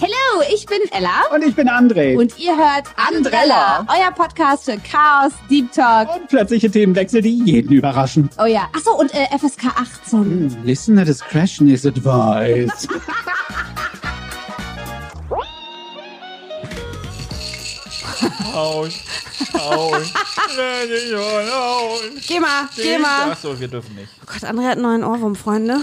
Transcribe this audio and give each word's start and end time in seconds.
Hallo, 0.00 0.42
ich 0.52 0.66
bin 0.66 0.78
Ella. 0.90 1.22
Und 1.32 1.44
ich 1.44 1.54
bin 1.54 1.68
André. 1.68 2.18
Und 2.18 2.36
ihr 2.38 2.56
hört 2.56 2.86
Andrella. 2.96 3.78
Andrella, 3.78 3.86
euer 3.88 4.10
Podcast 4.12 4.64
für 4.64 4.76
Chaos, 4.78 5.32
Deep 5.48 5.70
Talk. 5.70 6.16
Und 6.16 6.28
plötzliche 6.28 6.68
Themenwechsel, 6.68 7.22
die 7.22 7.40
jeden 7.44 7.72
überraschen. 7.72 8.28
Oh 8.42 8.46
ja, 8.46 8.68
achso, 8.74 8.98
und 8.98 9.14
äh, 9.14 9.26
FSK 9.38 9.66
18. 9.66 10.64
Listener 10.64 11.04
discretion 11.04 11.68
is 11.68 11.86
advised. 11.86 12.88
Hauen, 18.68 18.92
hauen, 19.54 20.04
hauen. 21.50 22.22
Geh 22.26 22.40
mal, 22.40 22.68
geh 22.76 22.98
mal. 22.98 23.30
Achso, 23.32 23.58
wir 23.58 23.68
dürfen 23.68 23.94
nicht. 23.94 24.08
Oh 24.22 24.26
Gott, 24.26 24.44
André 24.48 24.64
hat 24.64 24.72
einen 24.72 24.82
neuen 24.82 25.04
Ohrwurm, 25.04 25.36
Freunde. 25.36 25.78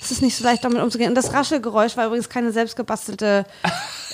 Es 0.00 0.10
ist 0.12 0.22
nicht 0.22 0.36
so 0.36 0.44
leicht, 0.44 0.64
damit 0.64 0.80
umzugehen. 0.82 1.08
Und 1.08 1.14
das 1.16 1.32
Raschelgeräusch 1.32 1.96
war 1.96 2.06
übrigens 2.06 2.28
keine 2.28 2.52
selbstgebastelte 2.52 3.44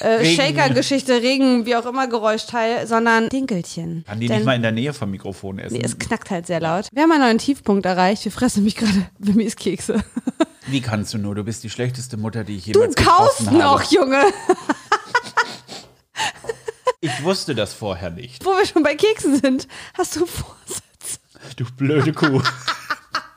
äh. 0.01 0.25
Shaker-Geschichte, 0.37 1.21
Regen, 1.23 1.67
wie 1.67 1.77
auch 1.77 1.85
immer 1.87 2.07
Geräuschteil, 2.07 2.87
sondern 2.87 3.29
Dinkelchen. 3.29 4.05
Kann 4.07 4.19
die 4.21 4.27
Denn- 4.29 4.37
nicht 4.39 4.47
mal 4.47 4.55
in 4.57 4.63
der 4.63 4.73
Nähe 4.73 4.93
vom 4.95 5.11
Mikrofon 5.11 5.59
essen? 5.59 5.77
Nee, 5.77 5.83
es 5.85 5.99
knackt 5.99 6.31
halt 6.31 6.47
sehr 6.47 6.61
laut. 6.61 6.89
Wir 6.93 7.03
haben 7.03 7.13
einen 7.13 7.23
neuen 7.23 7.39
Tiefpunkt 7.39 7.85
erreicht. 7.85 8.25
Wir 8.25 8.33
fressen 8.33 8.65
mich 8.65 8.77
gerade 8.77 9.07
Wimmis 9.19 9.57
Kekse. 9.57 10.03
Wie 10.67 10.81
kannst 10.81 11.13
du 11.13 11.19
nur? 11.19 11.35
Du 11.35 11.45
bist 11.45 11.63
die 11.65 11.71
schlechteste 11.71 12.17
Mutter, 12.17 12.45
die 12.45 12.57
ich 12.57 12.65
Du 12.65 12.81
jemals 12.81 12.95
kaufst 12.97 13.39
getroffen 13.41 13.59
noch, 13.59 13.83
habe. 13.83 13.95
Junge. 13.95 14.23
Ich 17.05 17.23
wusste 17.23 17.55
das 17.55 17.75
vorher 17.75 18.09
nicht. 18.09 18.43
Wo 18.47 18.53
wir 18.53 18.65
schon 18.65 18.83
bei 18.83 18.95
Keksen 18.95 19.39
sind, 19.39 19.69
hast 19.93 20.17
du 20.17 20.25
Vorsitz. 20.25 21.21
Du 21.55 21.67
blöde 21.77 22.15
Kuh. 22.15 22.41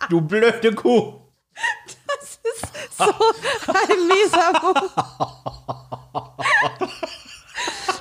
Du 0.10 0.22
blöde 0.22 0.74
Kuh. 0.74 1.20
Das 2.08 2.40
ist 2.44 2.98
so 2.98 3.04
ein 3.04 4.08
mieser. 4.08 4.54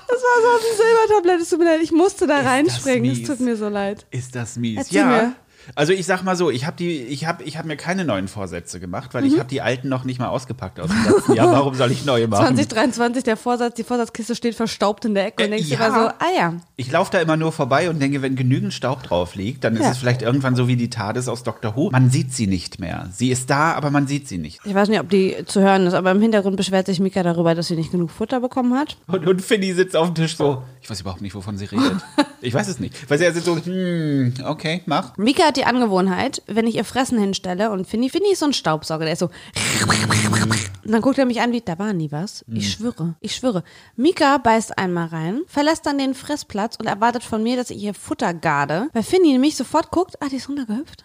Das 0.07 0.23
war 0.23 0.37
so 0.41 0.49
auf 0.55 0.61
dem 0.61 0.77
Silbertablett. 0.77 1.41
Es 1.41 1.49
tut 1.49 1.59
mir 1.59 1.65
leid, 1.65 1.81
ich 1.83 1.91
musste 1.91 2.29
da 2.29 2.37
das 2.37 2.47
reinspringen. 2.47 3.11
Es 3.11 3.25
tut 3.27 3.41
mir 3.41 3.57
so 3.57 3.69
leid. 3.69 4.07
Ist 4.11 4.37
das 4.37 4.55
mies? 4.55 4.79
Erzähl 4.79 4.97
ja. 4.99 5.07
mir. 5.07 5.35
Also 5.75 5.93
ich 5.93 6.07
sag 6.07 6.23
mal 6.23 6.37
so, 6.37 6.51
ich 6.51 6.67
habe 6.67 6.77
die, 6.77 6.99
ich 7.03 7.27
habe, 7.27 7.43
ich 7.45 7.57
habe 7.59 7.67
mir 7.69 7.77
keine 7.77 8.05
neuen 8.05 8.29
Vorsätze 8.29 8.79
gemacht, 8.81 9.13
weil 9.15 9.23
Mhm. 9.23 9.29
ich 9.33 9.39
habe 9.39 9.49
die 9.49 9.61
alten 9.63 9.89
noch 9.89 10.05
nicht 10.05 10.19
mal 10.19 10.29
ausgepackt 10.29 10.79
aus 10.81 10.89
dem 10.91 11.05
letzten 11.13 11.33
Jahr. 11.35 11.51
Warum 11.53 11.75
soll 11.75 11.91
ich 11.93 12.05
neue 12.05 12.29
machen? 12.29 12.47
2023, 12.57 13.25
der 13.25 13.37
Vorsatz, 13.37 13.75
die 13.75 13.85
Vorsatzkiste 13.85 14.35
steht 14.35 14.55
verstaubt 14.55 15.05
in 15.05 15.15
der 15.15 15.27
Ecke 15.27 15.45
und 15.45 15.53
Äh, 15.53 15.57
denkst 15.57 15.69
ja. 15.71 15.77
immer 15.87 15.95
so, 15.95 16.07
ah 16.09 16.15
ja. 16.37 16.55
Ich 16.77 16.91
laufe 16.93 17.11
da 17.13 17.21
immer 17.21 17.37
nur 17.37 17.53
vorbei 17.53 17.91
und 17.91 18.01
denke, 18.01 18.23
wenn 18.23 18.37
genügend 18.37 18.73
Staub 18.75 19.03
drauf 19.03 19.35
liegt, 19.35 19.65
dann 19.65 19.75
ist 19.75 19.83
Ja. 19.83 19.91
es 19.91 19.99
vielleicht 19.99 20.23
irgendwann 20.23 20.55
so 20.57 20.69
wie 20.69 20.77
die 20.77 20.91
TARDIS 20.91 21.29
aus 21.29 21.43
Doctor 21.43 21.75
Who. 21.77 21.91
Man 21.91 22.11
sieht 22.11 22.33
sie 22.35 22.47
nicht 22.47 22.79
mehr. 22.81 23.09
Sie 23.13 23.31
ist 23.31 23.51
da, 23.51 23.73
aber 23.73 23.91
man 23.91 24.07
sieht 24.07 24.29
sie 24.29 24.39
nicht. 24.39 24.61
Ich 24.65 24.75
weiß 24.75 24.89
nicht, 24.89 25.01
ob 25.01 25.09
die 25.09 25.37
zu 25.47 25.61
hören 25.61 25.87
ist, 25.87 25.95
aber 25.95 26.11
im 26.11 26.21
Hintergrund 26.21 26.57
beschwert 26.57 26.87
sich 26.87 27.01
Mika 27.01 27.23
darüber, 27.23 27.55
dass 27.55 27.69
sie 27.69 27.77
nicht 27.77 27.91
genug 27.91 28.11
Futter 28.11 28.41
bekommen 28.41 28.75
hat. 28.79 28.97
Und, 29.07 29.27
und 29.27 29.43
Finny 29.43 29.73
sitzt 29.73 29.97
auf 29.97 30.07
dem 30.09 30.15
Tisch 30.15 30.37
so, 30.37 30.63
ich 30.83 30.91
weiß 30.91 31.01
überhaupt 31.01 31.23
nicht, 31.23 31.35
wovon 31.35 31.57
sie 31.59 31.65
redet. 31.67 31.97
Ich 32.43 32.53
weiß 32.55 32.69
es 32.69 32.79
nicht. 32.79 33.11
Weil 33.11 33.19
sie 33.19 33.25
sitzt 33.33 33.47
so, 33.47 33.57
hm, 33.57 34.35
okay, 34.45 34.83
mach. 34.87 35.17
Mika 35.17 35.45
hat 35.45 35.56
die 35.57 35.65
Angewohnheit, 35.65 36.43
wenn 36.47 36.67
ich 36.67 36.77
ihr 36.77 36.85
Fressen 36.85 37.19
hinstelle 37.19 37.71
und 37.71 37.87
Finny, 37.87 38.11
Finny 38.11 38.33
ist 38.33 38.41
so 38.41 38.47
ein 38.47 38.53
Staubsauger, 38.53 39.05
der 39.05 39.15
ist 39.15 39.21
so. 39.21 39.31
Und 40.85 40.93
dann 40.93 41.03
guckt 41.03 41.19
er 41.19 41.27
mich 41.27 41.41
an 41.41 41.53
wie, 41.53 41.61
da 41.61 41.79
war 41.79 41.93
nie 41.93 42.13
was. 42.13 42.45
Ich 42.49 42.73
schwöre, 42.73 43.15
ich 43.21 43.35
schwöre. 43.35 43.65
Mika 43.97 44.39
beißt 44.39 44.79
einmal 44.79 45.09
rein, 45.09 45.43
verlässt 45.47 45.87
dann 45.87 45.99
den 45.99 46.15
Fressplatz 46.15 46.77
und 46.77 46.87
erwartet 46.87 47.25
von 47.25 47.43
mir, 47.43 47.57
dass 47.57 47.71
ich 47.71 47.83
ihr 47.83 47.95
Futter 47.95 48.35
garde. 48.35 48.89
Weil 48.93 49.03
Finny 49.03 49.33
nämlich 49.33 49.57
sofort 49.57 49.91
guckt, 49.91 50.23
ah, 50.23 50.29
die 50.31 50.37
ist 50.37 50.49
runtergehüpft. 50.49 51.05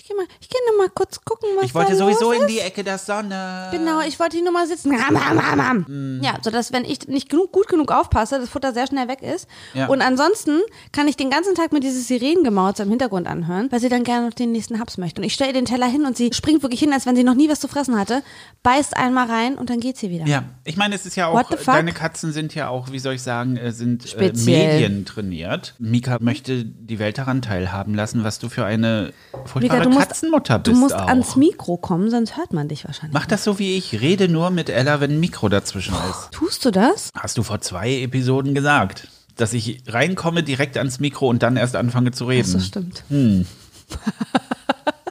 Ich 0.00 0.06
gehe 0.08 0.16
mal, 0.16 0.24
ich 0.40 0.48
gehe 0.48 0.60
noch 0.70 0.78
mal 0.78 0.88
kurz 0.88 1.20
gucken, 1.22 1.50
was 1.56 1.66
Ich 1.66 1.74
wollte 1.74 1.92
da 1.92 1.98
sowieso 1.98 2.32
los 2.32 2.36
in 2.36 2.40
ist. 2.42 2.50
die 2.50 2.60
Ecke 2.60 2.82
der 2.82 2.96
Sonne. 2.96 3.68
Genau, 3.70 4.00
ich 4.00 4.18
wollte 4.18 4.36
hier 4.36 4.44
nur 4.44 4.52
mal 4.54 4.66
sitzen. 4.66 4.94
Ram, 4.94 5.14
ram, 5.14 5.38
ram, 5.38 5.60
ram. 5.60 6.20
Ja, 6.22 6.38
sodass, 6.42 6.72
wenn 6.72 6.86
ich 6.86 7.06
nicht 7.08 7.28
genug, 7.28 7.52
gut 7.52 7.68
genug 7.68 7.92
aufpasse, 7.92 8.38
das 8.40 8.48
Futter 8.48 8.72
sehr 8.72 8.86
schnell 8.86 9.08
weg 9.08 9.20
ist. 9.20 9.46
Ja. 9.74 9.88
Und 9.88 10.00
ansonsten 10.00 10.60
kann 10.92 11.06
ich 11.06 11.16
den 11.18 11.28
ganzen 11.28 11.54
Tag 11.54 11.72
mir 11.72 11.80
dieses 11.80 12.08
Sirenengemauz 12.08 12.78
im 12.78 12.88
Hintergrund 12.88 13.26
anhören, 13.26 13.70
weil 13.70 13.80
sie 13.80 13.90
dann 13.90 14.02
gerne 14.02 14.26
noch 14.28 14.32
den 14.34 14.52
nächsten 14.52 14.80
Haps 14.80 14.96
möchte. 14.96 15.20
Und 15.20 15.26
ich 15.26 15.34
stelle 15.34 15.50
ihr 15.50 15.54
den 15.54 15.66
Teller 15.66 15.86
hin 15.86 16.06
und 16.06 16.16
sie 16.16 16.32
springt 16.32 16.62
wirklich 16.62 16.80
hin, 16.80 16.94
als 16.94 17.04
wenn 17.04 17.14
sie 17.14 17.22
noch 17.24 17.34
nie 17.34 17.50
was 17.50 17.60
zu 17.60 17.68
fressen 17.68 17.98
hatte, 17.98 18.22
beißt 18.62 18.96
einmal 18.96 19.26
rein 19.28 19.56
und 19.58 19.68
dann 19.68 19.80
geht 19.80 19.98
sie 19.98 20.08
wieder. 20.08 20.24
Ja, 20.24 20.44
ich 20.64 20.78
meine, 20.78 20.94
es 20.94 21.04
ist 21.04 21.16
ja 21.16 21.30
What 21.30 21.44
auch, 21.44 21.50
the 21.50 21.56
fuck? 21.58 21.74
deine 21.74 21.92
Katzen 21.92 22.32
sind 22.32 22.54
ja 22.54 22.68
auch, 22.70 22.90
wie 22.90 22.98
soll 22.98 23.14
ich 23.14 23.22
sagen, 23.22 23.58
äh, 23.58 23.70
sind 23.70 24.02
äh, 24.06 24.08
Speziell. 24.08 24.80
Medien 24.80 25.04
trainiert. 25.04 25.74
Mika 25.78 26.16
möchte 26.20 26.64
die 26.64 26.98
Welt 26.98 27.18
daran 27.18 27.42
teilhaben 27.42 27.94
lassen, 27.94 28.24
was 28.24 28.38
du 28.38 28.48
für 28.48 28.64
eine 28.64 29.12
furchtbare 29.44 29.80
Mika, 29.80 29.89
du 29.89 29.89
musst, 29.90 30.08
Katzenmutter 30.08 30.58
du 30.58 30.70
bist 30.70 30.80
musst 30.80 30.94
auch. 30.94 31.06
ans 31.06 31.36
Mikro 31.36 31.76
kommen, 31.76 32.10
sonst 32.10 32.36
hört 32.36 32.52
man 32.52 32.68
dich 32.68 32.84
wahrscheinlich. 32.86 33.14
Mach 33.14 33.26
das 33.26 33.44
so 33.44 33.58
wie 33.58 33.76
ich. 33.76 34.00
Rede 34.00 34.28
nur 34.28 34.50
mit 34.50 34.68
Ella, 34.68 35.00
wenn 35.00 35.12
ein 35.12 35.20
Mikro 35.20 35.48
dazwischen 35.48 35.94
ist. 36.10 36.30
Tust 36.32 36.64
du 36.64 36.70
das? 36.70 37.10
Hast 37.14 37.38
du 37.38 37.42
vor 37.42 37.60
zwei 37.60 38.00
Episoden 38.00 38.54
gesagt, 38.54 39.08
dass 39.36 39.52
ich 39.52 39.82
reinkomme 39.86 40.42
direkt 40.42 40.76
ans 40.76 41.00
Mikro 41.00 41.28
und 41.28 41.42
dann 41.42 41.56
erst 41.56 41.76
anfange 41.76 42.12
zu 42.12 42.26
reden. 42.26 42.52
Das 42.52 42.66
stimmt. 42.66 43.04
Hm. 43.08 43.46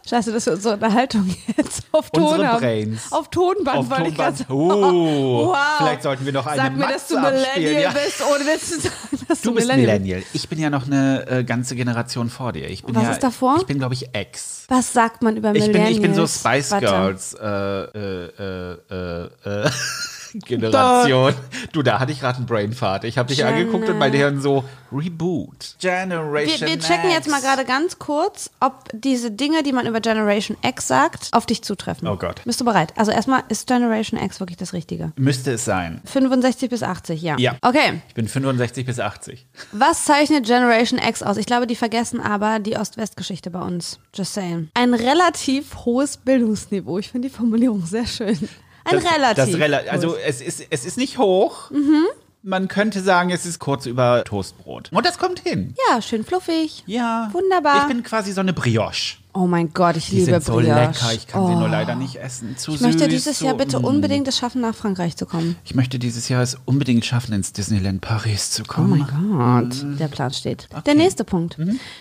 Scheiße, 0.10 0.32
dass 0.32 0.46
wir 0.48 0.54
unsere 0.54 0.74
Unterhaltung 0.74 1.36
jetzt 1.56 1.84
auf 1.92 2.10
Ton 2.10 2.24
Unsere 2.24 2.48
haben. 2.48 2.60
Brains. 2.62 3.12
Auf 3.12 3.30
Tonband, 3.30 3.78
Auf 3.78 3.86
ich 3.86 3.90
gerade 3.90 4.08
Tonband. 4.08 4.38
sagen. 4.38 4.54
Oh, 4.54 5.48
wow. 5.54 5.58
vielleicht 5.78 6.02
sollten 6.04 6.26
wir 6.26 6.34
noch 6.34 6.48
eine 6.48 6.62
Sag 6.62 6.76
mir, 6.76 6.88
dass 6.88 7.08
du 7.08 7.20
Matze 7.20 7.46
Millennial 7.56 7.82
ja. 7.84 7.92
bist, 7.92 8.24
ohne 8.24 8.46
Witz 8.46 8.70
zu 8.70 8.80
sagen, 8.80 9.26
dass 9.28 9.42
du, 9.42 9.50
Du 9.50 9.56
bist 9.56 9.68
Millennial 9.68 10.00
Millennial. 10.00 10.24
Ich 10.34 10.50
bin 10.50 10.60
ja 10.60 10.72
noch 10.72 10.88
eine 10.88 11.28
äh, 11.28 11.44
ganze 11.44 11.76
Generation 11.76 12.30
vor 12.30 12.54
dir. 12.54 12.70
Ich 12.70 12.84
bin 12.84 12.96
Was 12.96 13.04
ja, 13.04 13.12
ist 13.12 13.24
davor? 13.24 13.58
Ich 13.60 13.68
bin, 13.68 13.78
glaube 13.78 13.94
ich, 13.94 14.10
Ex. 14.14 14.66
Was 14.68 14.94
sagt 14.94 15.22
man 15.22 15.38
über 15.38 15.54
Ich 15.54 15.72
bin, 15.72 15.86
ich 15.86 16.02
bin 16.02 16.16
so 16.16 16.26
Spice 16.26 16.72
Warte. 16.72 16.86
Girls 16.88 17.34
äh, 17.36 17.46
äh, 17.46 18.30
äh, 18.40 18.78
äh, 18.90 19.66
äh, 19.66 19.70
Generation. 20.46 21.34
Du, 21.72 21.84
da 21.84 22.00
hatte 22.00 22.12
ich 22.12 22.20
gerade 22.20 22.38
einen 22.38 22.46
Brainfart. 22.48 23.04
Ich 23.04 23.18
habe 23.20 23.28
dich 23.28 23.38
Gen- 23.40 23.48
angeguckt 23.48 23.88
und 23.90 23.98
mein 24.00 24.12
Hirn 24.14 24.42
so 24.42 24.64
Reboot. 24.92 25.76
Wir, 25.80 25.92
Generation 25.92 26.68
wir 26.68 26.80
checken 26.80 27.12
jetzt 27.12 27.28
mal 27.30 27.38
X. 27.38 27.46
gerade 27.46 27.64
ganz 27.66 28.00
kurz, 28.00 28.50
ob 28.60 28.86
diese 28.92 29.30
Dinge, 29.30 29.62
die 29.62 29.72
man 29.72 29.86
über 29.86 30.00
Generation 30.00 30.58
X 30.64 30.88
sagt, 30.88 31.30
auf 31.32 31.46
dich 31.46 31.62
zutreffen. 31.64 32.08
Oh 32.08 32.16
Gott. 32.18 32.42
Bist 32.46 32.60
du 32.60 32.66
bereit? 32.66 32.94
Also 32.98 33.12
erstmal, 33.12 33.44
ist 33.50 33.68
Generation 33.68 34.20
X 34.20 34.40
wirklich 34.40 34.58
das 34.58 34.74
Richtige? 34.74 35.12
Müsste 35.16 35.52
es 35.54 35.66
sein. 35.66 36.02
65 36.06 36.70
bis 36.72 36.82
80, 36.82 37.22
ja. 37.22 37.38
Ja. 37.38 37.56
Okay, 37.62 38.02
Ich 38.08 38.16
bin 38.16 38.28
65 38.28 38.86
bis 38.86 39.00
80. 39.00 39.46
was 39.72 40.06
zeichnet 40.06 40.46
Generation 40.48 41.00
X 41.00 41.22
aus? 41.22 41.38
Ich 41.38 41.46
glaube, 41.46 41.68
die 41.68 41.76
vergessen 41.76 42.20
aber 42.20 42.60
die 42.60 42.78
Ost-West-Geschichte 42.78 43.52
bei 43.52 43.62
uns. 43.62 44.00
Just 44.16 44.34
saying. 44.34 44.70
Ein 44.74 44.94
relativ 44.96 45.76
hohes 45.86 46.18
Bildungsniveau. 46.18 46.98
Ich 46.98 47.10
finde 47.12 47.28
die 47.30 47.34
Formulierung 47.36 47.86
sehr 47.86 48.08
schön. 48.08 48.50
Ein 48.90 49.04
Das- 49.04 49.14
relativ. 49.14 49.46
Das 49.54 49.62
rela 49.62 49.78
also 49.90 50.16
es 50.16 50.42
ist, 50.42 50.64
es 50.70 50.86
ist 50.86 50.98
nicht 50.98 51.18
hoch. 51.18 51.70
Mhm. 51.72 52.06
Man 52.42 52.70
könnte 52.70 53.02
sagen, 53.02 53.32
es 53.32 53.46
ist 53.46 53.60
kurz 53.60 53.86
über 53.86 54.24
Toastbrot. 54.24 54.92
Und 54.94 55.06
das 55.06 55.18
kommt 55.18 55.40
hin. 55.42 55.76
Ja, 55.90 56.02
schön 56.02 56.24
fluffig. 56.24 56.84
Ja. 56.86 57.30
Wunderbar. 57.34 57.82
Ich 57.82 57.88
bin 57.94 58.02
quasi 58.04 58.32
so 58.32 58.40
eine 58.40 58.54
Brioche. 58.54 59.18
Oh 59.42 59.48
mein 59.48 59.72
Gott, 59.74 59.96
ich 59.96 60.08
Die 60.10 60.16
liebe 60.18 60.26
sind 60.32 60.44
so 60.44 60.54
Brioche. 60.56 60.74
lecker. 60.74 61.14
Ich 61.14 61.26
kann 61.28 61.48
sie 61.48 61.54
Oh. 61.54 61.60
nur 61.60 61.70
leider 61.70 61.96
nicht 61.96 62.18
essen. 62.18 62.58
Zu 62.58 62.74
Ich 62.74 62.82
möchte 62.82 63.06
süß, 63.06 63.08
dieses 63.10 63.40
so, 63.40 63.46
Jahr 63.46 63.54
bitte 63.56 63.80
mm. 63.80 63.86
unbedingt 63.86 64.28
es 64.28 64.38
schaffen, 64.38 64.60
nach 64.60 64.76
Frankreich 64.76 65.16
zu 65.16 65.26
kommen. 65.26 65.56
Ich 65.64 65.76
möchte 65.76 65.98
dieses 65.98 66.28
Jahr 66.28 66.42
es 66.44 66.58
unbedingt 66.66 67.06
schaffen, 67.06 67.32
ins 67.34 67.54
Disneyland 67.54 68.02
Paris 68.02 68.52
zu 68.52 68.64
Oh 68.64 68.66
kommen. 68.68 69.06
mein 69.10 69.70
Gott, 69.70 70.00
der 70.00 70.10
Plan 70.10 70.32
steht. 70.34 70.68
Der 70.86 70.96
nächste 70.96 71.24
Punkt. 71.24 71.58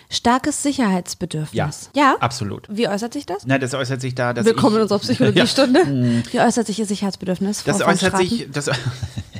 Starkes 0.09 0.61
Sicherheitsbedürfnis. 0.63 1.89
Ja, 1.95 2.01
Ja? 2.03 2.15
absolut. 2.19 2.67
Wie 2.69 2.87
äuert 2.89 3.13
sich 3.13 3.25
das? 3.25 3.43
Na, 3.45 3.57
das 3.57 3.73
äußert 3.73 4.01
sich 4.01 4.15
da, 4.15 4.33
dass 4.33 4.45
Willkommen 4.45 4.75
in 4.75 4.79
ich, 4.79 4.83
unserer 4.91 4.99
Psychologiestunde. 5.13 6.23
Wie 6.31 6.39
äußert 6.41 6.67
sich 6.67 6.77
Ihr 6.79 6.85
Sicherheitsbedürfnis? 6.87 7.61
Frau 7.61 7.71
Das 7.71 7.81
äußert 7.81 8.17
sich, 8.17 8.47
das, 8.51 8.69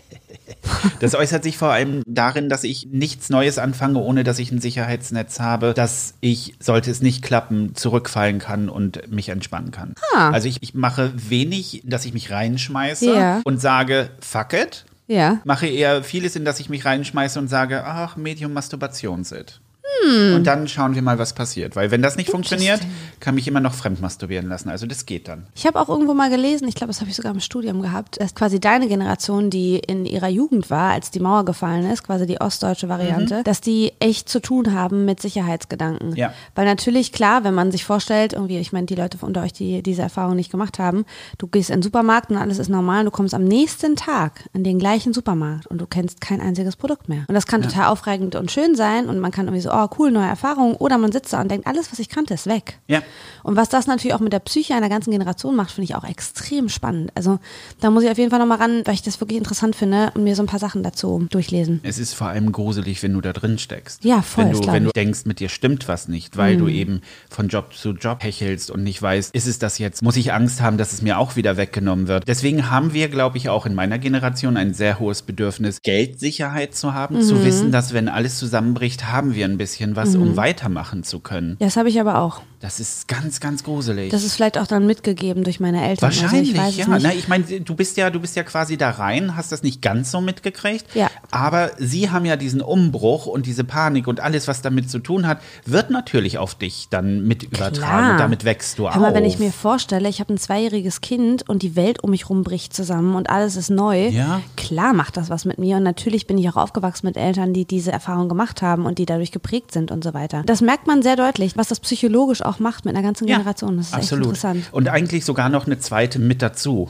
das 1.00 1.16
äußert 1.16 1.44
sich 1.44 1.58
vor 1.58 1.70
allem 1.72 2.04
darin, 2.08 2.50
dass 2.50 2.64
ich 2.64 2.88
nichts 2.92 3.30
Neues 3.30 3.58
anfange, 3.58 4.00
ohne 4.00 4.24
dass 4.24 4.40
ich 4.40 4.52
ein 4.52 4.62
Sicherheitsnetz 4.62 5.40
habe, 5.40 5.74
dass 5.74 6.14
ich, 6.22 6.56
sollte 6.60 6.92
es 6.92 7.02
nicht 7.02 7.24
klappen, 7.24 7.76
zurückfallen 7.76 8.40
kann 8.40 8.70
und 8.70 9.12
mich 9.12 9.30
entspannen 9.30 9.72
kann. 9.72 9.94
Ah. 10.16 10.30
Also 10.32 10.48
ich, 10.48 10.58
ich 10.62 10.74
mache 10.74 11.12
wenig, 11.16 11.82
dass 11.86 12.06
ich 12.06 12.14
mich 12.14 12.32
reinschmeiße 12.32 13.14
Ja. 13.14 13.42
und 13.44 13.60
sage, 13.60 14.10
fuck 14.20 14.54
it. 14.54 14.86
Ja. 15.08 15.40
Mache 15.44 15.66
eher 15.68 16.04
vieles, 16.04 16.36
in 16.36 16.46
das 16.46 16.60
ich 16.60 16.70
mich 16.70 16.86
reinschmeiße 16.86 17.40
und 17.40 17.48
sage, 17.48 17.84
ach, 17.84 18.16
Medium 18.16 18.54
Masturbationssit. 18.54 19.60
Hm. 20.04 20.36
Und 20.36 20.44
dann 20.46 20.68
schauen 20.68 20.96
wir 20.96 21.02
mal, 21.02 21.20
was 21.20 21.34
passiert. 21.34 21.76
Weil 21.76 21.92
wenn 21.92 22.02
das 22.02 22.18
nicht 22.18 22.30
funktioniert, 22.30 22.82
kann 23.20 23.36
mich 23.36 23.48
immer 23.48 23.60
noch 23.60 23.74
fremd 23.74 24.02
masturbieren 24.02 24.48
lassen. 24.48 24.70
Also 24.70 24.86
das 24.86 25.06
geht 25.06 25.28
dann. 25.28 25.48
Ich 25.56 25.66
habe 25.66 25.80
auch 25.80 25.90
irgendwo 25.90 26.14
mal 26.14 26.30
gelesen, 26.30 26.68
ich 26.68 26.76
glaube, 26.76 26.90
das 26.90 27.02
habe 27.02 27.10
ich 27.10 27.16
sogar 27.16 27.34
im 27.34 27.40
Studium 27.40 27.82
gehabt, 27.82 28.20
dass 28.20 28.36
quasi 28.36 28.60
deine 28.60 28.88
Generation, 28.88 29.50
die 29.50 29.78
in 29.78 30.06
ihrer 30.06 30.30
Jugend 30.30 30.70
war, 30.70 30.92
als 30.92 31.12
die 31.12 31.20
Mauer 31.20 31.46
gefallen 31.46 31.90
ist, 31.90 32.04
quasi 32.04 32.26
die 32.26 32.40
ostdeutsche 32.40 32.90
Variante, 32.90 33.44
dass 33.44 33.62
die 33.62 33.94
echt 34.00 34.30
zu 34.30 34.42
tun 34.42 34.74
haben 34.74 35.06
mit 35.06 35.22
Sicherheitsgedanken. 35.22 36.16
Ja. 36.16 36.34
Weil 36.56 36.66
natürlich, 36.66 37.12
klar, 37.12 37.44
wenn 37.44 37.54
man 37.54 37.72
sich 37.72 37.84
vorstellt, 37.84 38.34
irgendwie, 38.34 38.58
ich 38.58 38.72
meine, 38.72 38.86
die 38.86 38.96
Leute 38.96 39.18
unter 39.22 39.44
euch, 39.44 39.54
die 39.54 39.84
diese 39.84 40.02
Erfahrung 40.02 40.36
nicht 40.36 40.52
gemacht 40.52 40.80
haben, 40.80 41.06
du 41.38 41.48
gehst 41.48 41.70
in 41.70 41.78
den 41.78 41.84
Supermarkt 41.84 42.30
und 42.30 42.38
alles 42.38 42.60
ist 42.60 42.70
normal 42.70 43.00
und 43.00 43.06
du 43.06 43.12
kommst 43.12 43.34
am 43.34 43.44
nächsten 43.44 43.96
Tag 43.96 44.46
in 44.54 44.64
den 44.64 44.80
gleichen 44.80 45.14
Supermarkt 45.14 45.68
und 45.68 45.80
du 45.80 45.86
kennst 45.86 46.22
kein 46.22 46.42
einziges 46.42 46.76
Produkt 46.76 47.10
mehr. 47.10 47.26
Und 47.28 47.36
das 47.36 47.48
kann 47.48 47.62
total 47.62 47.88
aufregend 47.88 48.36
und 48.36 48.52
schön 48.52 48.76
sein 48.76 49.08
und 49.10 49.20
man 49.20 49.32
kann 49.32 49.48
irgendwie 49.48 49.62
so, 49.62 49.72
oh 49.72 49.89
cool, 49.98 50.12
neue 50.12 50.28
Erfahrungen. 50.28 50.76
Oder 50.76 50.98
man 50.98 51.12
sitzt 51.12 51.34
da 51.34 51.42
und 51.42 51.50
denkt, 51.50 51.66
alles, 51.68 51.92
was 51.92 52.00
ich 52.00 52.10
kannte, 52.10 52.34
ist 52.34 52.46
weg. 52.48 52.78
Ja. 52.88 53.02
Und 53.44 53.56
was 53.56 53.70
das 53.70 53.88
natürlich 53.88 54.14
auch 54.14 54.20
mit 54.20 54.34
der 54.34 54.40
Psyche 54.40 54.76
einer 54.76 54.90
ganzen 54.90 55.12
Generation 55.12 55.56
macht, 55.56 55.72
finde 55.72 55.86
ich 55.86 55.96
auch 55.96 56.04
extrem 56.04 56.70
spannend. 56.70 57.12
Also 57.16 57.40
da 57.80 57.90
muss 57.90 58.04
ich 58.04 58.10
auf 58.12 58.18
jeden 58.18 58.30
Fall 58.30 58.40
nochmal 58.40 58.58
ran, 58.60 58.82
weil 58.86 58.94
ich 58.94 59.02
das 59.02 59.20
wirklich 59.22 59.38
interessant 59.38 59.76
finde 59.76 60.12
und 60.16 60.24
mir 60.24 60.36
so 60.36 60.44
ein 60.44 60.48
paar 60.48 60.60
Sachen 60.60 60.84
dazu 60.84 61.26
durchlesen. 61.30 61.80
Es 61.84 61.98
ist 61.98 62.14
vor 62.14 62.28
allem 62.28 62.52
gruselig, 62.52 63.02
wenn 63.04 63.14
du 63.14 63.22
da 63.22 63.34
drin 63.34 63.58
steckst. 63.58 64.04
Ja, 64.04 64.22
voll, 64.22 64.46
Wenn 64.46 64.52
du, 64.52 64.68
wenn 64.72 64.84
du 64.86 64.92
denkst, 64.92 65.26
mit 65.26 65.40
dir 65.40 65.50
stimmt 65.50 65.88
was 65.88 66.08
nicht, 66.08 66.38
weil 66.38 66.58
du 66.58 66.68
eben 66.68 67.02
von 67.30 67.48
Job 67.48 67.74
zu 67.74 67.92
Job 67.92 68.24
hechelst 68.24 68.70
und 68.72 68.84
nicht 68.84 69.02
weißt, 69.02 69.34
ist 69.34 69.48
es 69.48 69.60
das 69.60 69.78
jetzt? 69.78 70.02
Muss 70.02 70.18
ich 70.18 70.34
Angst 70.34 70.62
haben, 70.62 70.78
dass 70.78 70.92
es 70.94 71.02
mir 71.02 71.18
auch 71.18 71.36
wieder 71.36 71.58
weggenommen 71.58 72.08
wird? 72.08 72.28
Deswegen 72.28 72.70
haben 72.70 72.94
wir, 72.94 73.08
glaube 73.10 73.38
ich, 73.38 73.50
auch 73.50 73.66
in 73.66 73.74
meiner 73.76 73.98
Generation 74.00 74.58
ein 74.58 74.74
sehr 74.74 75.00
hohes 75.00 75.22
Bedürfnis, 75.22 75.82
Geldsicherheit 75.82 76.76
zu 76.76 76.94
haben, 76.94 77.16
Mhm. 77.18 77.22
zu 77.22 77.46
wissen, 77.46 77.72
dass 77.72 77.94
wenn 77.94 78.10
alles 78.10 78.38
zusammenbricht, 78.38 79.06
haben 79.12 79.36
wir 79.36 79.46
ein 79.46 79.58
bisschen 79.58 79.79
was, 79.96 80.16
Mhm. 80.16 80.22
um 80.22 80.38
weitermachen 80.38 81.04
zu 81.04 81.20
können. 81.20 81.58
Das 81.60 81.78
habe 81.78 81.90
ich 81.90 82.00
aber 82.00 82.20
auch. 82.20 82.42
Das 82.62 82.82
ist 82.82 83.08
ganz, 83.08 83.40
ganz 83.40 83.64
gruselig. 83.64 84.12
Das 84.12 84.26
ist 84.26 84.36
vielleicht 84.36 84.58
auch 84.58 84.68
dann 84.68 84.86
mitgegeben 84.86 85.46
durch 85.46 85.62
meine 85.62 85.82
Eltern. 85.82 86.02
Wahrscheinlich, 86.10 86.60
also 86.60 86.70
ich 86.72 86.78
ja. 86.86 86.98
Na, 87.00 87.14
ich 87.14 87.30
meine, 87.30 87.46
du 87.46 87.74
bist 87.74 87.96
ja, 87.96 88.10
du 88.10 88.20
bist 88.20 88.36
ja 88.36 88.44
quasi 88.44 88.76
da 88.78 88.90
rein, 88.90 89.38
hast 89.38 89.54
das 89.54 89.64
nicht 89.64 89.82
ganz 89.82 90.12
so 90.12 90.20
mitgekriegt. 90.20 90.86
Ja. 90.94 91.10
Aber 91.32 91.72
sie 91.78 92.12
haben 92.12 92.26
ja 92.26 92.36
diesen 92.36 92.60
Umbruch 92.62 93.28
und 93.28 93.46
diese 93.46 93.64
Panik 93.64 94.08
und 94.08 94.20
alles, 94.20 94.50
was 94.50 94.62
damit 94.62 94.90
zu 94.92 95.00
tun 95.00 95.26
hat, 95.26 95.40
wird 95.66 95.90
natürlich 95.90 96.38
auf 96.38 96.54
dich 96.56 96.88
dann 96.90 97.26
mit 97.26 97.44
übertragen 97.44 97.78
Klar. 97.78 98.12
und 98.12 98.18
damit 98.20 98.44
wächst 98.44 98.78
du 98.78 98.84
mal, 98.84 99.08
auf. 99.08 99.14
wenn 99.14 99.24
ich 99.24 99.40
mir 99.40 99.54
vorstelle, 99.54 100.10
ich 100.10 100.20
habe 100.20 100.34
ein 100.34 100.38
zweijähriges 100.38 101.00
Kind 101.00 101.48
und 101.48 101.64
die 101.64 101.78
Welt 101.78 102.04
um 102.04 102.10
mich 102.10 102.30
rum 102.30 102.44
bricht 102.44 102.74
zusammen 102.74 103.16
und 103.16 103.30
alles 103.30 103.56
ist 103.56 103.70
neu, 103.70 104.10
Ja. 104.10 104.42
klar 104.58 104.92
macht 104.92 105.16
das 105.16 105.30
was 105.30 105.46
mit 105.46 105.60
mir. 105.60 105.78
Und 105.78 105.84
natürlich 105.84 106.28
bin 106.28 106.38
ich 106.38 106.50
auch 106.50 106.58
aufgewachsen 106.58 107.06
mit 107.08 107.16
Eltern, 107.16 107.54
die 107.54 107.64
diese 107.64 107.94
Erfahrung 107.94 108.28
gemacht 108.28 108.62
haben 108.62 108.86
und 108.86 108.98
die 108.98 109.06
dadurch 109.06 109.32
geprägt 109.32 109.69
sind 109.72 109.92
und 109.92 110.04
so 110.04 110.14
weiter. 110.14 110.44
Das 110.46 110.62
merkt 110.62 110.88
man 110.88 111.02
sehr 111.02 111.16
deutlich, 111.16 111.58
was 111.58 111.68
das 111.68 111.80
psychologisch 111.80 112.42
auch 112.42 112.60
macht 112.60 112.86
mit 112.86 112.96
einer 112.96 113.04
ganzen 113.04 113.28
Generation. 113.28 113.78
Das 113.78 113.88
ist 113.88 113.94
absolut. 113.94 114.22
echt 114.22 114.30
interessant. 114.30 114.58
Mhm. 114.58 114.78
Und 114.78 114.90
eigentlich 114.90 115.26
sogar 115.26 115.50
noch 115.50 115.66
eine 115.66 115.80
zweite 115.80 116.20
mit 116.20 116.42
dazu. 116.42 116.90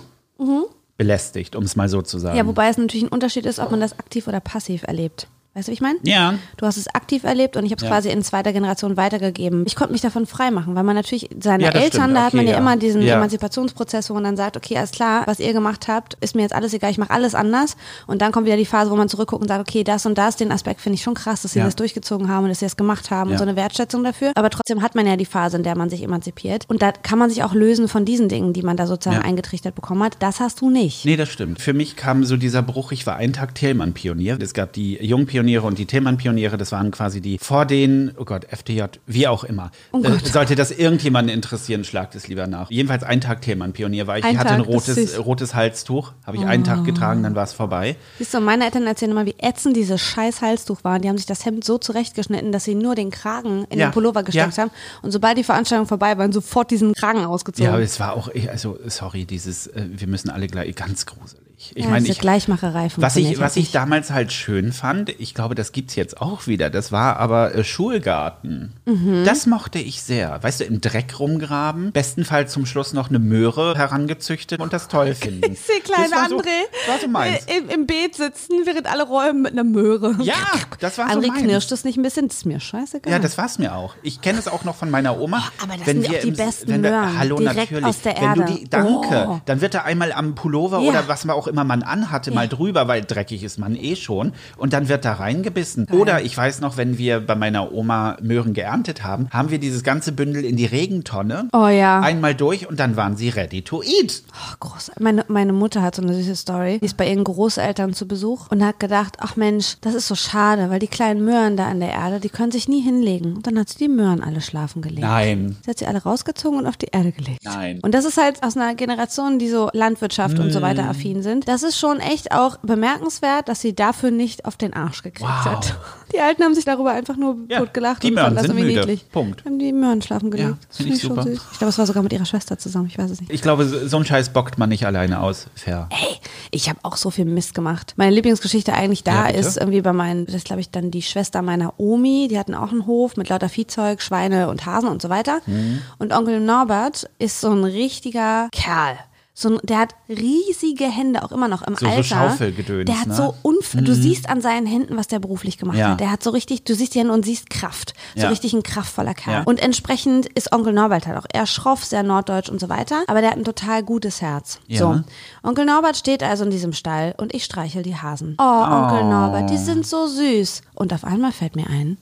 Belästigt, 0.97 1.55
um 1.55 1.63
es 1.63 1.77
mal 1.77 1.87
so 1.87 2.01
zu 2.01 2.19
sagen. 2.19 2.37
Ja, 2.37 2.45
wobei 2.45 2.67
es 2.67 2.77
natürlich 2.77 3.03
ein 3.03 3.09
Unterschied 3.09 3.45
ist, 3.45 3.59
ob 3.59 3.71
man 3.71 3.79
das 3.79 3.97
aktiv 3.97 4.27
oder 4.27 4.41
passiv 4.41 4.83
erlebt. 4.83 5.27
Weißt 5.55 5.67
du, 5.67 5.71
wie 5.71 5.73
ich 5.73 5.81
meine? 5.81 5.97
Ja. 6.03 6.35
Du 6.57 6.67
hast 6.67 6.77
es 6.77 6.87
aktiv 6.93 7.23
erlebt 7.23 7.57
und 7.57 7.65
ich 7.65 7.71
habe 7.71 7.77
es 7.79 7.83
Ja. 7.83 7.89
quasi 7.89 8.09
in 8.09 8.21
zweiter 8.21 8.53
Generation 8.53 8.97
weitergegeben. 8.97 9.63
Ich 9.65 9.75
konnte 9.75 9.91
mich 9.93 10.01
davon 10.01 10.27
freimachen, 10.27 10.75
weil 10.75 10.83
man 10.83 10.95
natürlich 10.95 11.27
seine 11.41 11.63
Ja, 11.63 11.69
Eltern, 11.71 12.01
stimmt. 12.03 12.15
da 12.17 12.23
hat 12.25 12.33
man 12.35 12.45
ja, 12.45 12.51
ja. 12.53 12.57
immer 12.59 12.77
diesen 12.77 13.01
Ja. 13.01 13.15
Emanzipationsprozess, 13.15 14.09
wo 14.11 14.13
man 14.13 14.23
dann 14.25 14.37
sagt, 14.37 14.57
okay, 14.57 14.77
alles 14.77 14.91
klar, 14.91 15.23
was 15.25 15.39
ihr 15.39 15.51
gemacht 15.53 15.87
habt, 15.87 16.15
ist 16.21 16.35
mir 16.35 16.43
jetzt 16.43 16.53
alles 16.53 16.73
egal, 16.73 16.91
ich 16.91 16.99
mache 16.99 17.09
alles 17.09 17.33
anders. 17.33 17.77
Und 18.05 18.21
dann 18.21 18.31
kommt 18.31 18.45
wieder 18.45 18.57
die 18.57 18.65
Phase, 18.65 18.91
wo 18.91 18.95
man 18.95 19.09
zurückguckt 19.09 19.41
und 19.41 19.47
sagt, 19.47 19.67
okay, 19.67 19.83
das 19.83 20.05
und 20.05 20.17
das, 20.19 20.35
den 20.35 20.51
Aspekt 20.51 20.81
finde 20.81 20.95
ich 20.95 21.01
schon 21.03 21.15
krass, 21.15 21.41
dass 21.41 21.53
sie 21.53 21.59
Ja. 21.59 21.65
das 21.65 21.75
durchgezogen 21.75 22.27
haben 22.29 22.43
und 22.43 22.49
dass 22.49 22.59
sie 22.59 22.65
das 22.65 22.77
gemacht 22.77 23.09
haben 23.09 23.29
Ja. 23.29 23.33
und 23.33 23.37
so 23.39 23.43
eine 23.43 23.55
Wertschätzung 23.55 24.03
dafür. 24.03 24.31
Aber 24.35 24.51
trotzdem 24.51 24.83
hat 24.83 24.93
man 24.93 25.07
ja 25.07 25.15
die 25.17 25.25
Phase, 25.25 25.57
in 25.57 25.63
der 25.63 25.75
man 25.75 25.89
sich 25.89 26.03
emanzipiert. 26.03 26.65
Und 26.67 26.83
da 26.83 26.91
kann 26.91 27.17
man 27.17 27.29
sich 27.31 27.43
auch 27.43 27.55
lösen 27.55 27.87
von 27.87 28.05
diesen 28.05 28.29
Dingen, 28.29 28.53
die 28.53 28.61
man 28.61 28.77
da 28.77 28.85
sozusagen 28.85 29.21
Ja. 29.23 29.27
eingetrichtert 29.27 29.73
bekommen 29.73 30.03
hat. 30.03 30.17
Das 30.19 30.39
hast 30.39 30.61
du 30.61 30.69
nicht. 30.69 31.05
Nee, 31.05 31.17
das 31.17 31.29
stimmt. 31.29 31.59
Für 31.59 31.73
mich 31.73 31.95
kam 31.95 32.23
so 32.23 32.37
dieser 32.37 32.61
Bruch, 32.61 32.91
ich 32.91 33.07
war 33.07 33.15
einen 33.15 33.33
Tag 33.33 33.55
Thälmann-Pionier. 33.55 34.37
Es 34.39 34.53
gab 34.53 34.73
die 34.73 34.97
Jungpioniere 35.39 35.65
und 35.65 35.77
die 35.77 35.85
Thälmann-Pioniere, 35.85 36.57
das 36.57 36.71
waren 36.71 36.91
quasi 36.91 37.21
die 37.21 37.37
vor 37.37 37.65
den, 37.65 38.11
oh 38.17 38.25
Gott, 38.25 38.45
FDJ, 38.49 38.83
wie 39.05 39.27
auch 39.27 39.43
immer. 39.43 39.71
Oh 39.91 40.01
äh, 40.03 40.17
sollte 40.23 40.55
das 40.55 40.71
irgendjemanden 40.71 41.33
interessieren, 41.33 41.83
schlagt 41.83 42.15
es 42.15 42.27
lieber 42.27 42.47
nach. 42.47 42.69
Jedenfalls 42.69 43.03
einen 43.03 43.21
Tag 43.21 43.41
Thälmann-Pionier 43.41 44.05
war 44.07 44.17
ich. 44.17 44.25
Ein 44.25 44.33
ich 44.33 44.37
hatte 44.37 44.51
ein 44.51 44.63
Tag, 44.63 44.69
ist 44.69 44.89
rotes. 44.89 45.17
Oh. 45.17 45.21
rotes 45.21 45.55
Halstuch, 45.55 46.11
habe 46.25 46.37
ich 46.37 46.45
einen 46.45 46.63
Tag 46.63 46.83
getragen, 46.83 47.23
dann 47.23 47.35
war 47.35 47.43
es 47.43 47.53
vorbei. 47.53 47.95
Siehst 48.17 48.33
du, 48.33 48.41
meine 48.41 48.65
Eltern 48.65 48.85
erzählen 48.85 49.11
immer, 49.11 49.25
wie 49.25 49.35
ätzend 49.39 49.75
dieses 49.75 50.01
scheiß 50.01 50.41
Halstuch 50.41 50.83
war. 50.83 50.95
Und 50.95 51.03
die 51.05 51.09
haben 51.09 51.17
sich 51.17 51.25
das 51.25 51.45
Hemd 51.45 51.63
so 51.63 51.77
zurechtgeschnitten, 51.77 52.51
dass 52.51 52.65
sie 52.65 52.75
nur 52.75 52.95
den 52.95 53.11
Kragen 53.11 53.65
in 53.69 53.79
Ja. 53.79 53.87
den 53.87 53.93
Pullover 53.93 54.23
gesteckt 54.23 54.57
Ja. 54.57 54.63
haben. 54.63 54.71
Und 55.01 55.11
sobald 55.11 55.37
die 55.37 55.43
Veranstaltung 55.43 55.87
vorbei 55.87 56.17
war, 56.17 56.31
sofort 56.31 56.71
diesen 56.71 56.93
Kragen 56.93 57.23
ausgezogen. 57.25 57.65
Ja, 57.65 57.73
aber 57.73 57.83
es 57.83 57.99
war 57.99 58.13
auch, 58.13 58.29
also 58.51 58.77
sorry, 58.87 59.25
dieses, 59.25 59.67
äh, 59.67 59.85
wir 59.89 60.07
müssen 60.07 60.29
alle 60.29 60.47
gleich, 60.47 60.75
ganz 60.75 61.05
gruselig. 61.05 61.48
Ich 61.61 61.73
Ja, 61.75 61.89
meine, 61.89 62.07
ich, 62.07 62.19
Gleichmacherei 62.19 62.87
was 62.95 63.17
ich, 63.17 63.35
was 63.37 63.41
halt 63.41 63.51
ich 63.57 63.63
nicht. 63.63 63.75
damals 63.75 64.11
halt 64.11 64.31
schön 64.31 64.71
fand, 64.71 65.09
ich 65.19 65.33
glaube, 65.33 65.55
das 65.55 65.73
gibt's 65.73 65.93
jetzt 65.95 66.21
auch 66.21 66.47
wieder, 66.47 66.69
das 66.69 66.93
war 66.93 67.17
aber 67.17 67.53
äh, 67.53 67.65
Schulgarten. 67.65 68.71
Mhm. 68.85 69.23
Das 69.25 69.45
mochte 69.45 69.77
ich 69.77 70.01
sehr. 70.01 70.41
Weißt 70.41 70.61
du, 70.61 70.63
im 70.63 70.79
Dreck 70.79 71.19
rumgraben, 71.19 71.91
bestenfalls 71.91 72.53
zum 72.53 72.65
Schluss 72.65 72.93
noch 72.93 73.09
eine 73.09 73.19
Möhre 73.19 73.75
herangezüchtet 73.75 74.61
und 74.61 74.71
das 74.71 74.87
toll 74.87 75.13
finden. 75.15 75.51
Ich 75.51 75.59
sehe 75.59 75.81
kleine 75.81 76.09
das 76.09 76.17
war 76.17 76.29
so, 76.29 76.37
André 76.37 76.87
war 76.87 76.99
so 76.99 77.07
meins. 77.09 77.45
äh, 77.45 77.57
im, 77.57 77.69
im 77.69 77.85
Beet 77.87 78.15
sitzen, 78.15 78.61
während 78.65 78.87
alle 78.89 79.03
räumen 79.03 79.41
mit 79.41 79.51
einer 79.51 79.65
Möhre. 79.65 80.15
Ja, 80.21 80.35
das 80.79 80.97
war 80.97 81.11
so 81.11 81.19
André 81.19 81.27
meins. 81.27 81.41
knirscht 81.43 81.71
es 81.73 81.83
nicht 81.83 81.97
ein 81.97 82.03
bisschen, 82.03 82.29
das 82.29 82.37
ist 82.37 82.45
mir 82.45 82.61
scheißegal. 82.61 83.11
Ja, 83.11 83.19
das 83.19 83.37
war's 83.37 83.59
mir 83.59 83.75
auch. 83.75 83.95
Ich 84.01 84.21
kenne 84.21 84.39
es 84.39 84.47
auch 84.47 84.63
noch 84.63 84.75
von 84.75 84.89
meiner 84.89 85.19
Oma. 85.19 85.43
Oh, 85.59 85.63
aber 85.63 85.77
das 85.77 85.87
wenn 85.87 86.01
sind 86.03 86.11
wir 86.11 86.17
auch 86.19 86.21
die 86.23 86.29
im- 86.29 86.35
besten 86.35 86.67
wenn 86.69 86.83
wir, 86.83 86.91
Möhren, 86.91 87.19
Hallo, 87.19 87.35
direkt 87.37 87.57
natürlich. 87.57 87.85
aus 87.85 88.01
der 88.01 88.15
Wenn 88.15 88.33
du 88.35 88.41
Erde. 88.43 88.53
die, 88.55 88.69
danke. 88.69 89.25
Oh. 89.29 89.41
Dann 89.45 89.59
wird 89.61 89.73
da 89.73 89.81
einmal 89.81 90.13
am 90.13 90.35
Pullover 90.35 90.79
Ja. 90.79 90.89
oder 90.89 91.07
was 91.07 91.25
man 91.25 91.35
auch 91.35 91.48
immer 91.49 91.63
man 91.63 91.83
anhatte, 91.83 92.31
mal 92.31 92.47
drüber, 92.47 92.87
weil 92.87 93.03
dreckig 93.03 93.43
ist 93.43 93.59
man 93.59 93.75
eh 93.75 93.95
schon. 93.95 94.33
Und 94.57 94.73
dann 94.73 94.87
wird 94.89 95.03
da 95.05 95.13
reingebissen. 95.13 95.87
Oder 95.91 96.21
ich 96.21 96.35
weiß 96.37 96.61
noch, 96.61 96.77
wenn 96.77 96.97
wir 96.97 97.19
bei 97.19 97.35
meiner 97.35 97.73
Oma 97.73 98.17
Möhren 98.21 98.53
geerntet 98.53 99.03
haben, 99.03 99.27
haben 99.31 99.49
wir 99.51 99.59
dieses 99.59 99.83
ganze 99.83 100.11
Bündel 100.11 100.45
in 100.45 100.55
die 100.55 100.65
Regentonne. 100.65 101.49
Oh 101.53 101.67
ja. 101.67 101.99
Einmal 102.01 102.35
durch 102.35 102.67
und 102.69 102.79
dann 102.79 102.95
waren 102.95 103.17
sie 103.17 103.29
ready 103.29 103.61
to 103.61 103.81
eat. 103.83 104.23
Oh, 104.31 104.55
groß. 104.59 104.91
Meine, 104.99 105.25
meine 105.27 105.53
Mutter 105.53 105.81
hat 105.81 105.95
so 105.95 106.01
eine 106.01 106.13
süße 106.13 106.35
Story. 106.35 106.79
Die 106.79 106.85
ist 106.85 106.97
bei 106.97 107.07
ihren 107.09 107.23
Großeltern 107.23 107.93
zu 107.93 108.07
Besuch 108.07 108.47
und 108.49 108.63
hat 108.63 108.79
gedacht, 108.79 109.17
ach 109.19 109.35
Mensch, 109.35 109.77
das 109.81 109.93
ist 109.95 110.07
so 110.07 110.15
schade, 110.15 110.69
weil 110.69 110.79
die 110.79 110.87
kleinen 110.87 111.23
Möhren 111.25 111.57
da 111.57 111.67
an 111.67 111.79
der 111.79 111.89
Erde, 111.91 112.19
die 112.19 112.29
können 112.29 112.51
sich 112.51 112.67
nie 112.67 112.81
hinlegen. 112.81 113.35
Und 113.37 113.47
dann 113.47 113.57
hat 113.59 113.69
sie 113.69 113.77
die 113.77 113.87
Möhren 113.87 114.23
alle 114.23 114.41
schlafen 114.41 114.81
gelegt. 114.81 115.01
Nein. 115.01 115.57
Sie 115.63 115.69
hat 115.71 115.79
sie 115.79 115.85
alle 115.87 116.01
rausgezogen 116.03 116.59
und 116.59 116.67
auf 116.67 116.77
die 116.77 116.87
Erde 116.91 117.11
gelegt. 117.11 117.39
Nein. 117.43 117.79
Und 117.81 117.93
das 117.93 118.05
ist 118.05 118.17
halt 118.17 118.43
aus 118.43 118.55
einer 118.55 118.75
Generation, 118.75 119.39
die 119.39 119.49
so 119.49 119.69
Landwirtschaft 119.73 120.39
und 120.39 120.51
so 120.51 120.61
weiter 120.61 120.83
Mm. 120.83 120.89
affin 120.89 121.23
sind. 121.23 121.38
Das 121.47 121.63
ist 121.63 121.77
schon 121.77 121.99
echt 121.99 122.31
auch 122.31 122.57
bemerkenswert, 122.57 123.47
dass 123.49 123.61
sie 123.61 123.73
dafür 123.75 124.11
nicht 124.11 124.45
auf 124.45 124.57
den 124.57 124.73
Arsch 124.73 125.03
gekriegt 125.03 125.21
Wow. 125.21 125.45
hat. 125.45 125.75
Die 126.13 126.19
Alten 126.19 126.43
haben 126.43 126.55
sich 126.55 126.65
darüber 126.65 126.91
einfach 126.91 127.15
nur 127.17 127.37
Ja, 127.49 127.59
totgelacht 127.59 128.01
die 128.01 128.11
und 128.11 128.17
fanden 128.17 128.35
das 128.35 128.45
sind 128.47 128.57
irgendwie 128.57 128.75
müde. 128.75 128.79
niedlich. 128.87 129.09
Punkt. 129.11 129.45
Haben 129.45 129.59
die 129.59 129.71
Möhren 129.71 130.01
schlafen 130.01 130.31
gelegt. 130.31 130.49
Ja, 130.49 130.57
finde 130.75 130.93
ich 130.93 131.01
super. 131.01 131.21
süß. 131.23 131.39
Ich 131.51 131.57
glaube, 131.59 131.69
es 131.69 131.77
war 131.77 131.85
sogar 131.85 132.01
mit 132.01 132.11
ihrer 132.13 132.25
Schwester 132.25 132.57
zusammen. 132.57 132.87
Ich 132.87 132.97
weiß 132.97 133.11
es 133.11 133.19
nicht. 133.21 133.31
Ich 133.31 133.41
glaube, 133.43 133.65
so 133.65 133.95
einen 133.97 134.05
Scheiß 134.05 134.29
bockt 134.29 134.57
man 134.57 134.69
nicht 134.69 134.85
alleine 134.87 135.21
aus. 135.21 135.47
Fair. 135.55 135.87
Hey, 135.91 136.17
ich 136.49 136.67
habe 136.67 136.79
auch 136.83 136.97
so 136.97 137.11
viel 137.11 137.25
Mist 137.25 137.53
gemacht. 137.53 137.93
Meine 137.95 138.11
Lieblingsgeschichte 138.15 138.73
eigentlich 138.73 139.03
da 139.03 139.29
Ja, 139.29 139.35
ist 139.35 139.57
irgendwie 139.57 139.81
bei 139.81 139.93
meinen, 139.93 140.25
das 140.25 140.43
glaube 140.43 140.61
ich 140.61 140.71
dann 140.71 140.89
die 140.89 141.03
Schwester 141.03 141.41
meiner 141.43 141.73
Omi, 141.79 142.27
die 142.29 142.39
hatten 142.39 142.55
auch 142.55 142.71
einen 142.71 142.87
Hof 142.87 143.15
mit 143.15 143.29
lauter 143.29 143.49
Viehzeug, 143.49 144.01
Schweine 144.01 144.49
und 144.49 144.65
Hasen 144.65 144.89
und 144.89 145.01
so 145.03 145.09
weiter. 145.09 145.41
Mhm. 145.45 145.81
Und 145.99 146.11
Onkel 146.11 146.39
Norbert 146.39 147.07
ist 147.19 147.39
so 147.39 147.51
ein 147.51 147.63
richtiger 147.63 148.47
Kerl. 148.51 148.97
So 149.41 149.51
ein, 149.51 149.59
der 149.63 149.77
hat 149.79 149.95
riesige 150.09 150.83
Hände, 150.83 151.23
auch 151.23 151.31
immer 151.31 151.47
noch 151.47 151.61
im 151.61 151.75
So- 151.75 151.85
so 151.85 151.91
Alter. 151.91 152.03
Schaufelgedöns, 152.03 152.85
Der 152.87 152.99
hat 152.99 153.07
ne? 153.07 153.13
so 153.15 153.35
unf 153.41 153.71
du 153.73 153.95
siehst 153.95 154.27
an 154.27 154.41
seinen 154.41 154.65
Händen, 154.67 154.97
was 154.97 155.07
der 155.07 155.19
beruflich 155.19 155.57
gemacht 155.57 155.77
Ja. 155.77 155.91
hat. 155.91 156.01
Der 156.01 156.11
hat 156.11 156.21
so 156.21 156.31
richtig, 156.31 156.65
du 156.65 156.75
siehst 156.75 156.93
die 156.93 156.99
Hände 156.99 157.13
und 157.13 157.23
siehst 157.23 157.49
Kraft. 157.49 157.93
So 158.17 158.23
Ja. 158.23 158.29
richtig 158.29 158.51
ein 158.51 158.63
kraftvoller 158.63 159.13
Kerl. 159.13 159.33
Ja. 159.35 159.43
Und 159.43 159.61
entsprechend 159.61 160.25
ist 160.25 160.51
Onkel 160.51 160.73
Norbert 160.73 161.07
halt 161.07 161.17
auch 161.17 161.25
eher 161.33 161.45
schroff, 161.45 161.85
sehr 161.85 162.03
norddeutsch 162.03 162.49
und 162.49 162.59
so 162.59 162.67
weiter. 162.67 163.03
Aber 163.07 163.21
der 163.21 163.29
hat 163.31 163.37
ein 163.37 163.45
total 163.45 163.81
gutes 163.81 164.21
Herz. 164.21 164.59
So. 164.69 165.01
Onkel 165.41 165.65
Norbert 165.65 165.95
steht 165.95 166.21
also 166.21 166.43
in 166.43 166.51
diesem 166.51 166.73
Stall 166.73 167.15
und 167.17 167.33
ich 167.33 167.45
streichel 167.45 167.81
die 167.81 167.95
Hasen. 167.95 168.35
Oh, 168.39 168.43
Onkel 168.43 169.05
Norbert, 169.05 169.49
die 169.49 169.57
sind 169.57 169.87
so 169.87 170.05
süß. 170.07 170.63
Und 170.75 170.91
auf 170.93 171.05
einmal 171.05 171.31
fällt 171.31 171.55
mir 171.55 171.67
ein, 171.67 171.97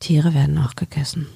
Tiere 0.00 0.32
werden 0.32 0.56
auch 0.58 0.76
gegessen. 0.76 1.26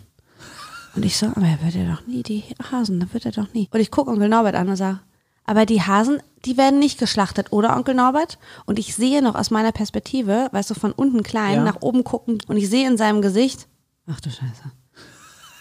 Und 0.97 1.04
ich 1.04 1.18
so, 1.18 1.26
aber 1.26 1.47
er 1.47 1.62
wird 1.62 1.75
ja 1.75 1.94
doch 1.94 2.06
nie, 2.06 2.23
die 2.23 2.44
Hasen, 2.73 2.99
da 2.99 3.06
wird 3.12 3.26
er 3.26 3.32
doch 3.32 3.52
nie. 3.52 3.68
Und 3.73 3.78
ich 3.80 3.90
gucke 3.90 4.11
Onkel 4.11 4.30
Norbert 4.30 4.54
an 4.54 4.68
und 4.70 4.76
sage, 4.76 5.00
aber 5.49 5.67
die 5.67 5.83
Hasen, 5.83 6.21
die 6.45 6.57
werden 6.57 6.78
nicht 6.78 6.99
geschlachtet, 6.99 7.52
oder 7.52 7.76
Onkel 7.76 7.95
Norbert? 7.95 8.38
Und 8.67 8.78
ich 8.78 8.95
sehe 8.95 9.23
noch 9.23 9.35
aus 9.35 9.50
meiner 9.50 9.73
Perspektive, 9.73 10.49
weißt 10.52 10.71
du, 10.71 10.75
von 10.75 10.93
unten 10.93 11.23
klein, 11.23 11.57
Ja. 11.57 11.64
nach 11.64 11.78
oben 11.81 12.05
gucken, 12.05 12.38
und 12.47 12.57
ich 12.57 12.69
sehe 12.69 12.87
in 12.87 12.97
seinem 12.97 13.23
Gesicht, 13.23 13.67
ach 14.07 14.21
du 14.21 14.31
Scheiße. 14.31 14.62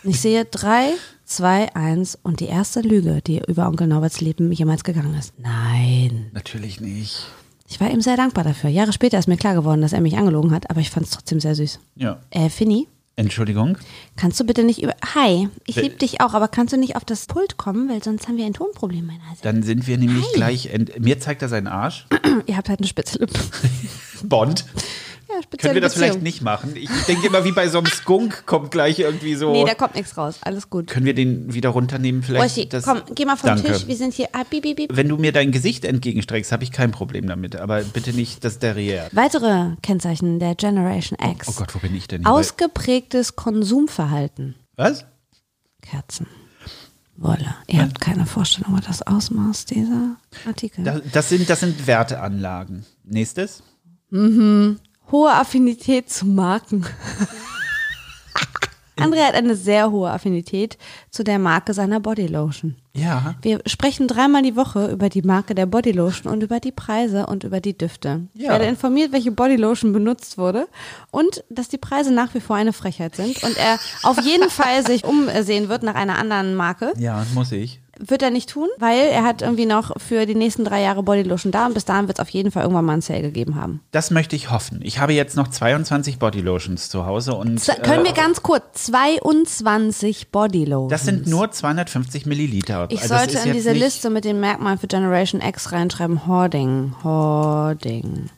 Und 0.04 0.10
ich 0.12 0.22
sehe 0.22 0.46
drei, 0.46 0.92
zwei, 1.26 1.74
eins 1.76 2.18
und 2.22 2.40
die 2.40 2.46
erste 2.46 2.82
Lüge, 2.82 3.22
die 3.26 3.42
über 3.48 3.68
Onkel 3.68 3.88
Norberts 3.88 4.22
Leben 4.22 4.52
jemals 4.52 4.84
gegangen 4.84 5.16
ist. 5.16 5.34
Nein. 5.40 6.30
Natürlich 6.34 6.80
nicht. 6.80 7.26
Ich 7.68 7.80
war 7.82 7.90
ihm 7.90 8.02
sehr 8.02 8.16
dankbar 8.16 8.44
dafür. 8.44 8.70
Jahre 8.70 8.94
später 8.94 9.18
ist 9.20 9.28
mir 9.28 9.36
klar 9.38 9.54
geworden, 9.56 9.82
dass 9.82 9.94
er 9.94 10.00
mich 10.02 10.18
angelogen 10.18 10.52
hat, 10.52 10.70
aber 10.70 10.80
ich 10.80 10.90
fand 10.90 11.06
es 11.08 11.12
trotzdem 11.12 11.40
sehr 11.40 11.56
süß. 11.56 11.80
Ja. 11.96 12.20
Äh, 12.30 12.50
Finny, 12.50 12.88
Entschuldigung. 13.18 13.80
kannst 14.16 14.40
du 14.40 14.46
bitte 14.46 14.64
nicht 14.64 14.82
über. 14.82 14.94
Hi, 15.16 15.50
ich 15.66 15.76
liebe 15.76 15.96
dich 15.96 16.22
auch, 16.22 16.36
aber 16.36 16.48
kannst 16.48 16.72
du 16.72 16.78
nicht 16.78 16.96
auf 16.96 17.04
das 17.04 17.26
Pult 17.26 17.58
kommen, 17.58 17.90
weil 17.90 18.04
sonst 18.04 18.28
haben 18.28 18.38
wir 18.38 18.46
ein 18.46 18.54
Tonproblem, 18.54 19.08
meine 19.08 19.28
Hase. 19.28 19.42
Dann 19.42 19.64
sind 19.64 19.88
wir 19.88 19.98
nämlich 19.98 20.32
gleich. 20.34 20.68
Ent 20.68 21.00
Mir 21.00 21.20
zeigt 21.20 21.42
er 21.42 21.50
seinen 21.50 21.66
Arsch. 21.66 22.06
Ihr 22.46 22.56
habt 22.56 22.70
halt 22.70 22.80
eine 22.80 22.88
spitze 22.88 23.18
Lippe. 23.18 23.40
Bond. 24.24 24.66
Ja, 25.30 25.42
Können 25.58 25.74
wir 25.74 25.82
das 25.82 25.94
Beziehung. 25.94 26.12
vielleicht 26.12 26.24
nicht 26.24 26.42
machen? 26.42 26.74
Ich 26.76 26.90
denke 27.08 27.28
immer, 27.28 27.44
wie 27.44 27.52
bei 27.52 27.68
so 27.68 27.80
einem 27.80 27.88
Skunk 27.88 28.46
kommt 28.46 28.72
gleich 28.72 29.00
irgendwie 29.00 29.36
so. 29.36 29.52
Nee, 29.52 29.66
da 29.66 29.74
kommt 29.74 29.96
nichts 29.96 30.16
raus. 30.18 30.38
Alles 30.42 30.70
gut. 30.70 30.88
Können 30.88 31.06
wir 31.06 31.14
den 31.14 31.54
wieder 31.54 31.70
runternehmen? 31.70 32.24
Vielleicht. 32.24 32.58
Roshi, 32.58 32.70
das- 32.70 32.86
komm, 32.86 33.02
geh 33.14 33.26
mal 33.26 33.36
vom 33.36 33.48
Danke. 33.50 33.74
Tisch. 33.74 33.88
Wir 33.88 33.96
sind 33.98 34.14
hier. 34.14 34.30
Ah, 34.32 34.44
piep, 34.46 34.64
piep. 34.64 34.90
Wenn 34.96 35.10
du 35.10 35.18
mir 35.18 35.34
dein 35.34 35.52
Gesicht 35.52 35.84
entgegenstreckst, 35.84 36.52
habe 36.54 36.64
ich 36.64 36.72
kein 36.72 36.92
Problem 36.92 37.28
damit. 37.28 37.58
Aber 37.58 37.82
bitte 37.82 38.14
nicht 38.14 38.46
das 38.46 38.62
Derrière. 38.62 39.10
Weitere 39.12 39.76
Kennzeichen 39.82 40.40
der 40.40 40.56
Generation 40.56 41.20
X. 41.32 41.48
Oh 41.50 41.54
Gott, 41.58 41.76
wo 41.76 41.80
bin 41.80 41.94
ich 41.96 42.08
denn 42.08 42.22
hier? 42.22 42.32
Ausgeprägtes 42.32 43.36
Konsumverhalten. 43.36 44.56
Was? 44.78 45.06
Kerzen. 45.82 46.28
Wolle. 47.18 47.56
Ihr 47.68 47.82
habt 47.82 48.00
keine 48.00 48.26
Vorstellung 48.26 48.74
über 48.78 48.82
das 48.88 49.02
Ausmaß 49.02 49.66
dieser 49.66 50.16
Artikel. 50.46 50.84
Das, 50.86 51.02
das, 51.12 51.30
sind, 51.30 51.50
das 51.50 51.60
sind 51.62 51.88
Werteanlagen. 51.88 52.86
Nächstes? 53.04 53.64
Hohe 55.12 55.32
Affinität 55.32 56.10
zu 56.10 56.26
Marken. 56.26 56.86
André 59.00 59.20
hat 59.28 59.36
eine 59.36 59.56
sehr 59.56 59.92
hohe 59.92 60.10
Affinität 60.10 60.76
zu 61.12 61.24
der 61.24 61.38
Marke 61.38 61.72
seiner 61.76 62.00
Bodylotion. 62.00 62.76
Ja. 62.96 63.36
Wir 63.44 63.62
sprechen 63.68 64.08
dreimal 64.08 64.42
die 64.42 64.56
Woche 64.56 64.88
über 64.88 65.08
die 65.10 65.22
Marke 65.22 65.54
der 65.54 65.68
Bodylotion 65.68 66.34
und 66.34 66.42
über 66.42 66.60
die 66.60 66.72
Preise 66.72 67.28
und 67.28 67.44
über 67.44 67.62
die 67.62 67.78
Düfte. 67.78 68.24
Ich 68.34 68.42
Ja. 68.42 68.50
werde 68.54 68.66
informiert, 68.66 69.12
welche 69.12 69.32
Bodylotion 69.32 69.94
benutzt 69.94 70.40
wurde 70.40 70.68
und 71.12 71.44
dass 71.52 71.70
die 71.70 71.78
Preise 71.78 72.12
nach 72.12 72.34
wie 72.34 72.40
vor 72.40 72.56
eine 72.56 72.74
Frechheit 72.74 73.16
sind 73.16 73.44
und 73.44 73.56
er 73.56 73.78
auf 74.02 74.20
jeden 74.24 74.50
Fall 74.50 74.84
sich 74.84 75.04
umsehen 75.04 75.70
wird 75.70 75.84
nach 75.84 75.94
einer 75.96 76.18
anderen 76.18 76.56
Marke. 76.56 76.92
Ja, 76.98 77.24
muss 77.36 77.52
ich. 77.52 77.80
Wird 78.00 78.22
er 78.22 78.30
nicht 78.30 78.50
tun, 78.50 78.68
weil 78.78 79.00
er 79.10 79.24
hat 79.24 79.42
irgendwie 79.42 79.66
noch 79.66 79.92
für 80.00 80.26
die 80.26 80.36
nächsten 80.36 80.64
drei 80.64 80.82
Jahre 80.82 81.04
Bodylotion 81.04 81.52
da 81.52 81.66
und 81.66 81.74
bis 81.74 81.86
dahin 81.86 82.08
wird 82.08 82.20
es 82.20 82.22
auf 82.22 82.30
jeden 82.30 82.52
Fall 82.52 82.64
irgendwann 82.64 82.86
mal 82.86 82.94
einen 82.94 83.02
Sale 83.02 83.22
gegeben 83.22 83.56
haben. 83.56 83.82
Das 83.92 84.12
möchte 84.12 84.36
ich 84.36 84.52
hoffen. 84.52 84.80
Ich 84.84 85.00
habe 85.00 85.14
jetzt 85.14 85.36
noch 85.36 85.48
22 85.48 86.20
Bodylotions 86.20 86.90
zu 86.90 87.06
Hause 87.06 87.34
und 87.36 87.60
Z 87.60 87.84
können 87.84 88.04
wir 88.04 88.12
äh, 88.12 88.16
ganz 88.16 88.44
kurz, 88.44 88.86
22 88.86 90.32
Bodylotions. 90.32 90.92
das 90.92 91.06
sind 91.06 91.28
nur 91.28 91.52
250 91.52 92.26
Milliliter. 92.26 92.88
Ich 92.90 93.02
Also 93.02 93.16
sollte 93.16 93.40
in 93.48 93.54
diese 93.54 93.72
Liste 93.72 94.10
mit 94.10 94.26
den 94.26 94.40
Merkmalen 94.40 94.78
für 94.78 94.88
Generation 94.88 95.42
X 95.42 95.72
reinschreiben, 95.72 96.28
Hoarding, 96.28 96.94
Hoarding. 97.04 98.30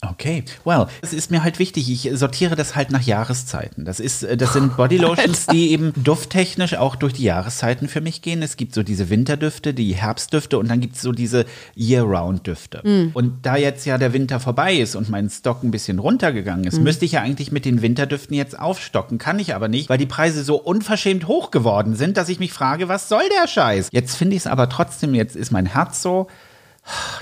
Okay, 0.00 0.44
well, 0.64 0.86
es 1.02 1.12
ist 1.12 1.32
mir 1.32 1.42
halt 1.42 1.58
wichtig. 1.58 1.90
Ich 1.90 2.08
sortiere 2.16 2.54
das 2.54 2.76
halt 2.76 2.92
nach 2.92 3.02
Jahreszeiten. 3.02 3.84
Das 3.84 3.98
ist, 3.98 4.22
äh, 4.22 4.36
das 4.36 4.52
sind 4.52 4.76
Bodylotions, 4.76 5.46
die 5.52 5.72
eben 5.72 5.92
dufttechnisch 5.96 6.74
auch 6.74 6.94
durch 6.94 7.14
die 7.14 7.24
Jahreszeiten 7.24 7.88
für 7.88 8.00
mich 8.00 8.22
gehen. 8.22 8.42
Es 8.42 8.56
gibt 8.56 8.74
so 8.74 8.84
diese 8.84 9.10
Winterdüfte, 9.10 9.74
die 9.74 9.94
Herbstdüfte 9.94 10.56
und 10.56 10.68
dann 10.68 10.80
gibt 10.80 10.96
es 10.96 11.02
so 11.02 11.10
diese 11.10 11.46
Year-Round-Düfte. 11.76 12.82
Und 13.14 13.44
da 13.44 13.56
jetzt 13.56 13.86
ja 13.86 13.98
der 13.98 14.12
Winter 14.12 14.38
vorbei 14.38 14.76
ist 14.76 14.94
und 14.94 15.08
mein 15.10 15.28
Stock 15.30 15.64
ein 15.64 15.72
bisschen 15.72 15.98
runtergegangen 15.98 16.64
ist, 16.66 16.80
müsste 16.80 17.04
ich 17.04 17.12
ja 17.12 17.22
eigentlich 17.22 17.50
mit 17.50 17.64
den 17.64 17.82
Winterdüften 17.82 18.36
jetzt 18.36 18.56
aufstocken. 18.58 19.18
Kann 19.18 19.38
ich 19.40 19.54
aber 19.54 19.66
nicht, 19.68 19.88
weil 19.88 19.98
die 19.98 20.06
Preise 20.06 20.44
so 20.44 20.56
unverschämt 20.56 21.26
hoch 21.26 21.50
geworden 21.50 21.96
sind, 21.96 22.16
dass 22.16 22.28
ich 22.28 22.38
mich 22.38 22.52
frage, 22.52 22.88
was 22.88 23.08
soll 23.08 23.22
der 23.40 23.48
Scheiß? 23.48 23.88
Jetzt 23.90 24.14
finde 24.16 24.36
ich 24.36 24.42
es 24.42 24.46
aber 24.46 24.68
trotzdem, 24.68 25.14
jetzt 25.14 25.34
ist 25.34 25.50
mein 25.50 25.66
Herz 25.66 26.02
so, 26.02 26.28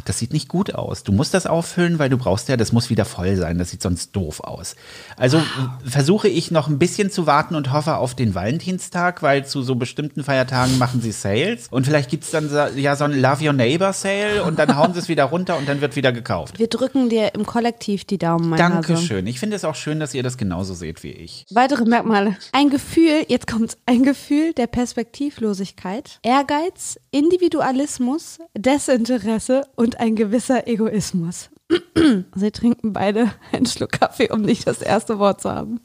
das 0.04 0.19
sieht 0.19 0.33
nicht 0.33 0.49
gut 0.49 0.75
aus. 0.75 1.04
Du 1.04 1.12
musst 1.12 1.35
das 1.35 1.47
auffüllen, 1.47 1.99
weil 2.00 2.09
du 2.11 2.19
brauchst 2.19 2.49
ja, 2.49 2.57
das 2.57 2.73
muss 2.73 2.90
wieder 2.90 3.04
voll 3.04 3.37
sein. 3.37 3.59
Das 3.59 3.71
sieht 3.71 3.81
sonst 3.83 4.11
doof 4.16 4.40
aus. 4.40 4.75
Also 5.16 5.40
versuche 5.85 6.28
ich 6.28 6.50
noch 6.50 6.69
ein 6.69 6.78
bisschen 6.78 7.11
zu 7.11 7.26
warten 7.26 7.54
und 7.54 7.73
hoffe 7.73 7.97
auf 7.97 8.14
den 8.16 8.35
Valentinstag, 8.35 9.23
weil 9.23 9.47
zu 9.47 9.62
so 9.62 9.76
bestimmten 9.76 10.25
Feiertagen 10.25 10.78
machen 10.78 11.00
sie 11.00 11.12
Sales. 11.12 11.69
Und 11.71 11.87
vielleicht 11.87 12.11
gibt's 12.11 12.31
dann 12.33 12.49
so- 12.49 12.57
ja 12.76 12.97
so 12.97 13.04
ein 13.04 13.12
Love 13.21 13.45
Your 13.47 13.52
Neighbor 13.52 13.92
Sale 13.92 14.42
und 14.45 14.59
dann 14.59 14.76
hauen 14.76 14.95
sie 14.95 14.99
es 15.00 15.09
wieder 15.09 15.25
runter 15.25 15.57
und 15.59 15.69
dann 15.69 15.81
wird 15.81 15.95
wieder 15.95 16.12
gekauft. 16.12 16.59
Wir 16.59 16.66
drücken 16.69 17.09
dir 17.09 17.35
im 17.35 17.47
Kollektiv 17.47 18.04
die 18.04 18.19
Daumen, 18.19 18.49
mein 18.50 18.61
Hase. 18.62 18.73
Dankeschön. 18.73 19.26
Ich 19.28 19.38
finde 19.38 19.57
es 19.57 19.64
auch 19.64 19.76
schön, 19.76 20.00
dass 20.00 20.12
ihr 20.14 20.23
das 20.25 20.37
genauso 20.37 20.75
seht 20.75 21.02
wie 21.04 21.11
ich. 21.12 21.47
Weitere 21.50 21.85
Merkmale. 21.85 22.37
Ein 22.52 22.71
Gefühl, 22.71 23.25
jetzt 23.28 23.47
kommt's, 23.47 23.76
ein 23.87 24.02
Gefühl 24.02 24.52
der 24.54 24.66
Perspektivlosigkeit, 24.66 26.19
Ehrgeiz, 26.23 26.99
Individualismus, 27.11 28.38
Desinteresse 28.57 29.51
und 29.76 30.00
ein 30.00 30.16
gewisser 30.16 30.66
Egoismus. 30.66 31.50
Sie 32.35 32.50
trinken 32.50 32.92
beide 32.92 33.32
einen 33.52 33.66
Schluck 33.66 33.92
Kaffee, 33.92 34.30
um 34.30 34.42
nicht 34.42 34.66
das 34.66 34.82
erste 34.82 35.18
Wort 35.18 35.40
zu 35.40 35.50
haben. 35.50 35.80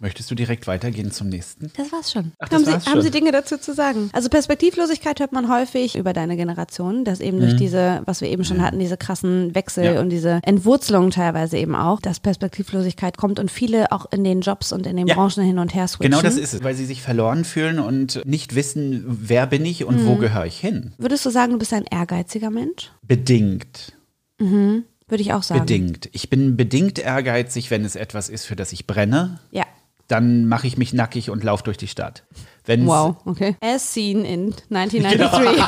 Möchtest 0.00 0.30
du 0.30 0.34
direkt 0.34 0.66
weitergehen 0.66 1.10
zum 1.10 1.28
nächsten? 1.28 1.70
Das 1.76 1.90
war's 1.92 2.12
schon. 2.12 2.32
Ach, 2.38 2.48
das 2.48 2.58
haben, 2.62 2.66
war's 2.72 2.84
Sie, 2.84 2.90
haben 2.90 2.96
schon. 2.96 3.02
Sie 3.02 3.10
Dinge 3.10 3.32
dazu 3.32 3.56
zu 3.58 3.74
sagen? 3.74 4.10
Also 4.12 4.28
Perspektivlosigkeit 4.28 5.20
hört 5.20 5.32
man 5.32 5.48
häufig 5.48 5.96
über 5.96 6.12
deine 6.12 6.36
Generation, 6.36 7.04
dass 7.04 7.20
eben 7.20 7.40
durch 7.40 7.56
diese, 7.56 8.02
was 8.04 8.20
wir 8.20 8.28
eben 8.28 8.44
schon 8.44 8.62
hatten, 8.62 8.78
diese 8.78 8.96
krassen 8.96 9.54
Wechsel 9.54 9.88
Mhm. 9.88 9.94
Ja. 9.94 10.00
und 10.00 10.08
diese 10.10 10.40
Entwurzelung 10.42 11.10
teilweise 11.10 11.56
eben 11.58 11.74
auch, 11.74 12.00
dass 12.00 12.20
Perspektivlosigkeit 12.20 13.16
kommt 13.16 13.38
und 13.38 13.50
viele 13.50 13.92
auch 13.92 14.06
in 14.12 14.24
den 14.24 14.40
Jobs 14.40 14.72
und 14.72 14.86
in 14.86 14.96
den 14.96 15.06
Ja. 15.06 15.14
Branchen 15.14 15.42
hin 15.44 15.58
und 15.58 15.74
her 15.74 15.86
switchen. 15.88 16.10
Genau 16.10 16.22
das 16.22 16.36
ist 16.36 16.54
es, 16.54 16.62
weil 16.64 16.74
sie 16.74 16.84
sich 16.86 17.02
verloren 17.02 17.44
fühlen 17.44 17.78
und 17.78 18.20
nicht 18.24 18.54
wissen, 18.54 19.04
wer 19.06 19.46
bin 19.46 19.64
ich 19.64 19.84
und 19.84 20.06
wo 20.06 20.16
gehöre 20.16 20.46
ich 20.46 20.58
hin. 20.58 20.92
Würdest 20.98 21.24
du 21.26 21.30
sagen, 21.30 21.52
du 21.52 21.58
bist 21.58 21.72
ein 21.72 21.84
ehrgeiziger 21.84 22.50
Mensch? 22.50 22.90
Bedingt. 23.02 23.92
Würde 24.38 25.22
ich 25.22 25.32
auch 25.32 25.42
sagen. 25.42 25.60
Bedingt. 25.60 26.08
Ich 26.12 26.28
bin 26.30 26.56
bedingt 26.56 26.98
ehrgeizig, 26.98 27.70
wenn 27.70 27.84
es 27.84 27.96
etwas 27.96 28.28
ist, 28.28 28.44
für 28.44 28.56
das 28.56 28.72
ich 28.72 28.86
brenne. 28.86 29.38
Ja. 29.50 29.64
Dann 30.08 30.46
mache 30.46 30.66
ich 30.66 30.76
mich 30.76 30.92
nackig 30.92 31.30
und 31.30 31.42
laufe 31.42 31.64
durch 31.64 31.76
die 31.76 31.88
Stadt. 31.88 32.24
Wenn's, 32.64 32.86
Wow, 32.86 33.16
okay. 33.24 33.56
As 33.60 33.92
seen 33.92 34.24
in 34.24 34.54
1993. 34.70 35.64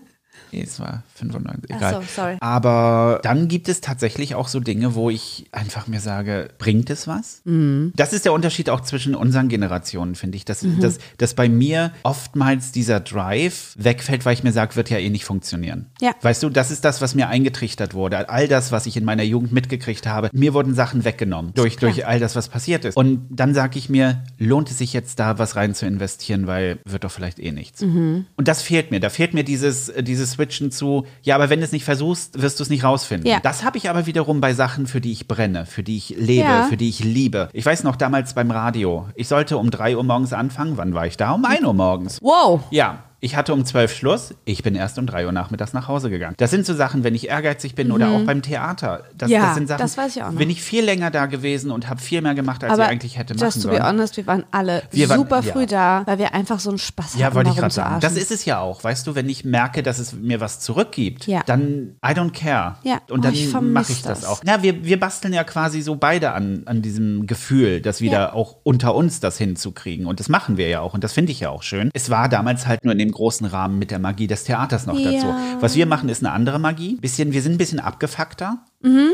Nee, 0.52 0.62
es 0.62 0.78
war 0.80 1.02
95, 1.14 1.70
Ach 1.72 1.76
egal. 1.76 1.94
so, 1.94 2.02
sorry. 2.14 2.36
Aber 2.40 3.20
dann 3.22 3.48
gibt 3.48 3.68
es 3.68 3.80
tatsächlich 3.80 4.34
auch 4.34 4.48
so 4.48 4.60
Dinge, 4.60 4.94
wo 4.94 5.08
ich 5.08 5.46
einfach 5.50 5.86
mir 5.86 6.00
sage, 6.00 6.50
bringt 6.58 6.90
es 6.90 7.08
was? 7.08 7.40
Mhm. 7.44 7.92
Das 7.96 8.12
ist 8.12 8.24
der 8.24 8.32
Unterschied 8.32 8.68
auch 8.68 8.80
zwischen 8.80 9.14
unseren 9.14 9.48
Generationen, 9.48 10.14
finde 10.14 10.36
ich. 10.36 10.44
Dass, 10.44 10.64
dass, 10.80 10.98
dass 11.18 11.34
bei 11.34 11.48
mir 11.48 11.92
oftmals 12.02 12.72
dieser 12.72 13.00
Drive 13.00 13.74
wegfällt, 13.78 14.24
weil 14.26 14.34
ich 14.34 14.42
mir 14.42 14.52
sage, 14.52 14.76
wird 14.76 14.90
ja 14.90 14.98
eh 14.98 15.08
nicht 15.08 15.24
funktionieren. 15.24 15.86
Ja. 16.00 16.12
Weißt 16.20 16.42
du, 16.42 16.50
das 16.50 16.70
ist 16.70 16.84
das, 16.84 17.00
was 17.00 17.14
mir 17.14 17.28
eingetrichtert 17.28 17.94
wurde. 17.94 18.28
All 18.28 18.46
das, 18.46 18.72
was 18.72 18.86
ich 18.86 18.96
in 18.96 19.04
meiner 19.04 19.22
Jugend 19.22 19.52
mitgekriegt 19.52 20.06
habe. 20.06 20.28
Mir 20.32 20.52
wurden 20.52 20.74
Sachen 20.74 21.04
weggenommen 21.04 21.52
durch, 21.54 21.76
durch 21.76 22.06
all 22.06 22.20
das, 22.20 22.36
was 22.36 22.48
passiert 22.48 22.84
ist. 22.84 22.96
Und 22.96 23.26
dann 23.30 23.54
sage 23.54 23.78
ich 23.78 23.88
mir, 23.88 24.22
lohnt 24.38 24.70
es 24.70 24.78
sich 24.78 24.92
jetzt 24.92 25.18
da 25.18 25.38
was 25.38 25.56
rein 25.56 25.74
zu 25.74 25.86
investieren, 25.86 26.46
weil 26.46 26.78
wird 26.84 27.04
doch 27.04 27.10
vielleicht 27.10 27.38
eh 27.38 27.52
nichts. 27.52 27.80
Mhm. 27.80 28.26
Und 28.36 28.48
das 28.48 28.62
fehlt 28.62 28.90
mir. 28.90 29.00
Da 29.00 29.08
fehlt 29.08 29.34
mir 29.34 29.44
dieses, 29.44 29.88
äh, 29.88 30.02
dieses 30.02 30.38
Switchen 30.42 30.72
zu, 30.72 31.06
ja, 31.22 31.36
aber 31.36 31.50
wenn 31.50 31.60
du 31.60 31.64
es 31.64 31.70
nicht 31.72 31.84
versuchst, 31.84 32.42
wirst 32.42 32.58
du 32.58 32.64
es 32.64 32.70
nicht 32.70 32.82
rausfinden. 32.82 33.28
Ja. 33.30 33.38
Das 33.40 33.62
habe 33.64 33.78
ich 33.78 33.88
aber 33.88 34.06
wiederum 34.06 34.40
bei 34.40 34.54
Sachen, 34.54 34.88
für 34.88 35.00
die 35.00 35.12
ich 35.12 35.28
brenne, 35.28 35.66
für 35.66 35.84
die 35.84 35.96
ich 35.96 36.10
lebe, 36.18 36.42
Ja. 36.48 36.64
für 36.64 36.76
die 36.76 36.88
ich 36.88 37.04
liebe. 37.04 37.48
Ich 37.52 37.64
weiß 37.64 37.84
noch 37.84 37.94
damals 37.94 38.34
beim 38.34 38.50
Radio. 38.50 39.06
Ich 39.14 39.28
sollte 39.28 39.56
um 39.56 39.70
3 39.70 39.96
Uhr 39.96 40.02
morgens 40.02 40.32
anfangen. 40.32 40.76
Wann 40.76 40.94
war 40.94 41.06
ich 41.06 41.16
da? 41.16 41.30
Um 41.32 41.44
1 41.44 41.62
Uhr 41.64 41.74
morgens. 41.74 42.18
wow. 42.20 42.60
Ja, 42.70 43.04
ich 43.24 43.36
hatte 43.36 43.54
um 43.54 43.64
12 43.64 43.94
Schluss. 43.94 44.34
Ich 44.44 44.62
bin 44.62 44.74
erst 44.74 44.98
um 44.98 45.06
3 45.06 45.26
Uhr 45.26 45.32
nachmittags 45.32 45.72
nach 45.72 45.86
Hause 45.88 46.10
gegangen. 46.10 46.34
Das 46.38 46.50
sind 46.50 46.66
so 46.66 46.74
Sachen, 46.74 47.04
wenn 47.04 47.14
ich 47.14 47.28
ehrgeizig 47.28 47.74
bin 47.76 47.92
oder 47.92 48.10
auch 48.10 48.22
beim 48.24 48.42
Theater. 48.42 49.04
Das, 49.16 49.28
Mhm. 49.28 49.32
Ja, 49.34 49.40
das 49.46 49.54
sind 49.54 49.68
Sachen, 49.68 49.78
das 49.80 49.96
weiß 49.96 50.16
ich 50.16 50.22
auch 50.24 50.32
noch. 50.32 50.38
Bin 50.38 50.50
ich 50.50 50.60
viel 50.60 50.84
länger 50.84 51.10
da 51.12 51.26
gewesen 51.26 51.70
und 51.70 51.88
habe 51.88 52.00
viel 52.00 52.20
mehr 52.20 52.34
gemacht, 52.34 52.64
als 52.64 52.72
Aber 52.72 52.82
ich 52.84 52.88
eigentlich 52.90 53.16
hätte 53.18 53.34
machen 53.34 53.44
just 53.44 53.62
to 53.62 53.68
be 53.68 53.76
sollen. 53.76 53.86
honest, 53.86 54.16
wir 54.16 54.26
waren 54.26 54.44
alle 54.50 54.82
Wir 54.90 55.08
waren- 55.08 55.18
super 55.20 55.40
ja. 55.40 55.52
früh 55.52 55.66
da, 55.66 56.02
weil 56.04 56.18
wir 56.18 56.34
einfach 56.34 56.58
so 56.60 56.70
einen 56.70 56.78
Spaß 56.78 57.14
Ja, 57.16 57.26
hatten, 57.26 57.36
wollte 57.36 57.50
ich 57.50 57.56
gerade 57.56 57.72
sagen. 57.72 58.00
Das 58.00 58.16
ist 58.16 58.32
es 58.32 58.44
ja 58.44 58.58
auch. 58.58 58.82
Weißt 58.82 59.06
du, 59.06 59.14
wenn 59.14 59.28
ich 59.28 59.44
merke, 59.44 59.82
dass 59.84 60.00
es 60.00 60.12
mir 60.12 60.40
was 60.40 60.58
zurückgibt, 60.58 61.26
Ja. 61.28 61.42
dann 61.46 61.94
I 62.04 62.10
don't 62.10 62.32
care. 62.32 62.76
Ja. 62.82 62.94
Und 63.08 63.20
Oh, 63.20 63.22
dann 63.22 63.34
vermiss 63.36 63.72
mache 63.72 63.92
ich 63.92 64.02
das, 64.02 64.20
das. 64.22 64.28
auch. 64.28 64.40
Na, 64.44 64.62
wir, 64.64 64.84
wir 64.84 64.98
basteln 64.98 65.32
ja 65.32 65.44
quasi 65.44 65.80
so 65.80 65.94
beide 65.94 66.32
an, 66.32 66.62
an 66.66 66.82
diesem 66.82 67.26
Gefühl, 67.28 67.80
das 67.80 68.00
wieder 68.00 68.12
Ja. 68.18 68.32
auch 68.32 68.56
unter 68.64 68.94
uns 68.96 69.20
das 69.20 69.38
hinzukriegen. 69.38 70.06
Und 70.06 70.18
das 70.18 70.28
machen 70.28 70.56
wir 70.56 70.68
ja 70.68 70.80
auch. 70.80 70.94
Und 70.94 71.04
das 71.04 71.12
finde 71.12 71.30
ich 71.30 71.38
ja 71.40 71.50
auch 71.50 71.62
schön. 71.62 71.90
Es 71.94 72.10
war 72.10 72.28
damals 72.28 72.66
halt 72.66 72.84
nur 72.84 72.92
in 72.92 72.98
dem 72.98 73.11
großen 73.12 73.46
Rahmen 73.46 73.78
mit 73.78 73.90
der 73.90 73.98
Magie 73.98 74.26
des 74.26 74.44
Theaters 74.44 74.86
noch 74.86 74.96
dazu. 74.96 75.26
Ja. 75.26 75.56
Was 75.60 75.76
wir 75.76 75.86
machen, 75.86 76.08
ist 76.08 76.24
eine 76.24 76.32
andere 76.32 76.58
Magie. 76.58 76.96
Bisschen, 76.96 77.32
wir 77.32 77.42
sind 77.42 77.52
ein 77.52 77.58
bisschen 77.58 77.80
abgefuckter. 77.80 78.64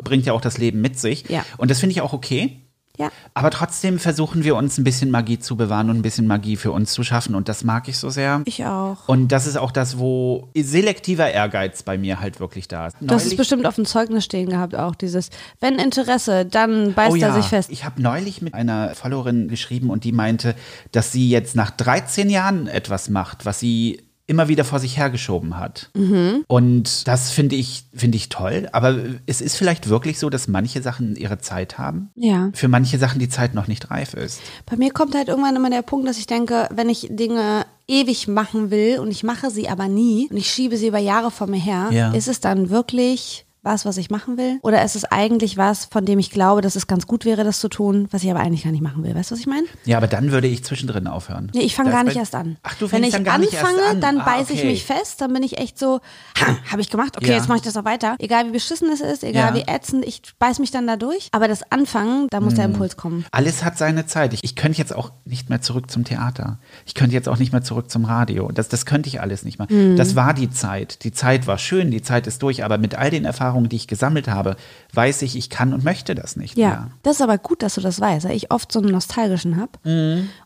Bringt 0.03 0.27
ja 0.27 0.33
auch 0.33 0.41
das 0.41 0.59
Leben 0.59 0.81
mit 0.81 0.99
sich. 0.99 1.29
Mhm. 1.29 1.35
Ja. 1.35 1.45
Und 1.59 1.71
das 1.71 1.81
finde 1.81 1.93
ich 1.93 2.01
auch 2.01 2.13
okay. 2.13 2.68
Ja. 2.99 3.11
Aber 3.35 3.51
trotzdem 3.51 3.99
versuchen 3.99 4.45
wir 4.45 4.57
uns 4.57 4.79
ein 4.79 4.85
bisschen 4.85 5.11
Magie 5.11 5.39
zu 5.39 5.57
bewahren 5.57 5.91
und 5.91 5.97
ein 5.97 6.03
bisschen 6.03 6.27
Magie 6.27 6.57
für 6.57 6.73
uns 6.73 6.93
zu 6.93 7.03
schaffen. 7.05 7.35
Und 7.35 7.49
das 7.49 7.65
mag 7.65 7.89
ich 7.89 7.99
so 7.99 8.11
sehr. 8.11 8.43
Ich 8.45 8.65
auch. 8.65 9.09
Und 9.09 9.29
das 9.29 9.47
ist 9.47 9.57
auch 9.57 9.71
das, 9.71 9.99
wo 9.99 10.49
selektiver 10.57 11.31
Ehrgeiz 11.31 11.83
bei 11.83 11.97
mir 11.97 12.21
halt 12.21 12.41
wirklich 12.41 12.69
da 12.69 12.89
ist. 12.89 12.97
Du 13.01 13.07
hast 13.15 13.23
es 13.23 13.27
Neulich- 13.29 13.39
bestimmt 13.39 13.67
auf 13.67 13.77
dem 13.77 13.85
Zeugnis 13.85 14.25
stehen 14.25 14.49
gehabt, 14.49 14.75
auch 14.75 14.95
dieses, 14.95 15.31
wenn 15.61 15.79
Interesse, 15.79 16.45
dann 16.45 16.95
beißt 16.95 17.13
oh 17.13 17.17
ja, 17.17 17.29
er 17.29 17.35
sich 17.35 17.47
fest. 17.47 17.71
Ich 17.71 17.85
habe 17.85 18.03
neulich 18.03 18.43
mit 18.43 18.55
einer 18.55 18.95
Followerin 18.95 19.49
geschrieben 19.49 19.91
und 19.91 20.05
die 20.05 20.13
meinte, 20.13 20.55
dass 20.93 21.13
sie 21.13 21.29
jetzt 21.31 21.55
nach 21.57 21.71
13 21.71 22.29
Jahren 22.31 22.67
etwas 22.67 23.09
macht, 23.09 23.47
was 23.47 23.61
sie 23.61 24.03
immer 24.29 24.47
wieder 24.49 24.65
vor 24.65 24.79
sich 24.79 24.97
hergeschoben 24.99 25.59
hat. 25.59 25.91
Mhm. 25.95 26.45
Und 26.47 27.09
das 27.09 27.31
finde 27.33 27.57
ich, 27.57 27.85
finde 27.95 28.17
ich 28.17 28.29
toll. 28.29 28.69
Aber 28.73 28.95
es 29.27 29.41
ist 29.41 29.57
vielleicht 29.57 29.89
wirklich 29.89 30.19
so, 30.19 30.29
dass 30.31 30.47
manche 30.49 30.83
Sachen 30.83 31.17
ihre 31.17 31.39
Zeit 31.39 31.79
haben. 31.79 32.11
Ja. 32.15 32.51
Für 32.53 32.69
manche 32.69 32.99
Sachen 32.99 33.19
die 33.19 33.31
Zeit 33.31 33.55
noch 33.55 33.67
nicht 33.69 33.91
reif 33.91 34.13
ist. 34.15 34.41
Bei 34.67 34.77
mir 34.77 34.93
kommt 34.93 35.15
halt 35.15 35.29
irgendwann 35.29 35.57
immer 35.57 35.71
der 35.71 35.83
Punkt, 35.83 36.07
dass 36.07 36.19
ich 36.19 36.27
denke, 36.27 36.69
wenn 36.73 36.91
ich 36.91 37.09
Dinge 37.11 37.65
ewig 37.89 38.29
machen 38.29 38.71
will 38.71 38.99
und 38.99 39.11
ich 39.11 39.25
mache 39.25 39.51
sie 39.51 39.69
aber 39.71 39.89
nie 39.89 40.29
und 40.31 40.37
ich 40.37 40.51
schiebe 40.51 40.77
sie 40.77 40.89
über 40.89 40.99
Jahre 40.99 41.31
vor 41.31 41.47
mir 41.47 41.59
her, 41.61 41.89
Ja. 41.91 42.13
ist 42.13 42.29
es 42.29 42.39
dann 42.41 42.69
wirklich 42.69 43.47
was, 43.69 43.85
was 43.85 43.97
ich 43.97 44.11
machen 44.11 44.37
will? 44.37 44.59
Oder 44.63 44.83
ist 44.85 44.97
es 44.97 45.05
eigentlich 45.05 45.57
was, 45.57 45.85
von 45.85 46.05
dem 46.05 46.19
ich 46.19 46.31
glaube, 46.31 46.61
dass 46.63 46.75
es 46.75 46.87
ganz 46.87 47.07
gut 47.07 47.25
wäre, 47.25 47.45
das 47.45 47.61
zu 47.61 47.69
tun, 47.69 48.09
was 48.11 48.23
ich 48.25 48.31
aber 48.31 48.41
eigentlich 48.41 48.65
gar 48.65 48.73
nicht 48.73 48.83
machen 48.83 49.05
will? 49.05 49.15
Weißt 49.15 49.31
du, 49.31 49.35
was 49.35 49.41
ich 49.41 49.47
meine? 49.47 49.67
Ja, 49.85 49.97
aber 49.99 50.07
dann 50.09 50.33
würde 50.33 50.49
ich 50.49 50.65
zwischendrin 50.65 51.07
aufhören. 51.07 51.51
Nee, 51.55 51.61
ich 51.61 51.77
fange 51.77 51.91
gar 51.91 52.03
nicht 52.05 52.17
erst 52.17 52.35
an. 52.35 52.57
Ach, 52.63 52.75
du 52.75 52.91
Wenn 52.91 53.05
ich 53.05 53.13
dann 53.13 53.25
gar 53.25 53.39
nicht 53.39 53.53
erst 53.53 53.65
anfange, 53.65 53.87
an. 53.91 54.01
dann 54.01 54.21
Ah, 54.21 54.25
beiße 54.25 54.53
ich 54.53 54.61
okay. 54.61 54.69
mich 54.69 54.85
fest, 54.85 55.21
dann 55.21 55.33
bin 55.33 55.43
ich 55.43 55.59
echt 55.59 55.79
so, 55.79 56.01
ha, 56.41 56.57
habe 56.71 56.81
ich 56.81 56.91
gemacht, 56.91 57.17
okay, 57.17 57.29
Ja. 57.31 57.37
jetzt 57.37 57.49
mache 57.49 57.59
ich 57.59 57.65
das 57.65 57.75
noch 57.75 57.85
weiter. 57.85 58.17
Egal 58.19 58.47
wie 58.47 58.51
beschissen 58.53 58.89
es 58.91 59.01
ist, 59.01 59.23
egal 59.23 59.55
Ja. 59.57 59.63
wie 59.67 59.71
ätzend, 59.73 60.05
ich 60.07 60.23
beiß 60.39 60.59
mich 60.59 60.71
dann 60.71 60.87
da 60.87 60.97
durch. 60.97 61.29
Aber 61.33 61.47
das 61.49 61.71
Anfangen, 61.71 62.27
da 62.31 62.41
muss 62.41 62.53
Hm. 62.53 62.57
der 62.57 62.65
Impuls 62.67 62.97
kommen. 62.97 63.25
Alles 63.31 63.65
hat 63.65 63.77
seine 63.79 64.07
Zeit. 64.07 64.33
Ich, 64.35 64.43
ich 64.43 64.57
könnte 64.57 64.79
jetzt 64.79 64.95
auch 64.95 65.13
nicht 65.25 65.51
mehr 65.51 65.61
zurück 65.61 65.91
zum 65.91 66.05
Theater. 66.05 66.59
Ich 66.87 66.95
könnte 66.95 67.15
jetzt 67.15 67.29
auch 67.29 67.37
nicht 67.39 67.53
mehr 67.53 67.63
zurück 67.63 67.91
zum 67.91 68.05
Radio. 68.05 68.51
Das, 68.53 68.69
das 68.69 68.87
könnte 68.87 69.09
ich 69.09 69.21
alles 69.21 69.45
nicht 69.45 69.59
mehr. 69.59 69.69
Mhm. 69.71 69.97
Das 69.97 70.17
war 70.17 70.33
die 70.35 70.51
Zeit. 70.51 71.05
Die 71.05 71.13
Zeit 71.13 71.47
war 71.47 71.59
schön, 71.59 71.91
die 71.91 72.03
Zeit 72.03 72.27
ist 72.27 72.43
durch. 72.43 72.65
Aber 72.65 72.79
mit 72.79 72.95
all 72.95 73.11
den 73.11 73.25
Erfahrungen, 73.25 73.58
die 73.67 73.77
ich 73.77 73.89
gesammelt 73.89 74.29
habe, 74.29 74.57
weiß 74.93 75.23
ich, 75.23 75.37
ich 75.37 75.49
kann 75.51 75.73
und 75.75 75.83
möchte 75.85 76.15
das 76.15 76.37
nicht 76.37 76.57
Ja, 76.59 76.69
mehr. 76.69 76.91
das 77.03 77.17
ist 77.17 77.23
aber 77.23 77.39
gut, 77.39 77.63
dass 77.63 77.75
du 77.75 77.81
das 77.81 77.99
weißt, 78.01 78.27
weil 78.29 78.37
ich 78.37 78.51
oft 78.53 78.71
so 78.71 78.81
einen 78.81 78.91
nostalgischen 78.91 79.57
habe. 79.57 79.73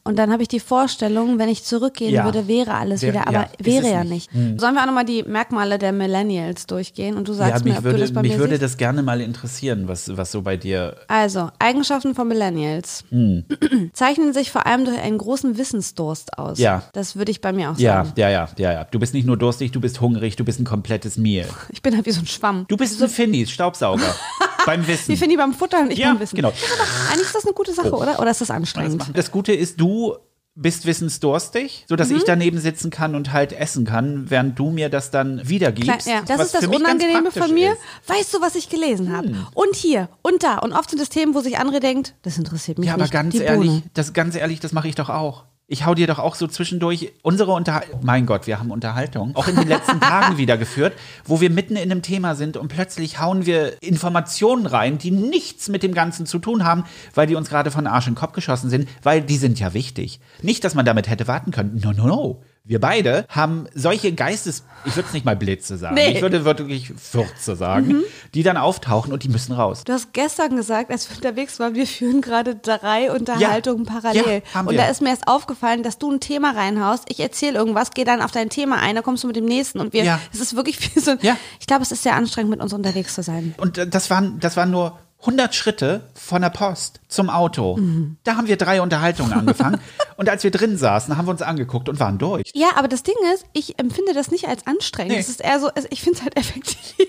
Und 0.04 0.16
dann 0.18 0.30
habe 0.32 0.42
ich 0.42 0.48
die 0.48 0.60
Vorstellung, 0.60 1.38
wenn 1.38 1.48
ich 1.48 1.64
zurückgehen 1.64 2.10
Mhm. 2.12 2.16
Ja. 2.16 2.24
würde, 2.24 2.48
wäre 2.48 2.74
alles 2.74 3.02
Wär- 3.02 3.12
wieder, 3.12 3.26
aber 3.28 3.32
ja, 3.32 3.48
wäre 3.58 3.90
ja 3.90 4.04
nicht. 4.04 4.32
nicht. 4.34 4.60
Sollen 4.60 4.74
wir 4.74 4.82
auch 4.82 4.86
nochmal 4.86 5.04
die 5.04 5.22
Merkmale 5.24 5.78
der 5.78 5.92
Millennials 5.92 6.66
durchgehen 6.66 7.16
und 7.16 7.26
du 7.28 7.32
sagst 7.32 7.52
Ja, 7.52 7.58
mir, 7.64 7.70
mich 7.70 7.78
ob 7.78 7.84
du 7.84 7.90
würde, 7.90 7.98
das 8.00 8.12
bei 8.12 8.22
mich 8.22 8.32
mir 8.32 8.38
würde 8.38 8.52
siehst? 8.54 8.62
das 8.62 8.76
gerne 8.76 9.02
mal 9.02 9.20
interessieren, 9.20 9.88
was, 9.88 10.16
was 10.16 10.30
so 10.32 10.42
bei 10.42 10.56
dir. 10.56 10.96
Also, 11.08 11.50
Eigenschaften 11.58 12.14
von 12.14 12.28
Millennials 12.28 13.04
Hm. 13.10 13.44
zeichnen 13.92 14.32
sich 14.32 14.50
vor 14.50 14.66
allem 14.66 14.84
durch 14.84 14.98
einen 14.98 15.18
großen 15.18 15.58
Wissensdurst 15.58 16.38
aus. 16.38 16.58
Ja. 16.58 16.82
Das 16.92 17.16
würde 17.16 17.30
ich 17.30 17.40
bei 17.40 17.52
mir 17.52 17.70
auch 17.70 17.78
sagen. 17.78 18.12
ja, 18.16 18.28
ja, 18.28 18.48
ja, 18.56 18.72
ja. 18.72 18.84
Du 18.84 18.98
bist 18.98 19.14
nicht 19.14 19.26
nur 19.26 19.36
durstig, 19.36 19.72
du 19.72 19.80
bist 19.80 20.00
hungrig, 20.00 20.36
du 20.36 20.44
bist 20.44 20.60
ein 20.60 20.64
komplettes 20.64 21.16
Mehl. 21.16 21.46
Ich 21.70 21.82
bin 21.82 21.94
halt 21.96 22.06
wie 22.06 22.10
so 22.12 22.20
ein 22.20 22.26
Schwamm. 22.26 22.64
Du 22.68 22.76
bist 22.76 22.98
ein 23.02 23.08
Finnis, 23.10 23.50
Staubsauger. 23.50 24.14
beim 24.66 24.86
Wissen. 24.86 25.08
Wie 25.08 25.16
finde 25.16 25.34
ich 25.34 25.38
beim 25.38 25.52
Futter 25.54 25.80
und 25.80 25.90
ich 25.92 25.98
Ja, 25.98 26.10
beim 26.12 26.20
Wissen. 26.20 26.36
genau. 26.36 26.50
Ja, 26.50 26.54
aber 26.78 27.10
eigentlich 27.12 27.26
ist 27.26 27.34
das 27.34 27.44
eine 27.44 27.52
gute 27.54 27.72
Sache, 27.72 27.90
oder? 27.92 28.20
Oder 28.20 28.30
ist 28.30 28.40
das 28.40 28.50
anstrengend? 28.50 29.04
Das 29.14 29.30
Gute 29.30 29.52
ist, 29.52 29.80
du 29.80 30.16
bist 30.54 30.84
wissensdurstig, 30.84 31.86
sodass 31.88 32.10
Mhm. 32.10 32.16
ich 32.16 32.24
daneben 32.24 32.58
sitzen 32.58 32.90
kann 32.90 33.14
und 33.14 33.32
halt 33.32 33.52
essen 33.54 33.86
kann, 33.86 34.28
während 34.28 34.58
du 34.58 34.70
mir 34.70 34.88
das 34.90 35.10
dann 35.10 35.40
wiedergibst. 35.48 36.02
Klein, 36.04 36.16
ja, 36.16 36.22
das 36.26 36.46
ist 36.46 36.54
das 36.54 36.62
ganz 36.62 36.76
Unangenehme 36.76 37.30
von 37.30 37.54
mir. 37.54 37.72
ist. 37.72 37.78
Hm. 38.06 38.16
Weißt 38.16 38.34
du, 38.34 38.40
was 38.42 38.54
ich 38.54 38.68
gelesen 38.68 39.16
habe? 39.16 39.34
Und 39.54 39.74
hier 39.74 40.08
und 40.20 40.42
da. 40.42 40.58
Und 40.58 40.72
oft 40.74 40.90
sind 40.90 41.00
es 41.00 41.08
Themen, 41.08 41.34
wo 41.34 41.40
sich 41.40 41.58
andere 41.58 41.80
denkt, 41.80 42.14
das 42.22 42.36
interessiert 42.36 42.78
mich 42.78 42.88
Ja, 42.88 42.94
aber 42.94 43.04
nicht. 43.04 43.12
ganz 43.12 43.34
die 43.34 43.40
ehrlich, 43.40 43.68
Bohne. 43.70 43.82
das 43.94 44.12
ganz 44.12 44.34
ehrlich, 44.36 44.60
das 44.60 44.72
mache 44.72 44.88
ich 44.88 44.94
doch 44.94 45.08
auch. 45.08 45.44
Ich 45.72 45.86
hau 45.86 45.94
dir 45.94 46.06
doch 46.06 46.18
auch 46.18 46.34
so 46.34 46.46
zwischendurch 46.46 47.12
unsere 47.22 47.52
Unterhaltung. 47.52 48.00
Mein 48.02 48.26
Gott, 48.26 48.46
wir 48.46 48.58
haben 48.58 48.70
Unterhaltung. 48.70 49.34
Auch 49.34 49.48
in 49.48 49.56
den 49.56 49.68
letzten 49.68 50.00
Tagen 50.00 50.36
wieder 50.36 50.58
geführt, 50.58 50.92
wo 51.24 51.40
wir 51.40 51.48
mitten 51.48 51.76
in 51.76 51.90
einem 51.90 52.02
Thema 52.02 52.34
sind 52.34 52.58
und 52.58 52.68
plötzlich 52.68 53.20
hauen 53.20 53.46
wir 53.46 53.82
Informationen 53.82 54.66
rein, 54.66 54.98
die 54.98 55.10
nichts 55.10 55.70
mit 55.70 55.82
dem 55.82 55.94
Ganzen 55.94 56.26
zu 56.26 56.38
tun 56.40 56.64
haben, 56.64 56.84
weil 57.14 57.26
die 57.26 57.36
uns 57.36 57.48
gerade 57.48 57.70
von 57.70 57.86
Arsch 57.86 58.06
in 58.06 58.12
den 58.12 58.18
Kopf 58.18 58.34
geschossen 58.34 58.68
sind, 58.68 58.86
weil 59.02 59.22
die 59.22 59.38
sind 59.38 59.58
ja 59.60 59.72
wichtig. 59.72 60.20
Nicht, 60.42 60.62
dass 60.62 60.74
man 60.74 60.84
damit 60.84 61.08
hätte 61.08 61.26
warten 61.26 61.52
können. 61.52 61.80
No, 61.82 61.92
no, 61.92 62.06
no. 62.06 62.42
Wir 62.64 62.80
beide 62.80 63.26
haben 63.28 63.66
solche 63.74 64.12
Geistes, 64.12 64.62
ich 64.84 64.94
würde 64.94 65.08
es 65.08 65.12
nicht 65.14 65.26
mal 65.26 65.34
Blitze 65.34 65.76
sagen, 65.76 65.96
Nee. 65.96 66.10
Mhm. 66.10 66.16
ich 66.16 66.22
würde 66.22 66.44
wirklich 66.44 66.92
Fürze 66.96 67.56
sagen, 67.56 68.02
die 68.34 68.44
dann 68.44 68.56
auftauchen 68.56 69.12
und 69.12 69.24
die 69.24 69.28
müssen 69.28 69.52
raus. 69.52 69.82
Du 69.82 69.92
hast 69.92 70.12
gestern 70.12 70.54
gesagt, 70.54 70.92
als 70.92 71.10
wir 71.10 71.16
unterwegs 71.16 71.58
waren, 71.58 71.74
wir 71.74 71.88
führen 71.88 72.20
gerade 72.20 72.54
drei 72.54 73.10
Unterhaltungen 73.10 73.84
parallel. 73.84 74.42
Ja, 74.44 74.54
haben 74.54 74.68
und 74.68 74.76
da 74.76 74.86
ist 74.86 75.02
mir 75.02 75.08
erst 75.08 75.26
aufgefallen, 75.26 75.82
dass 75.82 75.98
du 75.98 76.12
ein 76.12 76.20
Thema 76.20 76.52
reinhaust. 76.54 77.06
Ich 77.08 77.18
erzähle 77.18 77.58
irgendwas, 77.58 77.90
gehe 77.90 78.04
dann 78.04 78.22
auf 78.22 78.30
dein 78.30 78.48
Thema 78.48 78.76
ein, 78.80 78.94
da 78.94 79.02
kommst 79.02 79.24
du 79.24 79.26
mit 79.26 79.34
dem 79.34 79.46
nächsten. 79.46 79.80
Und 79.80 79.92
wir, 79.92 80.04
Ja. 80.04 80.20
es 80.32 80.38
ist 80.40 80.54
wirklich 80.54 80.78
wie 80.94 81.00
so 81.00 81.16
Ja. 81.20 81.36
ich 81.58 81.66
glaube, 81.66 81.82
es 81.82 81.90
ist 81.90 82.04
sehr 82.04 82.14
anstrengend, 82.14 82.50
mit 82.50 82.60
uns 82.60 82.72
unterwegs 82.72 83.16
zu 83.16 83.24
sein. 83.24 83.56
Und 83.58 83.76
äh, 83.76 83.88
das 83.88 84.08
waren, 84.08 84.38
das 84.38 84.56
waren 84.56 84.70
nur 84.70 84.98
100 85.22 85.54
Schritte 85.54 86.02
von 86.14 86.42
der 86.42 86.50
Post 86.50 87.00
zum 87.08 87.30
Auto. 87.30 87.76
Mhm. 87.76 88.16
Da 88.24 88.36
haben 88.36 88.46
wir 88.48 88.56
drei 88.56 88.82
Unterhaltungen 88.82 89.32
angefangen. 89.32 89.80
und 90.16 90.28
als 90.28 90.42
wir 90.44 90.50
drin 90.50 90.76
saßen, 90.76 91.16
haben 91.16 91.26
wir 91.26 91.30
uns 91.32 91.42
angeguckt 91.42 91.88
und 91.88 91.98
waren 92.00 92.18
durch. 92.18 92.50
Ja, 92.54 92.70
aber 92.76 92.88
das 92.88 93.02
Ding 93.04 93.14
ist, 93.34 93.44
ich 93.52 93.78
empfinde 93.78 94.14
das 94.14 94.30
nicht 94.30 94.48
als 94.48 94.66
anstrengend. 94.66 95.12
Nee. 95.12 95.20
Es 95.20 95.28
ist 95.28 95.40
eher 95.40 95.60
so, 95.60 95.68
also 95.74 95.86
ich 95.90 96.02
finde 96.02 96.18
es 96.18 96.24
halt 96.24 96.36
effektiv. 96.36 97.06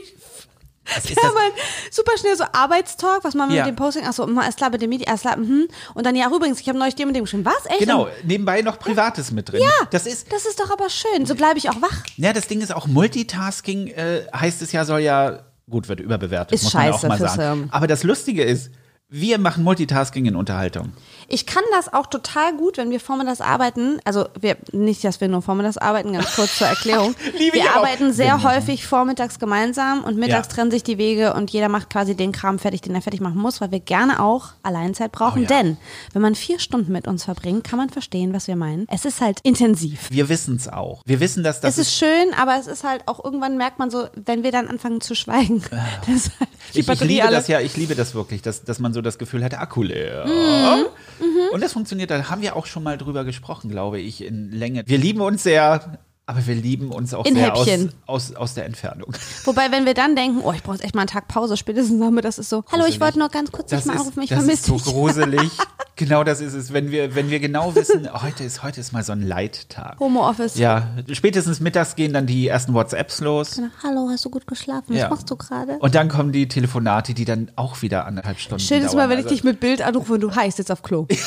Was 0.86 1.06
Wir 1.06 1.12
ist 1.12 1.24
haben 1.24 1.36
halt 1.38 1.54
super 1.92 2.12
schnell 2.20 2.36
so 2.36 2.44
Arbeitstalk, 2.52 3.24
was 3.24 3.36
machen 3.36 3.52
wir 3.52 3.58
Ja. 3.58 3.66
mit 3.66 3.74
dem 3.74 3.78
Posting? 3.78 4.06
Achso, 4.06 4.26
ist 4.26 4.58
klar, 4.58 4.70
mit 4.70 4.82
dem 4.82 4.90
Media, 4.90 5.14
ist 5.14 5.22
klar, 5.22 5.38
mhm. 5.38 5.68
Und 5.94 6.06
dann, 6.06 6.14
ja, 6.14 6.28
übrigens, 6.30 6.60
ich 6.60 6.68
habe 6.68 6.78
neulich 6.78 6.96
dem 6.96 7.08
und 7.08 7.14
dem 7.14 7.24
geschrieben. 7.24 7.46
Was? 7.46 7.66
Echt? 7.68 7.80
Genau, 7.80 8.10
nebenbei 8.24 8.62
noch 8.62 8.78
Privates 8.80 9.32
mit 9.32 9.50
drin. 9.52 9.62
Ja, 9.62 9.88
Das 9.92 10.06
ist, 10.06 10.32
das 10.34 10.46
ist 10.46 10.60
doch 10.60 10.70
aber 10.72 10.90
schön. 10.90 11.26
So 11.26 11.36
bleibe 11.36 11.58
ich 11.58 11.70
auch 11.70 11.82
wach. 11.82 12.04
ja, 12.18 12.34
das 12.34 12.48
Ding 12.48 12.60
ist 12.60 12.76
auch 12.76 12.86
Multitasking, 12.86 13.88
äh, 13.88 14.26
heißt 14.36 14.62
es 14.62 14.72
ja, 14.74 14.84
soll 14.84 15.00
ja, 15.00 15.40
gut, 15.70 15.88
wird 15.90 16.00
überbewertet, 16.00 16.54
Ist 16.54 16.64
muss 16.64 16.74
man 16.74 16.84
scheiße 16.94 17.06
auch 17.08 17.10
mal 17.10 17.18
sagen. 17.20 17.68
Aber 17.72 17.88
das 17.88 18.04
Lustige 18.04 18.44
ist, 18.44 18.72
wir 19.16 19.38
machen 19.38 19.64
Multitasking 19.64 20.26
in 20.26 20.36
Unterhaltung. 20.36 20.92
Ich 21.28 21.46
kann 21.46 21.64
das 21.72 21.94
auch 21.94 22.08
total 22.08 22.56
gut, 22.58 22.78
wenn 22.78 22.90
wir 22.90 23.00
vormittags 23.00 23.42
arbeiten. 23.42 24.00
Also 24.06 24.28
wir, 24.40 24.58
nicht, 24.72 25.04
dass 25.04 25.22
wir 25.22 25.28
nur 25.28 25.44
vormittags 25.44 25.78
arbeiten, 25.78 26.14
ganz 26.14 26.36
kurz 26.36 26.58
zur 26.58 26.66
Erklärung. 26.68 27.14
Wir 27.38 27.64
auch. 27.66 27.76
arbeiten 27.78 28.12
sehr 28.12 28.34
Wenn- 28.36 28.44
häufig 28.44 28.86
vormittags 28.88 29.38
gemeinsam 29.40 30.04
und 30.04 30.18
mittags 30.18 30.48
Ja. 30.48 30.54
trennen 30.56 30.72
sich 30.72 30.84
die 30.84 30.98
Wege 30.98 31.34
und 31.36 31.52
jeder 31.52 31.70
macht 31.70 31.90
quasi 31.92 32.16
den 32.16 32.32
Kram 32.32 32.58
fertig, 32.58 32.82
den 32.82 32.96
er 32.96 33.02
fertig 33.04 33.22
machen 33.22 33.38
muss, 33.38 33.62
weil 33.62 33.72
wir 33.72 33.80
gerne 33.80 34.20
auch 34.22 34.50
Alleinzeit 34.64 35.12
brauchen. 35.12 35.40
Oh 35.40 35.42
ja. 35.44 35.48
Denn 35.48 35.78
wenn 36.14 36.22
man 36.24 36.34
vier 36.36 36.58
Stunden 36.60 36.92
mit 36.92 37.08
uns 37.08 37.24
verbringt, 37.24 37.64
kann 37.64 37.78
man 37.78 37.90
verstehen, 37.90 38.34
was 38.34 38.48
wir 38.48 38.56
meinen. 38.56 38.88
Es 38.90 39.06
ist 39.06 39.22
halt 39.22 39.40
intensiv. 39.44 40.10
Wir 40.10 40.28
wissen 40.30 40.56
es 40.56 40.68
auch. 40.68 41.02
Wir 41.06 41.20
wissen, 41.20 41.44
dass 41.44 41.62
das 41.62 41.78
es 41.78 41.88
ist 41.88 41.96
schön, 41.98 42.34
aber 42.38 42.58
es 42.60 42.66
ist 42.68 42.84
halt 42.84 43.08
auch 43.08 43.24
irgendwann 43.24 43.58
merkt 43.58 43.78
man 43.80 43.92
so, 43.92 44.08
wenn 44.16 44.44
wir 44.44 44.52
dann 44.52 44.68
anfangen 44.68 45.02
zu 45.02 45.14
schweigen, 45.16 45.58
ist 46.14 46.32
halt 46.40 46.50
Ich, 46.74 46.88
ich 46.90 47.00
liebe 47.02 47.24
alle. 47.28 47.36
das 47.36 47.48
ja, 47.48 47.60
ich 47.60 47.78
liebe 47.78 47.94
das 47.96 48.16
wirklich, 48.16 48.42
dass, 48.42 48.64
dass 48.64 48.80
man 48.80 48.94
so 48.94 49.03
das 49.04 49.18
Gefühl 49.18 49.44
hat, 49.44 49.54
Akku 49.60 49.84
leer. 49.84 50.26
Mhm. 50.26 51.54
Und 51.54 51.62
das 51.62 51.74
funktioniert, 51.74 52.10
da 52.10 52.30
haben 52.30 52.42
wir 52.42 52.56
auch 52.56 52.66
schon 52.66 52.84
mal 52.84 52.98
drüber 52.98 53.24
gesprochen, 53.24 53.70
glaube 53.70 54.00
ich, 54.00 54.24
in 54.24 54.52
Länge. 54.52 54.84
Wir 54.86 54.98
lieben 54.98 55.22
uns 55.22 55.44
sehr, 55.44 56.00
aber 56.26 56.46
wir 56.48 56.56
lieben 56.56 56.92
uns 56.92 57.14
auch 57.14 57.26
In 57.26 57.36
sehr 57.36 57.54
aus, 57.54 57.68
aus, 58.06 58.34
aus 58.36 58.54
der 58.54 58.66
Entfernung. 58.66 59.14
Wobei, 59.44 59.72
wenn 59.72 59.86
wir 59.86 59.94
dann 59.94 60.16
denken, 60.16 60.40
oh, 60.42 60.54
ich 60.54 60.64
brauche 60.64 60.76
jetzt 60.76 60.86
echt 60.86 60.96
mal 60.96 61.02
einen 61.02 61.10
Tag 61.10 61.28
Pause, 61.28 61.58
spätestens 61.58 62.02
haben 62.02 62.16
wir 62.16 62.22
das 62.22 62.38
ist 62.40 62.50
so, 62.50 62.64
hallo, 62.72 62.84
ich 62.86 63.00
Gruselig. 63.00 63.02
wollte 63.02 63.20
nur 63.20 63.30
ganz 63.30 63.52
kurz 63.52 63.70
dich 63.70 63.80
Das 63.80 63.86
mal 63.86 63.98
anrufen, 63.98 64.22
ich 64.22 64.30
das 64.30 64.38
vermisse 64.40 64.62
ist 64.62 64.66
so 64.68 64.76
dich. 64.76 64.86
gruselig. 64.86 65.52
genau 65.98 66.24
das 66.24 66.40
ist 66.40 66.54
es, 66.54 66.72
wenn 66.72 66.92
wir, 66.92 67.14
wenn 67.16 67.30
wir 67.30 67.42
genau 67.42 67.76
wissen, 67.76 68.08
heute 68.22 68.46
ist, 68.46 68.64
heute 68.64 68.80
ist 68.80 68.94
mal 68.94 69.04
so 69.04 69.12
ein 69.12 69.22
Leittag. 69.22 70.00
Homeoffice. 70.00 70.58
Ja, 70.58 70.88
spätestens 71.12 71.60
mittags 71.60 71.96
gehen 71.96 72.14
dann 72.14 72.26
die 72.26 72.48
ersten 72.48 72.74
WhatsApps 72.74 73.20
los. 73.20 73.62
Hallo, 73.84 74.08
hast 74.10 74.24
du 74.24 74.30
gut 74.30 74.48
geschlafen? 74.48 74.94
Ja. 74.96 75.04
Was 75.04 75.10
machst 75.10 75.30
du 75.30 75.36
gerade? 75.36 75.78
Und 75.80 75.94
dann 75.94 76.08
kommen 76.08 76.32
die 76.32 76.48
Telefonate, 76.48 77.14
die 77.14 77.26
dann 77.26 77.52
auch 77.58 77.82
wieder 77.82 78.06
anderthalb 78.06 78.40
Stunden 78.40 78.64
Schön 78.64 78.82
ist 78.82 78.96
mal, 78.96 79.10
wenn 79.10 79.20
ich 79.20 79.26
Also- 79.26 79.36
dich 79.36 79.44
mit 79.44 79.60
Bild 79.60 79.82
anrufe 79.82 80.14
und 80.14 80.22
du 80.22 80.34
heißt 80.34 80.58
jetzt 80.58 80.72
auf 80.72 80.84
Klo. 80.84 81.06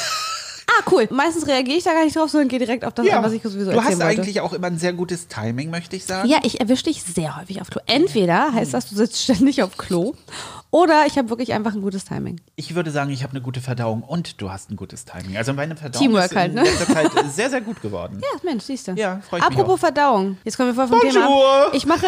ah, 0.79 0.91
cool. 0.91 1.09
Meistens 1.11 1.47
reagiere 1.47 1.79
ich 1.79 1.85
da 1.85 1.93
gar 1.93 2.05
nicht 2.05 2.17
drauf, 2.17 2.31
sondern 2.31 2.49
gehe 2.49 2.59
direkt 2.59 2.85
auf 2.85 2.95
das 2.95 3.07
ja, 3.07 3.19
an, 3.19 3.25
was 3.25 3.33
ich 3.33 3.43
sowieso 3.43 3.73
du 3.73 3.83
hast 3.83 3.99
wollte. 3.99 4.05
eigentlich 4.05 4.41
auch 4.41 4.53
immer 4.53 4.67
ein 4.69 4.79
sehr 4.79 4.93
gutes 4.93 5.29
Timing, 5.29 5.71
möchte 5.71 5.97
ich 5.97 6.05
sagen. 6.05 6.29
Ja, 6.29 6.39
ich 6.43 6.61
erwische 6.61 6.85
dich 6.85 7.03
sehr 7.03 7.37
häufig 7.37 7.61
auf 7.61 7.71
Klo. 7.71 7.81
Entweder 7.87 8.53
heißt 8.53 8.75
das, 8.75 8.89
du 8.89 8.97
sitzt 8.97 9.23
ständig 9.23 9.63
auf 9.63 9.77
Klo 9.77 10.15
oder 10.71 11.07
ich 11.07 11.17
habe 11.17 11.31
wirklich 11.31 11.53
einfach 11.53 11.75
ein 11.75 11.83
gutes 11.83 12.05
Timing. 12.05 12.41
Ich 12.57 12.75
würde 12.75 12.91
sagen, 12.91 13.11
ich 13.11 13.23
habe 13.23 13.33
eine 13.33 13.41
gute 13.41 13.61
Verdauung 13.61 14.03
und 14.03 14.41
du 14.41 14.51
hast 14.51 14.71
ein 14.71 14.77
gutes 14.77 15.05
Timing. 15.05 15.37
Also 15.37 15.53
meine 15.53 15.77
Verdauung 15.77 16.03
Teamwork 16.03 16.31
ist 16.31 16.37
halt, 16.37 16.55
ne? 16.55 16.63
letzter 16.63 16.87
Zeit 16.93 17.11
sehr, 17.33 17.51
sehr 17.51 17.61
gut 17.61 17.81
geworden. 17.81 18.21
Ja, 18.21 18.41
Mensch, 18.43 18.65
siehst 18.65 18.89
du. 18.89 18.93
Ja, 18.93 19.21
freu 19.29 19.39
ich 19.39 19.45
mich 19.45 19.59
Apropos. 19.59 19.81
Verdauung. 19.81 20.39
Jetzt 20.45 20.57
kommen 20.57 20.71
wir 20.71 20.75
voll 20.75 20.89
vom 20.89 20.99
Bonjour. 20.99 21.13
Thema. 21.13 21.75
Ich 21.75 21.87
mache. 21.87 22.07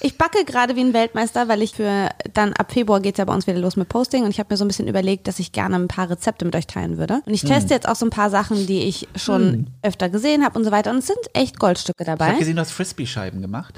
Ich 0.00 0.16
backe 0.16 0.44
gerade 0.44 0.76
wie 0.76 0.80
ein 0.80 0.92
Weltmeister, 0.92 1.48
weil 1.48 1.60
ich 1.62 1.74
für 1.74 2.08
dann 2.32 2.52
ab 2.52 2.70
Februar 2.72 3.00
geht's 3.00 3.18
ja 3.18 3.24
bei 3.24 3.34
uns 3.34 3.46
wieder 3.46 3.58
los 3.58 3.76
mit 3.76 3.88
Posting 3.88 4.24
und 4.24 4.30
ich 4.30 4.38
habe 4.38 4.52
mir 4.52 4.56
so 4.56 4.64
ein 4.64 4.68
bisschen 4.68 4.86
überlegt, 4.88 5.26
dass 5.26 5.38
ich 5.40 5.50
gerne 5.52 5.74
ein 5.76 5.88
paar 5.88 6.08
Rezepte 6.08 6.44
mit 6.44 6.54
euch 6.54 6.66
teilen 6.68 6.98
würde. 6.98 7.20
Und 7.26 7.34
ich 7.34 7.42
Hm. 7.42 7.48
teste 7.50 7.74
jetzt 7.74 7.88
auch 7.88 7.96
so 7.96 8.06
ein 8.06 8.10
paar 8.10 8.30
Sachen, 8.30 8.66
die 8.66 8.82
ich 8.84 9.08
schon 9.16 9.66
öfter 9.82 10.08
gesehen 10.08 10.44
habe 10.44 10.56
und 10.58 10.64
so 10.64 10.70
weiter. 10.70 10.90
Und 10.92 10.98
es 10.98 11.06
sind 11.08 11.18
echt 11.32 11.58
Goldstücke 11.58 12.02
Ich 12.02 12.06
dabei. 12.06 12.28
habe 12.28 12.38
gesehen, 12.38 12.56
du 12.56 12.60
hast 12.62 12.70
Frisbee-Scheiben 12.72 13.42
gemacht. 13.42 13.74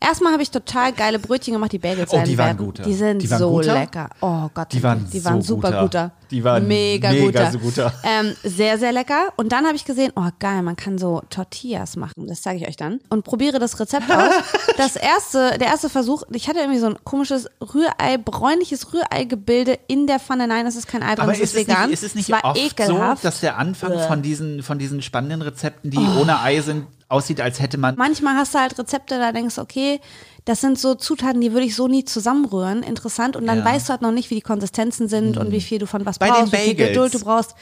Erstmal 0.00 0.32
habe 0.32 0.42
ich 0.42 0.50
total 0.50 0.92
geile 0.92 1.18
Brötchen 1.18 1.52
gemacht, 1.54 1.72
die 1.72 1.78
Bagels 1.78 2.12
Oh, 2.12 2.20
die 2.24 2.36
waren 2.38 2.56
guter. 2.56 2.82
Die 2.82 2.94
sind 2.94 3.20
Die 3.22 3.30
waren 3.30 3.38
so 3.38 3.50
guter? 3.50 3.74
lecker. 3.74 4.08
Oh 4.20 4.48
Gott, 4.54 4.72
Die 4.72 4.82
waren 4.82 5.08
die 5.10 5.24
waren 5.24 5.42
so 5.42 5.54
super 5.56 5.68
guter. 5.70 5.82
guter. 5.82 6.12
Die 6.30 6.42
waren 6.42 6.66
mega, 6.66 7.10
mega 7.12 7.26
guter. 7.26 7.52
so 7.52 7.58
guter. 7.60 7.92
Ähm, 8.02 8.34
sehr, 8.42 8.78
sehr 8.78 8.90
lecker. 8.92 9.28
Und 9.36 9.52
dann 9.52 9.64
habe 9.64 9.76
ich 9.76 9.84
gesehen, 9.84 10.12
oh 10.16 10.28
geil, 10.40 10.62
man 10.62 10.74
kann 10.74 10.98
so 10.98 11.22
Tortillas 11.30 11.94
machen. 11.96 12.26
Das 12.26 12.42
zeige 12.42 12.60
ich 12.62 12.68
euch 12.68 12.76
dann. 12.76 12.98
Und 13.10 13.24
probiere 13.24 13.58
das 13.58 13.78
Rezept 13.80 14.10
aus. 14.10 14.32
Das 14.76 14.94
erste, 14.94 15.56
der 15.58 15.68
erste 15.68 15.88
Versuch, 15.88 16.22
ich 16.32 16.48
hatte 16.48 16.58
irgendwie 16.58 16.78
so 16.78 16.86
ein 16.88 16.96
komisches 17.02 17.48
Rührei, 17.62 18.18
bräunliches 18.18 18.92
Rührei-Gebilde 18.92 19.78
in 19.88 20.06
der 20.06 20.18
Pfanne. 20.20 20.46
Nein, 20.46 20.66
das 20.66 20.76
ist 20.76 20.86
kein 20.86 21.02
Ei 21.02 21.12
Aber 21.12 21.26
das 21.28 21.38
ist 21.38 21.54
ist 21.54 21.60
es, 21.62 21.68
vegan. 21.68 21.84
nicht, 21.88 21.94
ist 21.94 22.02
es 22.02 22.14
nicht 22.14 22.28
es 22.28 22.32
war 22.32 22.44
oft 22.44 22.58
ekelhaft. 22.60 23.22
so, 23.22 23.28
dass 23.28 23.40
der 23.40 23.56
Anfang 23.56 23.98
von 24.06 24.20
diesen, 24.20 24.62
von 24.62 24.78
diesen 24.78 25.00
spannenden 25.00 25.40
Rezepten, 25.42 25.90
die 25.90 25.96
Oh. 25.98 26.20
ohne 26.20 26.40
Ei 26.42 26.60
sind, 26.60 26.86
aussieht, 27.08 27.40
als 27.40 27.60
hätte 27.60 27.78
man. 27.78 27.94
Manchmal 27.96 28.34
hast 28.36 28.54
du 28.54 28.58
halt 28.58 28.78
Rezepte, 28.78 29.18
da 29.18 29.32
denkst 29.32 29.54
du, 29.56 29.60
okay, 29.62 30.00
das 30.44 30.60
sind 30.60 30.78
so 30.78 30.94
Zutaten, 30.94 31.40
die 31.40 31.52
würde 31.52 31.66
ich 31.66 31.74
so 31.74 31.88
nie 31.88 32.04
zusammenrühren. 32.04 32.82
Interessant. 32.82 33.36
Und 33.36 33.46
dann 33.46 33.58
Ja. 33.58 33.64
Hm. 33.64 33.72
weißt 33.72 33.88
du 33.88 33.90
halt 33.92 34.02
noch 34.02 34.12
nicht, 34.12 34.30
wie 34.30 34.36
die 34.36 34.40
Konsistenzen 34.42 35.08
sind 35.08 35.36
und 35.36 35.50
wie 35.52 35.60
viel 35.60 35.78
du 35.78 35.86
von 35.86 36.06
was 36.06 36.18
Bei 36.18 36.26
den 36.26 36.34
brauchst, 36.34 36.52
wie 36.52 36.56
viel 36.56 36.74
Bagels. 36.74 36.88
Geduld 36.90 37.14
du 37.14 37.20
brauchst. 37.20 37.54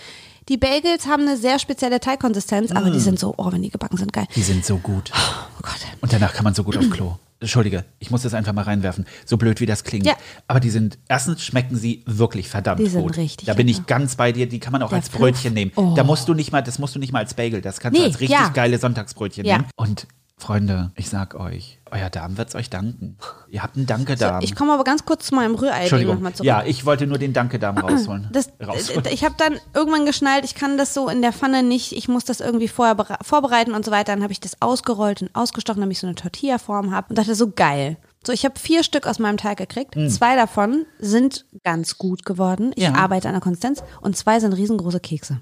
Die 0.50 0.58
Bagels 0.58 1.06
haben 1.06 1.22
eine 1.26 1.38
sehr 1.38 1.58
spezielle 1.58 2.00
Teigkonsistenz, 2.00 2.70
aber 2.70 2.86
Hm. 2.86 2.92
die 2.92 3.00
sind 3.00 3.18
so, 3.18 3.32
oh, 3.38 3.50
wenn 3.50 3.62
die 3.62 3.70
gebacken 3.70 3.96
sind, 3.96 4.12
geil. 4.12 4.26
Die 4.36 4.42
sind 4.42 4.64
so 4.64 4.76
gut. 4.76 5.10
Oh 5.14 5.62
Gott. 5.62 5.80
Und 6.02 6.12
danach 6.12 6.34
kann 6.34 6.44
man 6.44 6.54
so 6.54 6.62
gut 6.64 6.76
auf 6.76 6.90
Klo. 6.90 7.16
Entschuldige, 7.40 7.84
ich 7.98 8.10
muss 8.10 8.22
das 8.22 8.32
einfach 8.32 8.52
mal 8.52 8.62
reinwerfen. 8.62 9.04
So 9.26 9.36
blöd 9.36 9.60
wie 9.60 9.66
das 9.66 9.84
klingt. 9.84 10.06
Ja. 10.06 10.14
Aber 10.46 10.60
die 10.60 10.70
sind, 10.70 10.98
erstens 11.08 11.42
schmecken 11.42 11.76
sie 11.76 12.02
wirklich 12.06 12.48
verdammt 12.48 12.80
Die 12.80 12.86
sind 12.86 13.02
gut. 13.02 13.16
richtig 13.16 13.46
Da 13.46 13.54
bin 13.54 13.68
ich 13.68 13.86
ganz 13.86 14.16
bei 14.16 14.32
dir. 14.32 14.48
Die 14.48 14.60
kann 14.60 14.72
man 14.72 14.82
auch 14.82 14.88
Der 14.90 14.96
als 14.98 15.08
Brötchen 15.10 15.52
nehmen. 15.52 15.72
Oh. 15.76 15.94
Da 15.94 16.04
musst 16.04 16.28
du 16.28 16.34
nicht 16.34 16.52
mal, 16.52 16.62
das 16.62 16.78
musst 16.78 16.94
du 16.94 16.98
nicht 16.98 17.12
mal 17.12 17.18
als 17.18 17.34
Bagel. 17.34 17.60
Das 17.60 17.80
kannst 17.80 17.94
Nee, 17.98 18.04
du 18.06 18.12
als 18.12 18.20
richtig 18.20 18.38
ja. 18.38 18.48
geile 18.48 18.78
Sonntagsbrötchen 18.78 19.44
Ja. 19.44 19.58
nehmen. 19.58 19.68
Und 19.76 20.06
Freunde, 20.36 20.90
ich 20.96 21.08
sag 21.08 21.36
euch, 21.36 21.80
euer 21.90 22.10
Darm 22.10 22.36
wird's 22.36 22.56
euch 22.56 22.68
danken. 22.68 23.16
Ihr 23.48 23.62
habt 23.62 23.76
einen 23.76 23.86
Danke-Darm. 23.86 24.42
Ich 24.42 24.54
komme 24.56 24.72
aber 24.72 24.82
ganz 24.82 25.04
kurz 25.04 25.26
zu 25.26 25.34
meinem 25.34 25.54
Rührei 25.54 25.88
nochmal 26.04 26.34
zurück. 26.34 26.44
Ja, 26.46 26.64
ich 26.64 26.84
wollte 26.84 27.06
nur 27.06 27.18
den 27.18 27.32
Danke-Darm 27.32 27.78
rausholen. 27.78 28.28
Das, 28.32 28.48
rausholen. 28.60 29.04
ich 29.12 29.24
habe 29.24 29.36
dann 29.38 29.58
irgendwann 29.74 30.04
geschnallt, 30.06 30.44
ich 30.44 30.56
kann 30.56 30.76
das 30.76 30.92
so 30.92 31.08
in 31.08 31.22
der 31.22 31.32
Pfanne 31.32 31.62
nicht, 31.62 31.92
ich 31.92 32.08
muss 32.08 32.24
das 32.24 32.40
irgendwie 32.40 32.66
vorher 32.68 32.96
bere- 32.96 33.22
vorbereiten 33.22 33.72
und 33.72 33.84
so 33.84 33.92
weiter. 33.92 34.12
Dann 34.12 34.22
habe 34.24 34.32
ich 34.32 34.40
das 34.40 34.60
ausgerollt 34.60 35.22
und 35.22 35.34
ausgestochen, 35.34 35.80
damit 35.80 35.96
ich 35.96 36.00
so 36.00 36.08
eine 36.08 36.16
Tortilla-Form 36.16 36.90
habe 36.90 37.06
und 37.10 37.16
dachte 37.18 37.36
so 37.36 37.50
geil. 37.52 37.96
So, 38.26 38.32
ich 38.32 38.44
habe 38.44 38.58
vier 38.58 38.82
Stück 38.82 39.06
aus 39.06 39.18
meinem 39.20 39.36
Teig 39.36 39.58
gekriegt. 39.58 39.94
Zwei 40.10 40.34
davon 40.34 40.84
sind 40.98 41.46
ganz 41.62 41.96
gut 41.96 42.24
geworden. 42.24 42.72
Ich. 42.74 42.82
Ja. 42.82 42.94
arbeite 42.94 43.28
an 43.28 43.34
der 43.34 43.40
Konsistenz 43.42 43.84
und 44.00 44.16
zwei 44.16 44.40
sind 44.40 44.52
riesengroße 44.52 44.98
Kekse. 45.00 45.40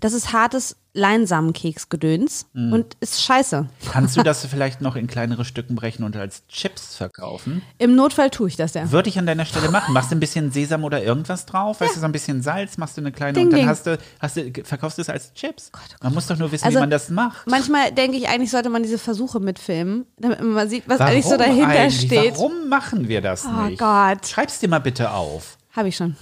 Das 0.00 0.12
ist 0.14 0.32
hartes 0.32 0.76
Leinsamenkeksgedöns 0.92 2.46
Hm. 2.54 2.72
und 2.72 2.96
ist 3.00 3.22
scheiße. 3.22 3.68
Kannst 3.92 4.16
du 4.16 4.22
das 4.24 4.44
vielleicht 4.46 4.80
noch 4.80 4.96
in 4.96 5.06
kleinere 5.06 5.44
Stücken 5.44 5.74
brechen 5.76 6.04
und 6.04 6.16
als 6.16 6.46
Chips 6.48 6.96
verkaufen? 6.96 7.62
Im 7.78 7.94
Notfall 7.94 8.30
tue 8.30 8.48
ich 8.48 8.56
das 8.56 8.74
ja. 8.74 8.90
Würde 8.90 9.08
ich 9.08 9.18
an 9.18 9.26
deiner 9.26 9.44
Stelle 9.44 9.70
machen. 9.70 9.92
Machst 9.94 10.10
du 10.10 10.16
ein 10.16 10.20
bisschen 10.20 10.50
Sesam 10.50 10.84
oder 10.84 11.02
irgendwas 11.02 11.46
drauf? 11.46 11.80
Weißt 11.80 11.96
du, 11.96 12.00
so 12.00 12.06
ein 12.06 12.12
bisschen 12.12 12.42
Salz, 12.42 12.78
machst 12.78 12.96
du 12.96 13.00
eine 13.02 13.12
kleine 13.12 13.34
Ding, 13.34 13.44
und 13.44 13.50
dann 13.52 13.60
ding. 13.60 13.68
hast 13.68 13.86
du, 13.86 13.98
hast 14.18 14.36
du, 14.36 14.50
verkaufst 14.64 14.98
du 14.98 15.02
es 15.02 15.08
als 15.08 15.32
Chips. 15.34 15.70
Man 16.02 16.14
muss 16.14 16.26
doch 16.26 16.36
nur 16.38 16.50
wissen, 16.50 16.64
Also, 16.64 16.78
wie 16.78 16.80
man 16.80 16.90
das 16.90 17.08
macht. 17.10 17.46
Manchmal 17.48 17.92
denke 17.92 18.16
ich, 18.16 18.28
eigentlich 18.28 18.50
sollte 18.50 18.70
man 18.70 18.82
diese 18.82 18.98
Versuche 18.98 19.38
mitfilmen, 19.40 20.06
damit 20.18 20.40
man 20.42 20.68
sieht, 20.68 20.84
was 20.88 21.00
eigentlich 21.00 21.26
so 21.26 21.36
dahinter 21.36 21.68
eigentlich? 21.68 22.06
steht. 22.06 22.34
Warum 22.34 22.68
machen 22.68 23.08
wir 23.08 23.20
das 23.20 23.44
Oh 23.46 23.62
nicht? 23.66 23.78
Gott. 23.78 24.26
Schreib's 24.26 24.58
dir 24.58 24.68
mal 24.68 24.80
bitte 24.80 25.10
auf. 25.12 25.56
Habe 25.72 25.88
ich 25.88 25.96
schon. 25.96 26.16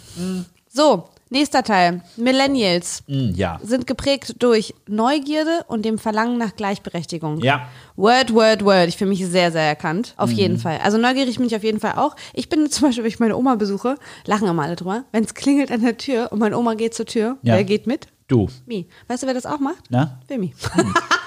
So, 0.69 1.09
nächster 1.31 1.63
Teil. 1.63 2.03
Millennials 2.17 3.03
Hm, 3.07 3.33
ja. 3.35 3.59
sind 3.63 3.87
geprägt 3.87 4.37
durch 4.39 4.75
Neugierde 4.87 5.65
und 5.69 5.85
dem 5.85 5.99
Verlangen 5.99 6.39
nach 6.39 6.55
Gleichberechtigung. 6.57 7.41
Ja. 7.43 7.69
Word, 7.97 8.33
word, 8.35 8.65
word. 8.65 8.89
Ich 8.89 8.97
fühle 8.97 9.11
mich 9.11 9.25
sehr, 9.27 9.51
sehr 9.53 9.63
erkannt. 9.63 10.15
Auf 10.17 10.31
Mhm. 10.31 10.37
jeden 10.37 10.59
Fall. 10.59 10.79
Also 10.83 10.99
neugierig 10.99 11.37
bin 11.39 11.47
ich 11.47 11.57
auf 11.57 11.65
jeden 11.65 11.81
Fall 11.81 11.95
auch. 11.97 12.17
Ich 12.35 12.49
bin 12.49 12.71
zum 12.71 12.89
Beispiel, 12.89 13.05
wenn 13.05 13.09
ich 13.11 13.19
meine 13.21 13.37
Oma 13.37 13.55
besuche, 13.57 13.97
lachen 14.27 14.49
immer 14.49 14.63
alle 14.63 14.77
drüber, 14.77 15.05
wenn 15.13 15.25
es 15.25 15.35
klingelt 15.35 15.71
an 15.73 15.83
der 15.83 15.97
Tür 15.97 16.29
und 16.33 16.39
meine 16.39 16.57
Oma 16.59 16.75
geht 16.75 16.95
zur 16.95 17.07
Tür, 17.07 17.37
Ja. 17.43 17.55
wer 17.57 17.65
geht 17.65 17.87
mit? 17.87 18.07
Du. 18.29 18.49
Mi. 18.67 18.87
Weißt 19.09 19.23
du, 19.23 19.27
wer 19.27 19.35
das 19.35 19.47
auch 19.47 19.59
macht? 19.59 19.85
Na? 19.89 20.21
Wilmi. 20.29 20.55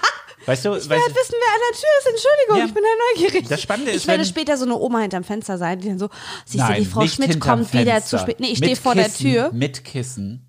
Weißt 0.45 0.65
du, 0.65 0.75
Ich 0.75 0.83
will 0.83 0.89
weißt 0.97 1.05
halt 1.07 1.15
wissen, 1.15 1.35
wer 1.39 1.53
an 1.53 1.61
der 1.69 1.79
Tür 1.79 1.89
ist. 1.99 2.07
Entschuldigung, 2.09 2.57
Ja. 2.57 2.65
ich 2.65 2.73
bin 2.73 2.83
ja 2.83 3.23
neugierig. 3.29 3.47
Das 3.49 3.61
Spannende 3.61 3.91
ist, 3.91 4.01
ich 4.01 4.07
werde 4.07 4.25
später 4.25 4.57
so 4.57 4.65
eine 4.65 4.77
Oma 4.77 4.99
hinterm 4.99 5.23
Fenster 5.23 5.57
sein, 5.57 5.79
die 5.79 5.87
dann 5.89 5.99
so, 5.99 6.09
siehst 6.45 6.67
du, 6.67 6.73
die 6.73 6.85
Frau 6.85 7.05
Schmidt 7.07 7.39
kommt 7.39 7.71
wieder 7.73 7.91
Fenster. 7.93 8.17
zu 8.17 8.23
spät. 8.23 8.39
Nee, 8.39 8.47
ich 8.47 8.57
stehe 8.57 8.75
vor 8.75 8.95
der 8.95 9.05
Kissen, 9.05 9.31
Tür. 9.31 9.49
Mit 9.53 9.83
Kissen, 9.83 10.47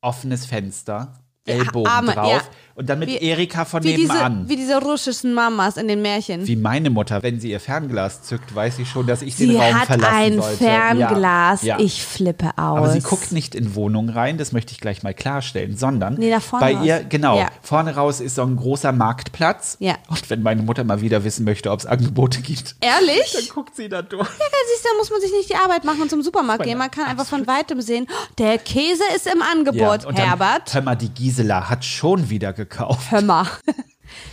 offenes 0.00 0.46
Fenster, 0.46 1.12
Ja, 1.46 1.54
Ellbogen 1.54 1.90
Arme, 1.90 2.12
drauf 2.12 2.30
ja. 2.32 2.42
Und 2.76 2.88
dann 2.88 2.98
mit 2.98 3.08
Wie- 3.08 3.16
Erika 3.16 3.64
von 3.64 3.82
Wie 3.82 3.94
diese, 3.96 4.12
nebenan. 4.12 4.48
wie 4.48 4.56
diese 4.56 4.80
russischen 4.80 5.34
Mamas 5.34 5.76
in 5.76 5.88
den 5.88 6.02
Märchen. 6.02 6.46
Wie 6.46 6.56
meine 6.56 6.90
Mutter, 6.90 7.22
wenn 7.22 7.40
sie 7.40 7.50
ihr 7.50 7.58
Fernglas 7.60 8.22
zückt, 8.22 8.54
weiß 8.54 8.78
ich 8.78 8.88
schon, 8.88 9.06
dass 9.06 9.22
ich 9.22 9.34
Sie 9.34 9.46
den 9.48 9.56
Raum 9.56 9.74
hat 9.80 9.86
verlassen 9.86 10.14
ein 10.14 10.40
sollte. 10.40 10.56
Fernglas. 10.58 11.62
Ja, 11.62 11.78
ja. 11.78 11.84
Ich 11.84 12.04
flippe 12.04 12.46
aus. 12.56 12.78
Aber 12.78 12.90
sie 12.90 13.00
guckt 13.00 13.32
nicht 13.32 13.54
in 13.54 13.74
Wohnungen 13.74 14.10
rein, 14.10 14.38
das 14.38 14.52
möchte 14.52 14.72
ich 14.72 14.80
gleich 14.80 15.02
mal 15.02 15.14
klarstellen, 15.14 15.76
sondern 15.76 16.14
Nee, 16.14 16.34
bei 16.60 16.74
raus. 16.76 16.84
ihr, 16.86 17.04
genau, 17.04 17.38
Ja. 17.38 17.48
vorne 17.62 17.94
raus 17.94 18.20
ist 18.20 18.34
so 18.36 18.42
ein 18.42 18.56
großer 18.56 18.92
Marktplatz. 18.92 19.76
Ja. 19.80 19.94
Und 20.08 20.28
wenn 20.30 20.42
meine 20.42 20.62
Mutter 20.62 20.84
mal 20.84 21.00
wieder 21.00 21.24
wissen 21.24 21.44
möchte, 21.44 21.70
ob 21.70 21.80
es 21.80 21.86
Angebote 21.86 22.40
gibt, 22.42 22.76
Ehrlich? 22.80 23.32
dann 23.32 23.48
guckt 23.54 23.74
sie 23.76 23.88
da 23.88 24.02
durch. 24.02 24.20
Ja, 24.28 24.46
siehst 24.72 24.84
du, 24.84 24.88
da 24.92 24.98
muss 24.98 25.10
man 25.10 25.20
sich 25.20 25.32
nicht 25.32 25.50
die 25.50 25.56
Arbeit 25.56 25.84
machen 25.84 26.02
und 26.02 26.10
zum 26.10 26.22
Supermarkt 26.22 26.62
gehen. 26.64 26.78
Man 26.78 26.90
kann 26.90 27.04
einfach 27.06 27.26
von 27.26 27.46
weitem 27.46 27.80
sehen, 27.80 28.06
der 28.38 28.58
Käse 28.58 29.02
ist 29.14 29.26
im 29.26 29.40
Angebot. 29.42 30.04
und 30.04 30.18
dann, 30.18 30.26
Herbert, 30.26 30.74
hör 30.74 30.82
mal, 30.82 30.94
die 30.94 31.08
Gisela 31.08 31.68
hat 31.70 31.84
schon 31.84 32.28
wieder 32.30 32.52
gekauft. 32.66 33.12
hör 33.12 33.22
mal. 33.22 33.46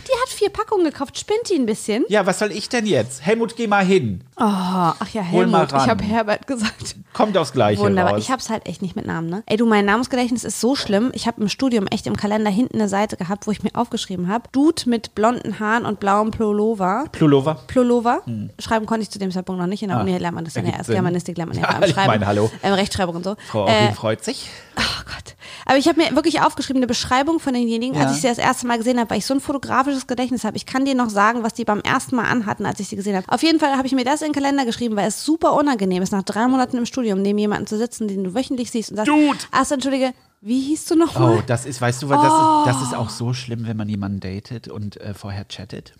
Die 0.06 0.20
hat 0.22 0.28
vier 0.28 0.50
Packungen 0.50 0.84
gekauft. 0.84 1.18
Spinnt 1.18 1.48
die 1.50 1.54
ein 1.54 1.66
bisschen? 1.66 2.04
Ja, 2.08 2.26
was 2.26 2.38
soll 2.38 2.52
ich 2.52 2.68
denn 2.68 2.86
jetzt? 2.86 3.24
Helmut, 3.24 3.56
geh 3.56 3.66
mal 3.66 3.84
hin. 3.84 4.22
Oh, 4.36 4.42
ach 4.42 5.08
ja, 5.12 5.22
Helmut. 5.22 5.68
Ich 5.72 5.74
habe 5.88 6.02
Herbert 6.04 6.46
gesagt. 6.46 6.96
Kommt 7.12 7.36
aufs 7.36 7.52
Gleiche 7.52 7.80
Wunderbar. 7.80 8.14
raus. 8.14 8.22
Ich 8.22 8.30
hab's 8.30 8.50
halt 8.50 8.66
echt 8.66 8.82
nicht 8.82 8.96
mit 8.96 9.06
Namen, 9.06 9.28
ne? 9.28 9.42
Ey, 9.46 9.56
du, 9.56 9.66
mein 9.66 9.84
Namensgedächtnis 9.84 10.44
ist 10.44 10.60
so 10.60 10.74
schlimm. 10.74 11.10
Ich 11.14 11.26
habe 11.26 11.40
im 11.40 11.48
Studium 11.48 11.86
echt 11.88 12.06
im 12.06 12.16
Kalender 12.16 12.50
hinten 12.50 12.76
eine 12.78 12.88
Seite 12.88 13.16
gehabt, 13.16 13.46
wo 13.46 13.50
ich 13.50 13.62
mir 13.62 13.70
aufgeschrieben 13.74 14.28
habe. 14.28 14.48
Dude 14.52 14.82
mit 14.86 15.14
blonden 15.14 15.60
Haaren 15.60 15.84
und 15.86 16.00
blauem 16.00 16.30
Pullover. 16.30 17.04
Pullover. 17.12 17.62
Pullover. 17.66 18.22
Schreiben 18.58 18.86
konnte 18.86 19.02
ich 19.02 19.10
zu 19.10 19.18
dem 19.18 19.30
Zeitpunkt 19.30 19.60
noch 19.60 19.66
nicht. 19.68 19.82
In 19.82 19.88
der 19.88 19.98
Hm. 19.98 20.06
Ah, 20.06 20.10
Uni 20.10 20.18
lernt 20.18 20.34
man 20.34 20.44
das 20.44 20.54
dann 20.54 20.66
ja 20.66 20.72
erst. 20.72 20.90
Germanistik 20.90 21.36
lernt 21.36 21.52
man 21.54 21.62
ja, 21.62 21.68
Ja, 21.70 21.78
beim 21.78 21.88
ich 21.88 21.94
Schreiben. 21.94 22.08
meine, 22.08 22.26
hallo. 22.26 22.50
Ähm, 22.62 22.72
Rechtschreibung 22.74 23.16
und 23.16 23.24
so. 23.24 23.36
Frau 23.48 23.66
Äh, 23.66 23.92
freut 23.92 24.24
sich. 24.24 24.50
Oh 24.76 24.80
Gott. 25.06 25.34
Aber 25.66 25.78
ich 25.78 25.88
habe 25.88 26.02
mir 26.02 26.14
wirklich 26.14 26.40
aufgeschrieben, 26.42 26.80
eine 26.80 26.86
Beschreibung 26.86 27.38
von 27.40 27.54
denjenigen, 27.54 27.96
Ja. 27.96 28.02
als 28.06 28.16
ich 28.16 28.20
sie 28.22 28.28
das 28.28 28.38
erste 28.38 28.66
Mal 28.66 28.76
gesehen 28.76 28.98
habe, 28.98 29.08
weil 29.10 29.18
ich 29.18 29.26
so 29.26 29.32
ein 29.34 29.40
fotografisches 29.64 30.06
Gedächtnis 30.06 30.44
habe. 30.44 30.56
Ich 30.56 30.66
kann 30.66 30.84
dir 30.84 30.94
noch 30.94 31.10
sagen, 31.10 31.42
was 31.42 31.54
die 31.54 31.64
beim 31.64 31.80
ersten 31.80 32.16
Mal 32.16 32.24
anhatten, 32.24 32.66
als 32.66 32.80
ich 32.80 32.88
sie 32.88 32.96
gesehen 32.96 33.16
habe. 33.16 33.28
Auf 33.28 33.42
jeden 33.42 33.58
Fall 33.58 33.76
habe 33.76 33.86
ich 33.86 33.92
mir 33.94 34.04
das 34.04 34.22
in 34.22 34.28
den 34.28 34.34
Kalender 34.34 34.64
geschrieben, 34.64 34.96
weil 34.96 35.08
es 35.08 35.24
super 35.24 35.54
unangenehm 35.54 36.02
ist, 36.02 36.12
nach 36.12 36.22
drei 36.22 36.46
Monaten 36.48 36.76
im 36.76 36.86
Studium 36.86 37.22
neben 37.22 37.38
jemanden 37.38 37.66
zu 37.66 37.78
sitzen, 37.78 38.08
den 38.08 38.24
du 38.24 38.34
wöchentlich 38.34 38.70
siehst 38.70 38.90
und 38.90 38.96
sagst, 38.96 39.10
Dude! 39.10 39.38
ach, 39.50 39.70
entschuldige, 39.70 40.12
wie 40.40 40.60
hieß 40.60 40.84
du 40.86 40.96
noch 40.96 41.18
mal? 41.18 41.38
Oh, 41.38 41.42
das 41.46 41.66
ist, 41.66 41.80
weißt 41.80 42.02
du, 42.02 42.08
was, 42.08 42.20
das, 42.20 42.32
ist, 42.32 42.82
das 42.82 42.88
ist 42.88 42.94
auch 42.94 43.10
so 43.10 43.32
schlimm, 43.32 43.66
wenn 43.66 43.76
man 43.76 43.88
jemanden 43.88 44.20
datet 44.20 44.68
und 44.68 45.00
äh, 45.00 45.14
vorher 45.14 45.46
chattet. 45.48 45.94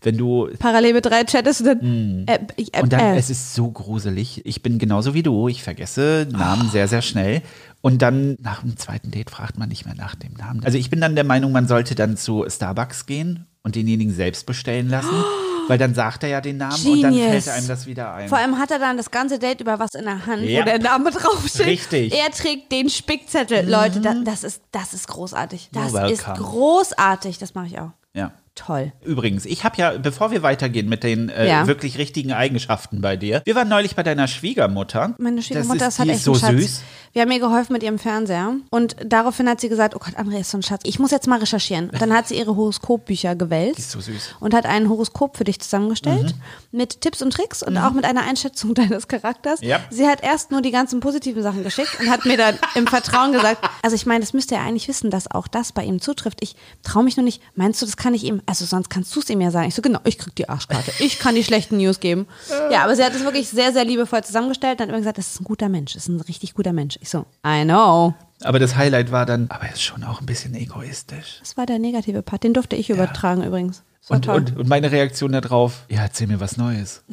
Wenn 0.00 0.16
du 0.16 0.48
Parallel 0.58 0.94
mit 0.94 1.06
drei 1.06 1.24
chattest 1.24 1.60
und 1.60 1.66
dann, 1.66 2.24
äh, 2.26 2.38
äh. 2.56 2.82
Und 2.82 2.92
dann, 2.92 3.00
äh, 3.00 3.18
es 3.18 3.30
ist 3.30 3.54
so 3.54 3.70
gruselig. 3.70 4.40
Ich 4.44 4.62
bin 4.62 4.78
genauso 4.78 5.14
wie 5.14 5.22
du. 5.22 5.48
Ich 5.48 5.62
vergesse 5.62 6.26
Namen 6.30 6.70
sehr, 6.70 6.88
sehr 6.88 7.02
schnell. 7.02 7.42
Und 7.86 8.02
dann 8.02 8.36
nach 8.40 8.62
dem 8.62 8.76
zweiten 8.76 9.12
Date 9.12 9.30
fragt 9.30 9.58
man 9.58 9.68
nicht 9.68 9.84
mehr 9.86 9.94
nach 9.94 10.16
dem 10.16 10.32
Namen. 10.32 10.64
Also 10.64 10.76
ich 10.76 10.90
bin 10.90 11.00
dann 11.00 11.14
der 11.14 11.22
Meinung, 11.22 11.52
man 11.52 11.68
sollte 11.68 11.94
dann 11.94 12.16
zu 12.16 12.44
Starbucks 12.48 13.06
gehen 13.06 13.46
und 13.62 13.76
denjenigen 13.76 14.12
selbst 14.12 14.44
bestellen 14.44 14.88
lassen. 14.88 15.14
Weil 15.68 15.78
dann 15.78 15.94
sagt 15.94 16.24
er 16.24 16.28
ja 16.28 16.40
den 16.40 16.56
Namen 16.56 16.74
und 16.84 17.02
dann 17.02 17.12
Genius. 17.12 17.44
fällt 17.44 17.48
einem 17.58 17.68
das 17.68 17.86
wieder 17.86 18.12
ein. 18.12 18.28
Vor 18.28 18.38
allem 18.38 18.58
hat 18.58 18.72
er 18.72 18.80
dann 18.80 18.96
das 18.96 19.12
ganze 19.12 19.38
Date 19.38 19.60
über 19.60 19.78
was 19.78 19.94
in 19.94 20.04
der 20.04 20.26
Hand, 20.26 20.42
Ja. 20.42 20.60
wo 20.60 20.64
der 20.64 20.80
Name 20.80 21.12
draufsteht. 21.12 21.66
Richtig. 21.66 22.12
Mhm. 22.12 22.18
Er 22.24 22.30
trägt 22.32 22.72
den 22.72 22.88
Spickzettel. 22.90 23.68
Leute, 23.70 24.00
da, 24.00 24.14
das, 24.24 24.42
ist, 24.42 24.62
das 24.72 24.92
ist 24.92 25.06
großartig. 25.06 25.70
Das 25.72 25.92
ist 26.10 26.24
großartig. 26.24 27.38
Das 27.38 27.54
mache 27.54 27.66
ich 27.66 27.78
auch. 27.78 27.90
ja. 28.14 28.32
Toll. 28.56 28.94
Übrigens, 29.04 29.44
ich 29.44 29.64
habe 29.64 29.76
ja, 29.76 29.98
bevor 29.98 30.30
wir 30.30 30.42
weitergehen 30.42 30.88
mit 30.88 31.04
den 31.04 31.28
äh, 31.28 31.46
Ja. 31.46 31.66
wirklich 31.66 31.98
richtigen 31.98 32.32
Eigenschaften 32.32 33.02
bei 33.02 33.14
dir, 33.18 33.42
wir 33.44 33.54
waren 33.54 33.68
neulich 33.68 33.94
bei 33.96 34.02
deiner 34.02 34.28
Schwiegermutter. 34.28 35.14
Meine 35.18 35.42
Schwiegermutter 35.42 35.84
das 35.84 35.88
ist, 35.88 35.92
ist, 35.94 35.98
hat 35.98 36.06
die 36.06 36.10
echt 36.12 36.22
so 36.24 36.34
süß. 36.34 36.82
Wir 37.16 37.22
haben 37.22 37.30
ihr 37.30 37.40
geholfen 37.40 37.72
mit 37.72 37.82
ihrem 37.82 37.98
Fernseher 37.98 38.56
und 38.68 38.94
daraufhin 39.02 39.48
hat 39.48 39.58
sie 39.58 39.70
gesagt, 39.70 39.96
oh 39.96 39.98
Gott, 39.98 40.18
André 40.18 40.40
ist 40.40 40.50
so 40.50 40.58
ein 40.58 40.62
Schatz. 40.62 40.82
Ich 40.84 40.98
muss 40.98 41.12
jetzt 41.12 41.26
mal 41.26 41.38
recherchieren. 41.38 41.88
Und 41.88 42.02
dann 42.02 42.12
hat 42.12 42.28
sie 42.28 42.36
ihre 42.36 42.56
Horoskopbücher 42.56 43.34
ist 43.74 43.92
so 43.92 44.00
und 44.38 44.52
hat 44.52 44.66
ein 44.66 44.90
Horoskop 44.90 45.38
für 45.38 45.44
dich 45.44 45.58
zusammengestellt 45.58 46.34
Mhm. 46.34 46.78
mit 46.78 47.00
Tipps 47.00 47.22
und 47.22 47.32
Tricks 47.32 47.62
und 47.62 47.78
auch 47.78 47.92
mit 47.92 48.04
einer 48.04 48.20
Einschätzung 48.20 48.74
deines 48.74 49.08
Charakters. 49.08 49.60
Ja. 49.62 49.80
Sie 49.88 50.06
hat 50.06 50.22
erst 50.22 50.50
nur 50.50 50.60
die 50.60 50.72
ganzen 50.72 51.00
positiven 51.00 51.42
Sachen 51.42 51.62
geschickt 51.64 51.98
und 51.98 52.10
hat 52.10 52.26
mir 52.26 52.36
dann 52.36 52.58
im 52.74 52.86
Vertrauen 52.86 53.32
gesagt, 53.32 53.66
also 53.80 53.96
ich 53.96 54.04
meine, 54.04 54.20
das 54.20 54.34
müsste 54.34 54.56
er 54.56 54.60
eigentlich 54.60 54.86
wissen, 54.86 55.10
dass 55.10 55.30
auch 55.30 55.48
das 55.48 55.72
bei 55.72 55.84
ihm 55.84 56.02
zutrifft. 56.02 56.40
Ich 56.42 56.54
traue 56.82 57.02
mich 57.02 57.16
nur 57.16 57.24
nicht. 57.24 57.40
Meinst 57.54 57.80
du, 57.80 57.86
das 57.86 57.96
kann 57.96 58.12
ich 58.12 58.24
ihm, 58.24 58.42
also 58.44 58.66
sonst 58.66 58.90
kannst 58.90 59.16
du 59.16 59.20
es 59.20 59.30
ihm 59.30 59.40
ja 59.40 59.50
sagen. 59.50 59.68
Ich 59.68 59.74
so, 59.74 59.80
genau, 59.80 60.00
ich 60.04 60.18
krieg 60.18 60.34
die 60.34 60.50
Arschkarte. 60.50 60.92
Ich 60.98 61.18
kann 61.18 61.34
die 61.34 61.44
schlechten 61.44 61.78
News 61.78 61.98
geben. 61.98 62.26
Ja, 62.70 62.82
aber 62.82 62.96
sie 62.96 63.04
hat 63.04 63.14
es 63.14 63.22
wirklich 63.22 63.48
sehr, 63.48 63.72
sehr 63.72 63.84
liebevoll 63.84 64.24
zusammengestellt 64.24 64.80
und 64.80 64.82
hat 64.82 64.88
immer 64.90 64.98
gesagt, 64.98 65.18
das 65.18 65.28
ist 65.28 65.40
ein 65.40 65.44
guter 65.44 65.68
Mensch, 65.68 65.94
das 65.94 66.02
ist 66.02 66.08
ein 66.08 66.20
richtig 66.20 66.52
guter 66.54 66.72
Mensch. 66.72 66.98
Ich 67.00 67.05
so, 67.08 67.26
I 67.46 67.64
know. 67.64 68.14
Aber 68.42 68.58
das 68.58 68.76
Highlight 68.76 69.10
war 69.12 69.26
dann, 69.26 69.46
aber 69.48 69.64
er 69.64 69.72
ist 69.72 69.82
schon 69.82 70.04
auch 70.04 70.20
ein 70.20 70.26
bisschen 70.26 70.54
egoistisch. 70.54 71.38
Das 71.40 71.56
war 71.56 71.66
der 71.66 71.78
negative 71.78 72.22
Part. 72.22 72.44
Den 72.44 72.54
durfte 72.54 72.76
ich 72.76 72.90
übertragen 72.90 73.42
übrigens. 73.42 73.82
Und, 74.08 74.28
und, 74.28 74.56
und 74.56 74.68
meine 74.68 74.92
Reaktion 74.92 75.32
darauf, 75.32 75.84
ja, 75.88 76.02
erzähl 76.02 76.26
mir 76.26 76.40
was 76.40 76.56
Neues. 76.56 77.02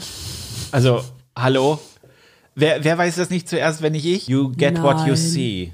Also, 0.71 1.03
hallo? 1.37 1.79
Wer, 2.55 2.83
wer 2.83 2.97
weiß 2.97 3.17
das 3.17 3.29
nicht 3.29 3.47
zuerst, 3.47 3.83
wenn 3.83 3.91
nicht 3.91 4.05
ich? 4.07 4.27
You 4.27 4.49
get 4.49 4.81
what 4.81 5.01
you 5.01 5.13
Nein. 5.13 5.17
see. 5.17 5.73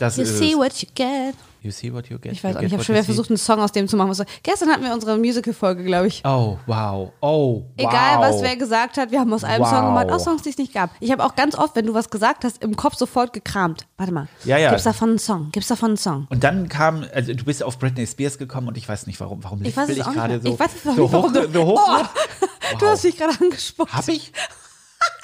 Das 0.00 0.16
you 0.16 0.24
ist 0.24 0.38
see 0.38 0.56
what 0.56 0.74
you 0.82 0.88
get. 0.96 1.36
You 1.62 1.70
see 1.70 1.92
what 1.92 2.08
you 2.08 2.18
get. 2.18 2.32
Ich 2.32 2.42
weiß 2.42 2.56
auch 2.56 2.62
ich 2.62 2.72
habe 2.72 2.82
schon 2.82 2.96
wieder 2.96 3.04
versucht, 3.04 3.30
einen 3.30 3.36
Song 3.36 3.60
aus 3.60 3.70
dem 3.70 3.86
zu 3.86 3.96
machen. 3.96 4.12
So, 4.14 4.24
gestern 4.42 4.68
hatten 4.70 4.82
wir 4.82 4.92
unsere 4.92 5.16
Musical-Folge, 5.16 5.84
glaube 5.84 6.08
ich. 6.08 6.20
Oh, 6.24 6.58
wow. 6.66 7.12
Oh, 7.20 7.62
Egal, 7.76 8.16
wow. 8.18 8.24
was 8.24 8.42
wer 8.42 8.56
gesagt 8.56 8.96
hat, 8.96 9.12
wir 9.12 9.20
haben 9.20 9.32
aus 9.32 9.44
einem 9.44 9.62
Wow. 9.62 9.70
Song 9.70 9.84
gemacht, 9.86 10.10
aus 10.10 10.24
Songs, 10.24 10.42
die 10.42 10.50
es 10.50 10.58
nicht 10.58 10.74
gab. 10.74 10.90
Ich 10.98 11.12
habe 11.12 11.24
auch 11.24 11.36
ganz 11.36 11.54
oft, 11.54 11.76
wenn 11.76 11.86
du 11.86 11.94
was 11.94 12.10
gesagt 12.10 12.44
hast, 12.44 12.60
im 12.64 12.74
Kopf 12.76 12.96
sofort 12.96 13.32
gekramt. 13.32 13.86
Warte 13.96 14.12
mal. 14.12 14.26
Ja, 14.44 14.56
ja. 14.58 14.70
Gibt's 14.70 14.82
davon 14.84 15.10
einen 15.10 15.18
Song? 15.20 15.50
Gibt's 15.52 15.68
davon 15.68 15.90
einen 15.90 15.96
Song? 15.98 16.26
Und 16.30 16.42
dann 16.42 16.68
kam, 16.68 17.04
also 17.14 17.32
du 17.32 17.44
bist 17.44 17.62
auf 17.62 17.78
Britney 17.78 18.08
Spears 18.08 18.38
gekommen 18.38 18.66
und 18.66 18.76
ich 18.76 18.88
weiß 18.88 19.06
nicht 19.06 19.20
warum. 19.20 19.44
Warum 19.44 19.64
Ich 19.64 19.76
weiß 19.76 19.86
will 19.86 19.94
es 19.94 20.00
ich 20.00 20.06
auch 20.06 20.12
gerade 20.12 20.40
so. 20.40 20.54
Ich 20.54 20.58
weiß 20.58 20.70
es 20.74 20.86
auch 20.90 20.96
so 20.96 21.02
nicht, 21.02 21.12
warum 21.12 21.30
hoch, 21.30 21.42
du, 21.42 21.52
so 21.52 21.64
hoch 21.64 21.80
oh, 22.02 22.76
du 22.80 22.86
hast 22.86 23.04
mich 23.04 23.16
gerade 23.16 23.34
angespuckt. 23.40 23.92
Hab 23.92 24.08
ich? 24.08 24.32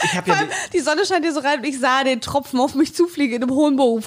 Ich 0.04 0.16
habe 0.16 0.30
ja 0.30 0.36
allem, 0.36 0.48
die 0.72 0.80
Sonne 0.80 1.04
scheint 1.04 1.24
hier 1.24 1.34
so 1.34 1.40
rein 1.40 1.58
und 1.58 1.64
ich 1.64 1.80
sah 1.80 2.04
den 2.04 2.20
Tropfen 2.20 2.60
auf 2.60 2.74
mich 2.76 2.94
zufliegen 2.94 3.36
in 3.36 3.42
einem 3.42 3.52
hohen 3.52 3.76
Bogen. 3.76 4.04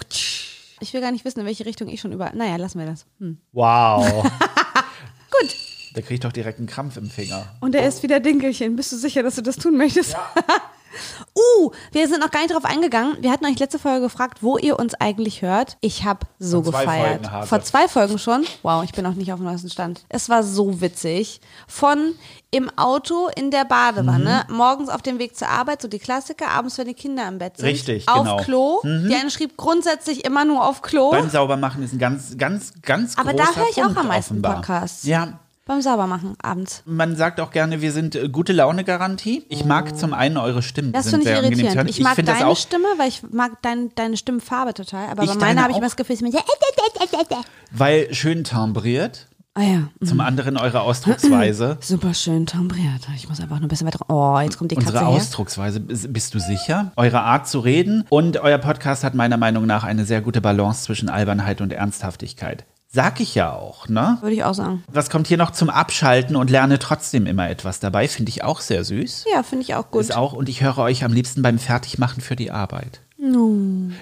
Ich 0.82 0.94
will 0.94 1.02
gar 1.02 1.12
nicht 1.12 1.24
wissen, 1.26 1.40
in 1.40 1.46
welche 1.46 1.66
Richtung 1.66 1.88
ich 1.88 2.02
schon 2.02 2.12
über. 2.12 2.32
Naja, 2.34 2.56
lassen 2.56 2.80
wir 2.80 2.88
das. 2.88 3.06
Hm. 3.20 3.38
Wow. 3.52 4.24
Gut. 4.24 5.56
Da 5.94 6.02
krieg 6.02 6.16
ich 6.16 6.20
doch 6.22 6.32
direkt 6.32 6.58
einen 6.58 6.68
Krampf 6.68 6.98
im 6.98 7.10
Finger. 7.10 7.46
Und 7.60 7.76
er 7.76 7.88
ist 7.88 8.02
wieder 8.02 8.20
Dinkelchen. 8.20 8.76
Bist 8.76 8.92
du 8.92 8.98
sicher, 8.98 9.22
dass 9.22 9.36
du 9.36 9.42
das 9.42 9.58
tun 9.58 9.78
möchtest? 9.78 10.16
uh, 11.36 11.72
wir 11.92 12.08
sind 12.08 12.20
noch 12.20 12.32
gar 12.32 12.42
nicht 12.42 12.54
drauf 12.54 12.66
eingegangen. 12.66 13.18
Wir 13.22 13.32
hatten 13.32 13.46
euch 13.46 13.60
letzte 13.60 13.80
Folge 13.80 14.02
gefragt, 14.02 14.40
wo 14.42 14.58
ihr 14.58 14.78
uns 14.80 14.94
eigentlich 14.96 15.42
hört. 15.42 15.78
Ich 15.82 16.04
habe 16.04 16.28
so 16.40 16.64
Vor 16.64 16.74
zwei 16.74 16.82
gefeiert. 16.86 17.32
Hase. 17.32 17.48
Vor 17.48 17.62
zwei 17.62 17.88
Folgen 17.88 18.18
schon. 18.18 18.46
Wow, 18.64 18.84
ich 18.84 18.92
bin 18.92 19.04
noch 19.04 19.14
nicht 19.16 19.32
auf 19.32 19.40
dem 19.40 19.46
neuesten 19.46 19.70
Stand. 19.70 20.04
Es 20.10 20.30
war 20.30 20.44
so 20.44 20.82
witzig. 20.82 21.42
Von 21.68 22.16
im 22.54 22.70
Auto 22.78 23.30
in 23.36 23.50
der 23.50 23.64
Badewanne, 23.64 24.44
Mhm. 24.50 24.56
morgens 24.58 24.90
auf 24.90 25.02
dem 25.02 25.20
Weg 25.20 25.38
zur 25.38 25.48
Arbeit, 25.48 25.82
so 25.82 25.88
die 25.88 26.00
Klassiker, 26.00 26.50
abends, 26.50 26.78
wenn 26.78 26.88
die 26.88 26.94
Kinder 26.94 27.26
im 27.28 27.38
Bett 27.38 27.56
sind. 27.58 27.66
Richtig, 27.66 28.08
auf 28.10 28.24
genau. 28.24 28.38
Klo. 28.38 28.80
Die 28.84 29.16
eine 29.16 29.32
schrieb 29.32 29.56
grundsätzlich 29.56 30.26
immer 30.26 30.44
nur 30.44 30.68
auf 30.68 30.82
Klo. 30.82 31.12
Beim 31.12 31.30
Saubermachen 31.30 31.82
ist 31.82 31.94
ein 31.94 32.00
ganz, 32.00 32.38
ganz, 32.38 32.74
ganz 32.82 33.18
Aber 33.18 33.34
da 33.34 33.46
höre 33.56 33.70
ich 33.70 33.78
auch 33.78 33.86
Punkt 33.86 34.00
am 34.00 34.08
meisten 34.08 34.34
offenbar. 34.34 34.56
Podcasts. 34.56 35.06
Ja, 35.06 35.40
Beim 35.66 35.82
Saubermachen 35.82 36.34
abends. 36.42 36.82
man 36.86 37.16
sagt 37.16 37.40
auch 37.40 37.52
gerne, 37.52 37.82
wir 37.82 37.92
sind 37.92 38.16
äh, 38.16 38.30
gute 38.30 38.52
Laune-Garantie. 38.52 39.46
Ich 39.48 39.64
mag 39.64 39.96
zum 39.98 40.14
einen 40.14 40.38
eure 40.38 40.64
Stimmen. 40.64 40.92
Das 40.92 41.10
finde 41.10 41.30
ich 41.30 41.38
irritierend. 41.38 41.90
Ich 41.90 42.00
mag 42.00 42.18
deine 42.18 42.48
auch, 42.48 42.58
Stimme, 42.58 42.88
weil 42.98 43.10
ich 43.10 43.22
mag 43.32 43.62
dein, 43.62 43.92
deine 43.94 44.18
Stimmfarbe 44.18 44.74
total. 44.74 45.08
Aber 45.10 45.24
Ich 45.24 45.30
bei 45.30 45.36
meiner 45.36 45.62
habe 45.62 45.72
ich 45.72 45.78
immer 45.78 45.86
das 45.86 45.96
Gefühl, 45.96 46.16
es 46.16 46.22
ist 46.22 46.24
mir 46.24 46.32
so, 46.32 47.38
weil 47.72 48.14
schön 48.14 48.44
timbriert. 48.44 49.28
Ah 49.54 49.64
ja, 49.64 49.90
Zum 50.06 50.22
anderen 50.22 50.56
eure 50.56 50.80
Ausdrucksweise. 50.80 51.78
super 51.82 52.14
schön 52.14 52.46
timbriert. 52.46 53.02
Ich 53.18 53.28
muss 53.28 53.42
einfach 53.42 53.58
nur 53.58 53.66
ein 53.66 53.68
bisschen 53.68 53.86
weiter. 53.86 54.00
Oh, 54.08 54.40
jetzt 54.40 54.58
kommt 54.58 54.72
die 54.72 54.76
Katze 54.76 54.88
Unsere 54.88 55.06
her. 55.08 55.14
Ausdrucksweise, 55.14 55.82
bist 55.82 56.34
du 56.34 56.40
sicher? 56.40 56.94
Eure 56.96 57.20
Art 57.20 57.50
zu 57.50 57.60
reden 57.60 58.06
und 58.10 58.38
euer 58.38 58.60
Podcast 58.60 59.04
hat 59.04 59.14
meiner 59.14 59.36
Meinung 59.36 59.66
nach 59.66 59.84
eine 59.84 60.06
sehr 60.06 60.22
gute 60.22 60.40
Balance 60.40 60.84
zwischen 60.84 61.10
Albernheit 61.10 61.60
und 61.60 61.74
Ernsthaftigkeit. 61.74 62.66
Sag 62.94 63.22
ich 63.22 63.36
ja 63.36 63.54
auch, 63.54 63.88
ne? 63.88 64.18
Würde 64.20 64.36
ich 64.36 64.44
auch 64.44 64.54
sagen. 64.54 64.84
Was 64.92 65.10
kommt 65.10 65.28
hier 65.28 65.38
noch 65.38 65.52
zum 65.52 65.70
Abschalten 65.70 66.36
und 66.36 66.50
lerne 66.50 66.78
trotzdem 66.78 67.26
immer 67.26 67.50
etwas 67.50 67.80
dabei? 67.80 68.10
Finde 68.10 68.28
ich 68.30 68.44
auch 68.44 68.60
sehr 68.60 68.84
süß. 68.84 69.28
Ja, 69.34 69.44
finde 69.44 69.64
ich 69.64 69.76
auch 69.76 69.90
gut. 69.90 70.02
Ist 70.02 70.14
auch, 70.14 70.34
und 70.34 70.50
ich 70.50 70.62
höre 70.62 70.78
euch 70.78 71.06
am 71.06 71.14
liebsten 71.14 71.42
beim 71.42 71.58
Fertigmachen 71.58 72.22
für 72.22 72.36
die 72.36 72.52
Arbeit. 72.52 73.00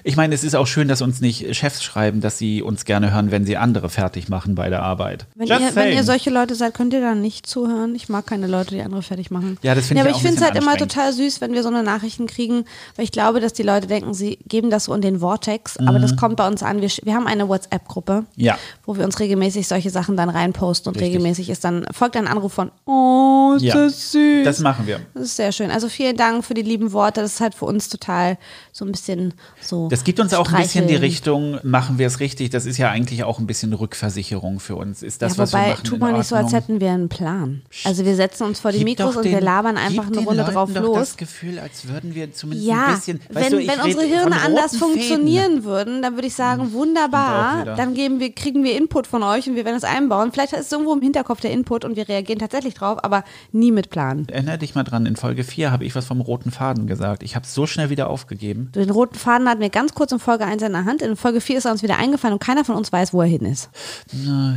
Ich 0.02 0.16
meine, 0.16 0.34
es 0.34 0.44
ist 0.44 0.54
auch 0.56 0.66
schön, 0.66 0.88
dass 0.88 1.02
uns 1.02 1.20
nicht 1.20 1.54
Chefs 1.54 1.82
schreiben, 1.82 2.22
dass 2.22 2.38
sie 2.38 2.62
uns 2.62 2.86
gerne 2.86 3.12
hören, 3.12 3.30
wenn 3.30 3.44
sie 3.44 3.58
andere 3.58 3.90
fertig 3.90 4.30
machen 4.30 4.54
bei 4.54 4.70
der 4.70 4.82
Arbeit. 4.82 5.26
Wenn 5.34 5.46
ihr, 5.48 5.74
wenn 5.74 5.92
ihr 5.92 6.04
solche 6.04 6.30
Leute 6.30 6.54
seid, 6.54 6.72
könnt 6.72 6.94
ihr 6.94 7.02
dann 7.02 7.20
nicht 7.20 7.46
zuhören. 7.46 7.94
Ich 7.94 8.08
mag 8.08 8.26
keine 8.26 8.46
Leute, 8.46 8.74
die 8.74 8.80
andere 8.80 9.02
fertig 9.02 9.30
machen. 9.30 9.58
Ja, 9.62 9.74
das 9.74 9.88
finde 9.88 10.02
ja, 10.02 10.06
ich 10.06 10.14
aber 10.14 10.16
ich 10.16 10.22
finde 10.22 10.38
es 10.42 10.42
halt 10.50 10.56
immer 10.56 10.76
total 10.76 11.12
süß, 11.12 11.42
wenn 11.42 11.52
wir 11.52 11.62
so 11.62 11.68
eine 11.68 11.82
Nachrichten 11.82 12.26
kriegen, 12.26 12.64
weil 12.96 13.04
ich 13.04 13.12
glaube, 13.12 13.40
dass 13.40 13.52
die 13.52 13.62
Leute 13.62 13.86
denken, 13.86 14.14
sie 14.14 14.38
geben 14.48 14.70
das 14.70 14.84
so 14.84 14.94
in 14.94 15.02
den 15.02 15.20
Vortex, 15.20 15.76
aber 15.76 15.98
das 15.98 16.16
kommt 16.16 16.36
bei 16.36 16.46
uns 16.46 16.62
an. 16.62 16.80
Wir, 16.80 16.88
wir 17.02 17.14
haben 17.14 17.26
eine 17.26 17.46
WhatsApp-Gruppe, 17.48 18.20
Mhm. 18.20 18.26
Ja. 18.42 18.58
wo 18.86 18.96
wir 18.96 19.04
uns 19.04 19.18
regelmäßig 19.20 19.68
solche 19.68 19.90
Sachen 19.90 20.16
dann 20.16 20.30
reinposten 20.30 20.88
und 20.90 20.96
Richtig. 20.96 21.10
regelmäßig 21.14 21.50
ist 21.50 21.64
dann, 21.64 21.84
folgt 21.92 22.16
ein 22.16 22.26
Anruf 22.26 22.54
von, 22.54 22.70
oh, 22.86 23.54
ist 23.56 23.62
Ja, 23.62 23.74
das 23.74 24.12
süß. 24.12 24.44
Das 24.44 24.60
machen 24.60 24.86
wir. 24.86 25.00
Das 25.14 25.24
ist 25.24 25.36
sehr 25.36 25.52
schön. 25.52 25.70
Also 25.70 25.88
vielen 25.88 26.16
Dank 26.16 26.44
für 26.44 26.54
die 26.54 26.62
lieben 26.62 26.92
Worte. 26.92 27.20
Das 27.20 27.34
ist 27.34 27.40
halt 27.40 27.54
für 27.54 27.66
uns 27.66 27.88
total 27.88 28.38
so 28.72 28.84
ein 28.84 28.92
bisschen 28.92 29.09
so. 29.60 29.88
Das 29.88 30.04
gibt 30.04 30.20
uns 30.20 30.34
auch 30.34 30.50
ein 30.52 30.62
bisschen 30.62 30.86
die. 30.86 30.96
Richtung, 30.96 31.58
machen 31.62 31.98
wir 31.98 32.06
es 32.06 32.20
richtig. 32.20 32.50
Das 32.50 32.66
ist 32.66 32.76
ja 32.78 32.90
eigentlich 32.90 33.24
auch 33.24 33.38
ein 33.38 33.46
bisschen 33.46 33.72
Rückversicherung 33.72 34.60
für 34.60 34.76
uns. 34.76 35.02
Ist 35.02 35.22
das, 35.22 35.36
ja, 35.36 35.42
was 35.42 35.52
wir 35.52 35.60
machen, 35.60 35.84
tut 35.84 35.98
mal 36.00 36.12
nicht 36.12 36.26
so, 36.26 36.36
als 36.36 36.52
hätten 36.52 36.80
wir 36.80 36.90
einen 36.92 37.08
Plan. 37.08 37.62
Also 37.84 38.04
wir 38.04 38.14
setzen 38.16 38.44
uns 38.44 38.60
vor 38.60 38.72
die 38.72 38.78
Gib 38.78 38.86
Mikros 38.88 39.10
doch 39.14 39.16
und 39.20 39.24
wir 39.24 39.38
den- 39.38 39.44
labern 39.44 39.76
einfach 39.76 40.06
eine 40.06 40.16
den 40.16 40.24
Runde 40.26 40.42
Leuten 40.42 40.54
drauf 40.54 40.70
doch 40.72 40.82
los. 40.82 40.98
das 40.98 41.16
Gefühl, 41.16 41.58
als 41.58 41.88
würden 41.88 42.14
wir 42.14 42.32
zumindest 42.32 42.68
Ja, 42.68 42.86
ein 42.86 42.94
bisschen. 42.94 43.20
wenn, 43.30 43.50
du, 43.52 43.58
wenn 43.58 43.80
unsere 43.80 44.04
Hirne 44.04 44.36
anders 44.44 44.72
Fäden. 44.72 44.78
funktionieren 44.78 45.64
würden, 45.64 46.02
dann 46.02 46.14
würde 46.14 46.26
ich 46.28 46.34
sagen, 46.34 46.62
auch 46.62 46.66
wieder. 46.66 46.74
wunderbar, 46.78 47.64
dann 47.76 47.94
geben 47.94 48.20
wir, 48.20 48.32
kriegen 48.34 48.62
wir 48.64 48.76
Input 48.76 49.06
von 49.06 49.22
euch 49.22 49.48
und 49.48 49.56
wir 49.56 49.64
werden 49.64 49.76
es 49.76 49.84
einbauen. 49.84 50.32
Vielleicht 50.32 50.52
ist 50.52 50.72
irgendwo 50.72 50.92
im 50.92 51.02
Hinterkopf 51.02 51.40
der 51.40 51.50
Input 51.52 51.84
und 51.84 51.96
wir 51.96 52.08
reagieren 52.08 52.38
tatsächlich 52.38 52.74
drauf, 52.74 53.02
aber 53.04 53.24
nie 53.52 53.72
mit 53.72 53.90
Plan. 53.90 54.26
Erinner 54.28 54.58
dich 54.58 54.74
mal 54.74 54.84
dran, 54.84 55.06
in 55.06 55.16
Folge 55.16 55.44
4 55.44 55.70
habe 55.72 55.84
ich 55.84 55.94
was 55.94 56.04
vom 56.06 56.20
roten 56.20 56.50
Faden 56.50 56.86
gesagt. 56.86 57.22
Ich 57.22 57.34
habe 57.36 57.44
es 57.46 57.54
so 57.54 57.66
schnell 57.66 57.90
wieder 57.90 58.10
aufgegeben. 58.10 58.70
Den 58.74 58.90
roten 58.90 58.99
Faden 59.06 59.48
hatten 59.48 59.60
wir 59.60 59.70
ganz 59.70 59.94
kurz 59.94 60.12
in 60.12 60.18
Folge 60.18 60.44
1 60.44 60.62
in 60.62 60.72
der 60.72 60.84
Hand. 60.84 61.02
In 61.02 61.16
Folge 61.16 61.40
4 61.40 61.58
ist 61.58 61.64
er 61.64 61.72
uns 61.72 61.82
wieder 61.82 61.98
eingefallen 61.98 62.34
und 62.34 62.42
keiner 62.42 62.64
von 62.64 62.76
uns 62.76 62.92
weiß, 62.92 63.12
wo 63.12 63.20
er 63.22 63.28
hin 63.28 63.44
ist. 63.44 63.70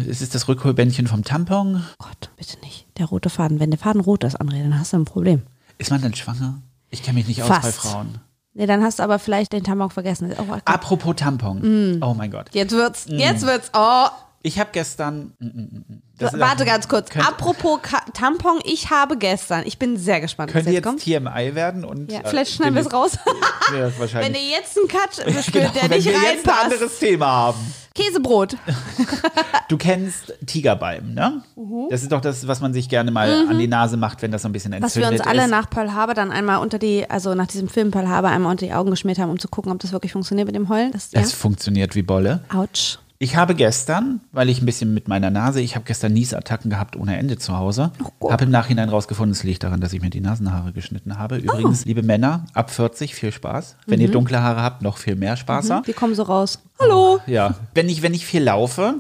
Es 0.10 0.22
ist 0.22 0.36
das 0.36 0.48
Rückholbändchen 0.48 1.08
vom 1.08 1.24
Tampon. 1.24 1.84
Gott, 1.98 2.30
bitte 2.38 2.60
nicht. 2.62 2.86
Der 2.98 3.06
rote 3.08 3.30
Faden. 3.30 3.60
Wenn 3.60 3.72
der 3.72 3.80
Faden 3.80 4.02
rot 4.02 4.24
ist, 4.24 4.40
André, 4.40 4.62
dann 4.62 4.80
hast 4.80 4.94
du 4.94 4.98
ein 4.98 5.06
Problem. 5.06 5.44
Ist 5.78 5.92
man 5.92 6.02
denn 6.02 6.14
schwanger? 6.14 6.62
Ich 6.90 7.02
kenne 7.04 7.18
mich 7.20 7.28
nicht 7.28 7.42
aus 7.42 7.48
Fast. 7.48 7.64
bei 7.64 7.72
Frauen. 7.72 8.20
Nee, 8.54 8.68
dann 8.68 8.84
hast 8.84 9.00
du 9.00 9.04
aber 9.04 9.18
vielleicht 9.18 9.52
den 9.54 9.64
Tampon 9.64 9.90
vergessen. 9.90 10.32
Oh. 10.38 10.58
Apropos 10.66 11.16
Tampon. 11.16 11.98
Mm. 11.98 12.04
Oh 12.04 12.14
mein 12.14 12.30
Gott. 12.30 12.50
Jetzt 12.54 12.72
wird's, 12.72 13.06
jetzt 13.08 13.46
wird's, 13.46 13.72
oh. 13.74 14.06
Ich 14.46 14.60
habe 14.60 14.70
gestern. 14.74 15.34
mm, 15.40 15.46
mm, 15.46 15.86
mm. 15.88 16.02
Ist 16.20 16.38
Warte 16.40 16.64
auch- 16.64 16.68
ganz 16.68 16.88
kurz. 16.88 17.10
Könnt- 17.10 17.28
Apropos 17.28 17.80
Ka 17.82 18.02
Tampon, 18.14 18.60
ich 18.66 18.90
habe 18.90 19.18
gestern, 19.18 19.64
ich 19.66 19.80
bin 19.80 19.98
sehr 19.98 20.20
gespannt, 20.22 20.50
was 20.50 20.54
Könnte 20.64 20.72
jetzt 20.72 20.86
jetzt. 20.86 21.04
TMI 21.04 21.56
werden 21.56 21.84
und. 21.86 22.12
Ja, 22.12 22.20
äh, 22.20 22.28
vielleicht 22.28 22.52
schneiden 22.54 22.76
wir 22.76 22.82
es 22.82 22.92
raus. 22.94 23.18
Wenn 23.72 23.98
wahrscheinlich. 23.98 24.42
ihr 24.44 24.50
jetzt 24.58 24.78
einen 24.78 24.88
Cut 24.90 25.14
spielt, 25.44 25.54
Genau, 25.54 25.70
der 25.74 25.84
wenn 25.84 25.92
nicht 25.98 26.06
wir 26.06 26.12
jetzt 26.14 26.24
ein 26.24 26.36
reinpasst. 26.54 26.64
anderes 26.74 27.00
Thema 27.00 27.26
haben. 27.28 27.74
Käsebrot. 27.96 28.58
Du 29.70 29.78
kennst 29.78 30.34
Tigerbalm, 30.46 31.14
ne? 31.14 31.42
Mhm. 31.56 31.88
Das 31.90 32.04
ist 32.04 32.12
doch 32.12 32.22
das, 32.22 32.46
was 32.48 32.60
man 32.60 32.74
sich 32.74 32.90
gerne 32.90 33.10
mal 33.12 33.48
an 33.50 33.58
die 33.58 33.68
Nase 33.68 33.98
macht, 33.98 34.22
wenn 34.22 34.30
das 34.32 34.44
so 34.44 34.50
ein 34.50 34.52
bisschen 34.52 34.72
Was 34.74 34.96
entzündet 34.96 35.12
wir 35.12 35.20
uns 35.20 35.28
alle 35.28 35.46
ist. 35.46 35.50
nach 35.50 35.70
Pearl 35.70 35.94
Harbor 35.94 36.14
dann 36.14 36.32
einmal 36.32 36.60
unter 36.60 36.78
die, 36.78 37.10
also 37.10 37.34
nach 37.34 37.48
diesem 37.48 37.70
Film 37.70 37.90
Pearl 37.90 38.08
Harbor 38.08 38.30
einmal 38.30 38.52
unter 38.52 38.66
die 38.66 38.74
Augen 38.74 38.92
geschmiert 38.92 39.18
haben, 39.20 39.30
um 39.32 39.40
zu 39.40 39.48
gucken, 39.48 39.72
ob 39.72 39.80
das 39.80 39.92
wirklich 39.92 40.12
funktioniert 40.12 40.46
mit 40.48 40.56
dem 40.56 40.70
Heulen. 40.70 40.92
Das, 40.92 41.12
ja. 41.12 41.22
Es 41.22 41.32
funktioniert 41.34 41.96
wie 41.96 42.04
Bolle. 42.04 42.42
Autsch. 42.54 43.00
Ich 43.24 43.38
habe 43.38 43.56
gestern, 43.56 44.20
weil 44.34 44.50
ich 44.50 44.62
ein 44.62 44.66
bisschen 44.66 44.94
mit 44.94 45.08
meiner 45.08 45.30
Nase, 45.30 45.62
ich 45.62 45.76
habe 45.76 45.86
gestern 45.86 46.12
Niesattacken 46.12 46.70
gehabt 46.70 46.98
ohne 46.98 47.16
Ende 47.18 47.38
zu 47.38 47.58
Hause. 47.58 47.92
Oh 48.20 48.30
habe 48.30 48.44
im 48.44 48.52
Nachhinein 48.52 48.90
rausgefunden, 48.90 49.32
es 49.32 49.44
liegt 49.44 49.64
daran, 49.64 49.80
dass 49.80 49.94
ich 49.94 50.02
mir 50.02 50.10
die 50.10 50.20
Nasenhaare 50.20 50.74
geschnitten 50.74 51.18
habe. 51.18 51.36
Oh. 51.36 51.40
Übrigens, 51.42 51.86
liebe 51.86 52.04
Männer, 52.04 52.44
ab 52.54 52.70
40 52.70 53.16
viel 53.16 53.32
Spaß. 53.32 53.78
Wenn 53.88 54.00
Mhm. 54.00 54.06
ihr 54.08 54.12
dunkle 54.12 54.42
Haare 54.42 54.62
habt, 54.62 54.82
noch 54.82 54.98
viel 54.98 55.16
mehr 55.16 55.38
Spaß. 55.38 55.72
Die 55.88 55.94
kommen 55.94 56.16
so 56.16 56.24
raus. 56.24 56.60
Hallo. 56.82 57.22
Ja. 57.26 57.56
Wenn 57.74 57.88
ich, 57.88 58.02
wenn 58.02 58.14
ich 58.14 58.26
viel 58.26 58.44
laufe, 58.44 58.96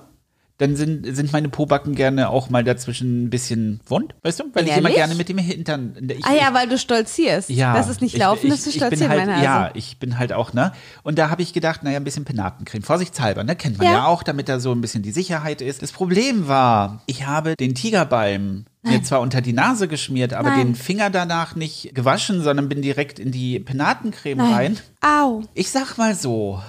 dann 0.60 0.76
sind, 0.76 1.04
sind 1.16 1.34
meine 1.34 1.50
Pobacken 1.50 1.96
gerne 1.96 2.30
auch 2.30 2.50
mal 2.50 2.64
dazwischen 2.64 3.24
ein 3.24 3.30
bisschen 3.32 3.80
wund, 3.88 4.14
weißt 4.22 4.40
du? 4.42 4.44
Weil 4.54 4.66
ich 4.66 4.70
immer 4.78 4.90
Ehrlich? 4.90 4.96
gerne 4.96 5.16
mit 5.16 5.28
dem 5.28 5.40
Hintern. 5.40 5.98
Ich, 6.16 6.24
Ah 6.26 6.34
ja, 6.34 6.54
weil 6.54 6.68
du 6.70 6.78
stolzierst. 6.78 7.50
ja, 7.50 7.74
Das 7.76 7.90
ist 7.90 8.02
nicht 8.02 8.16
laufen, 8.18 8.50
das 8.50 8.60
ist 8.60 8.68
ich, 8.68 8.76
ich 8.76 8.80
bin 8.82 8.88
stolzieren, 8.90 9.10
halt, 9.12 9.20
meine 9.22 9.36
Hase. 9.36 9.44
Ja, 9.44 9.72
ich 9.74 9.98
bin 9.98 10.20
halt 10.20 10.32
auch, 10.32 10.54
ne? 10.54 10.72
Und 11.02 11.18
da 11.18 11.30
habe 11.32 11.42
ich 11.42 11.54
gedacht, 11.54 11.84
naja, 11.84 11.98
ein 11.98 12.04
bisschen 12.04 12.24
Penatencreme. 12.24 12.84
Vorsichtshalber, 12.84 13.44
ne? 13.44 13.56
Kennt 13.56 13.80
man 13.80 13.88
Ja. 13.88 13.94
ja. 13.94 14.06
auch, 14.06 14.22
damit 14.22 14.48
da 14.48 14.60
so 14.60 14.72
ein 14.72 14.82
bisschen 14.82 15.02
die 15.02 15.12
Sicherheit 15.12 15.62
ist. 15.62 15.82
Das 15.82 15.92
Problem 15.92 16.48
war, 16.48 17.02
ich 17.08 17.26
habe 17.26 17.56
den 17.56 17.74
Tigerbalm 17.74 18.66
mir 18.84 19.02
zwar 19.02 19.22
unter 19.22 19.42
die 19.42 19.54
Nase 19.54 19.88
geschmiert, 19.88 20.34
aber 20.34 20.50
Nein. 20.50 20.60
den 20.68 20.76
Finger 20.76 21.10
danach 21.10 21.56
nicht 21.56 21.96
gewaschen, 21.96 22.44
sondern 22.44 22.68
bin 22.70 22.82
direkt 22.82 23.18
in 23.18 23.32
die 23.32 23.60
Penatencreme 23.60 24.42
rein. 24.42 24.78
Au. 25.02 25.42
Ich 25.54 25.72
sag 25.72 25.98
mal 25.98 26.14
so. 26.16 26.62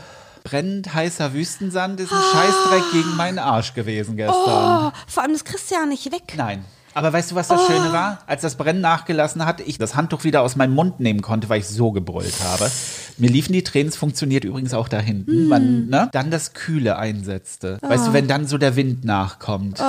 Brennend 0.45 0.93
heißer 0.95 1.33
Wüstensand 1.33 1.99
ist 2.01 2.13
ein 2.13 2.19
Ah. 2.19 2.33
Scheißdreck 2.33 2.93
gegen 2.93 3.17
meinen 3.17 3.39
Arsch 3.39 3.73
gewesen 3.75 4.17
gestern. 4.17 4.37
Oh, 4.37 4.93
vor 5.09 5.23
allem, 5.23 5.33
das 5.33 5.45
kriegst 5.45 5.71
du 5.71 5.75
ja 5.75 5.87
nicht 5.87 6.13
weg. 6.13 6.35
Nein. 6.37 6.65
Aber 6.93 7.13
weißt 7.13 7.31
du, 7.33 7.35
was 7.35 7.49
das 7.49 7.61
Oh. 7.63 7.67
Schöne 7.67 7.93
war? 7.93 8.19
Als 8.27 8.43
das 8.43 8.55
Brennen 8.57 8.81
nachgelassen 8.83 9.45
hat, 9.47 9.61
ich 9.63 9.79
das 9.79 9.97
Handtuch 9.97 10.23
wieder 10.23 10.43
aus 10.43 10.55
meinem 10.55 10.75
Mund 10.75 11.01
nehmen 11.01 11.23
konnte, 11.23 11.49
weil 11.49 11.59
ich 11.61 11.67
so 11.67 11.91
gebrüllt 11.93 12.35
habe. 12.45 12.71
Mir 13.17 13.31
liefen 13.31 13.53
die 13.55 13.65
Tränen, 13.65 13.89
es 13.89 13.97
funktioniert 13.97 14.45
übrigens 14.45 14.75
auch 14.75 14.87
da 14.89 15.01
hinten. 15.01 15.33
Hm. 15.33 15.49
Man, 15.49 15.87
ne? 15.89 16.09
Dann 16.13 16.31
das 16.31 16.53
Kühle 16.53 16.97
einsetzte. 16.99 17.79
Weißt 17.81 18.07
du, 18.07 18.11
Oh. 18.11 18.13
wenn 18.13 18.29
dann 18.29 18.47
so 18.47 18.59
der 18.59 18.77
Wind 18.77 19.05
nachkommt. 19.05 19.83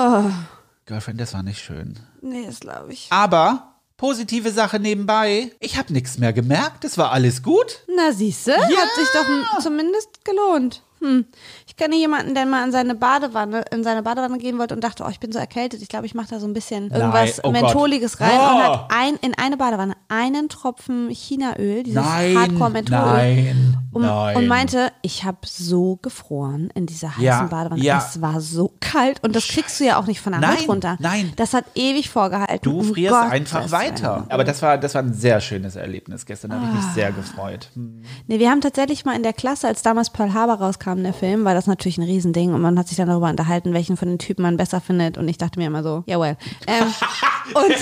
Girlfriend, 0.86 1.20
das 1.20 1.34
war 1.34 1.44
nicht 1.44 1.60
schön. 1.64 2.00
Nee, 2.22 2.46
das 2.48 2.62
glaube 2.62 2.94
ich. 2.94 3.08
Aber 3.12 3.75
positive 3.98 4.52
Sache 4.52 4.80
nebenbei, 4.80 5.52
ich 5.60 5.78
habe 5.78 5.94
nichts 5.94 6.18
mehr 6.18 6.34
gemerkt, 6.34 6.84
es 6.86 6.98
war 6.98 7.12
alles 7.12 7.44
gut. 7.44 7.84
Na, 7.96 8.12
siehste, 8.12 8.56
hat 8.56 8.96
sich 8.96 9.08
doch 9.14 9.60
zumindest 9.62 10.24
gelohnt. 10.26 10.82
Hm. 11.06 11.26
Ich 11.68 11.76
kenne 11.76 11.96
jemanden, 11.96 12.34
der 12.36 12.46
mal 12.46 12.66
in 12.66 12.72
seine 12.72 12.96
Badewanne, 12.96 13.64
in 13.72 13.84
seine 13.84 14.02
Badewanne 14.04 14.38
gehen 14.38 14.58
wollte 14.58 14.74
und 14.76 14.84
dachte, 14.84 15.04
oh, 15.06 15.10
ich 15.10 15.20
bin 15.20 15.32
so 15.32 15.40
erkältet. 15.40 15.82
Ich 15.82 15.90
glaube, 15.90 16.06
ich 16.06 16.16
mache 16.16 16.28
da 16.30 16.40
so 16.40 16.48
ein 16.48 16.54
bisschen 16.54 16.90
irgendwas 16.92 17.40
oh 17.44 17.52
Gott. 17.52 17.62
Mentholiges 17.62 18.20
rein 18.22 18.32
Oh. 18.34 18.56
und 18.56 18.64
hat 18.64 18.86
ein, 18.90 19.16
in 19.22 19.34
eine 19.38 19.58
Badewanne 19.58 19.94
einen 20.08 20.50
Tropfen 20.50 21.10
Chinaöl, 21.10 21.84
dieses 21.84 22.04
Nein, 22.04 22.38
Hardcore-Mentholöl. 22.38 23.04
nein, 23.06 23.78
Um, 23.92 24.02
nein. 24.02 24.36
und 24.36 24.48
meinte, 24.48 24.92
ich 25.02 25.24
habe 25.24 25.38
so 25.46 25.98
gefroren 26.02 26.70
in 26.76 26.86
dieser 26.86 27.10
heißen 27.12 27.24
Ja, 27.24 27.44
Badewanne. 27.44 27.82
ja. 27.82 27.98
Es 27.98 28.22
war 28.22 28.42
so 28.42 28.74
kalt 28.82 29.24
und 29.24 29.36
das 29.36 29.48
kriegst 29.48 29.80
du 29.80 29.86
ja 29.86 29.98
auch 29.98 30.06
nicht 30.08 30.20
von 30.22 30.34
der 30.34 30.42
Nein, 30.42 30.58
runter. 30.68 30.98
nein. 31.00 31.32
Das 31.38 31.54
hat 31.54 31.66
ewig 31.76 32.10
vorgehalten. 32.10 32.60
Du 32.64 32.80
Um 32.80 32.94
frierst 32.94 33.14
Gottes 33.16 33.32
einfach 33.32 33.72
weiter. 33.72 34.16
Willen. 34.18 34.32
Aber 34.32 34.44
das 34.44 34.62
war, 34.62 34.78
das 34.78 34.96
war 34.96 35.02
ein 35.04 35.14
sehr 35.14 35.40
schönes 35.42 35.76
Erlebnis 35.76 36.26
gestern. 36.26 36.52
Da 36.52 36.58
habe 36.58 36.68
ich 36.68 36.74
mich 36.76 36.86
Ah. 36.86 36.94
sehr 36.94 37.12
gefreut. 37.12 37.70
Nee, 38.28 38.40
wir 38.40 38.50
haben 38.50 38.62
tatsächlich 38.62 39.06
mal 39.06 39.16
in 39.16 39.24
der 39.24 39.34
Klasse, 39.34 39.68
als 39.68 39.82
damals 39.82 40.10
Pearl 40.10 40.34
Harbor 40.34 40.56
rauskam, 40.56 40.95
der 41.04 41.14
Film, 41.14 41.44
war 41.46 41.54
das 41.54 41.68
natürlich 41.68 41.98
ein 41.98 42.04
Riesending 42.04 42.54
und 42.54 42.62
man 42.62 42.78
hat 42.80 42.88
sich 42.88 42.98
dann 42.98 43.08
darüber 43.08 43.30
unterhalten, 43.30 43.74
welchen 43.74 43.98
von 43.98 44.08
den 44.08 44.20
Typen 44.20 44.42
man 44.44 44.58
besser 44.58 44.82
findet 44.82 45.18
und 45.18 45.28
ich 45.28 45.38
dachte 45.38 45.60
mir 45.60 45.68
immer 45.68 45.84
so, 45.84 46.04
ja 46.08 46.20
well. 46.20 46.38
Ähm, 46.68 46.86
und 47.54 47.76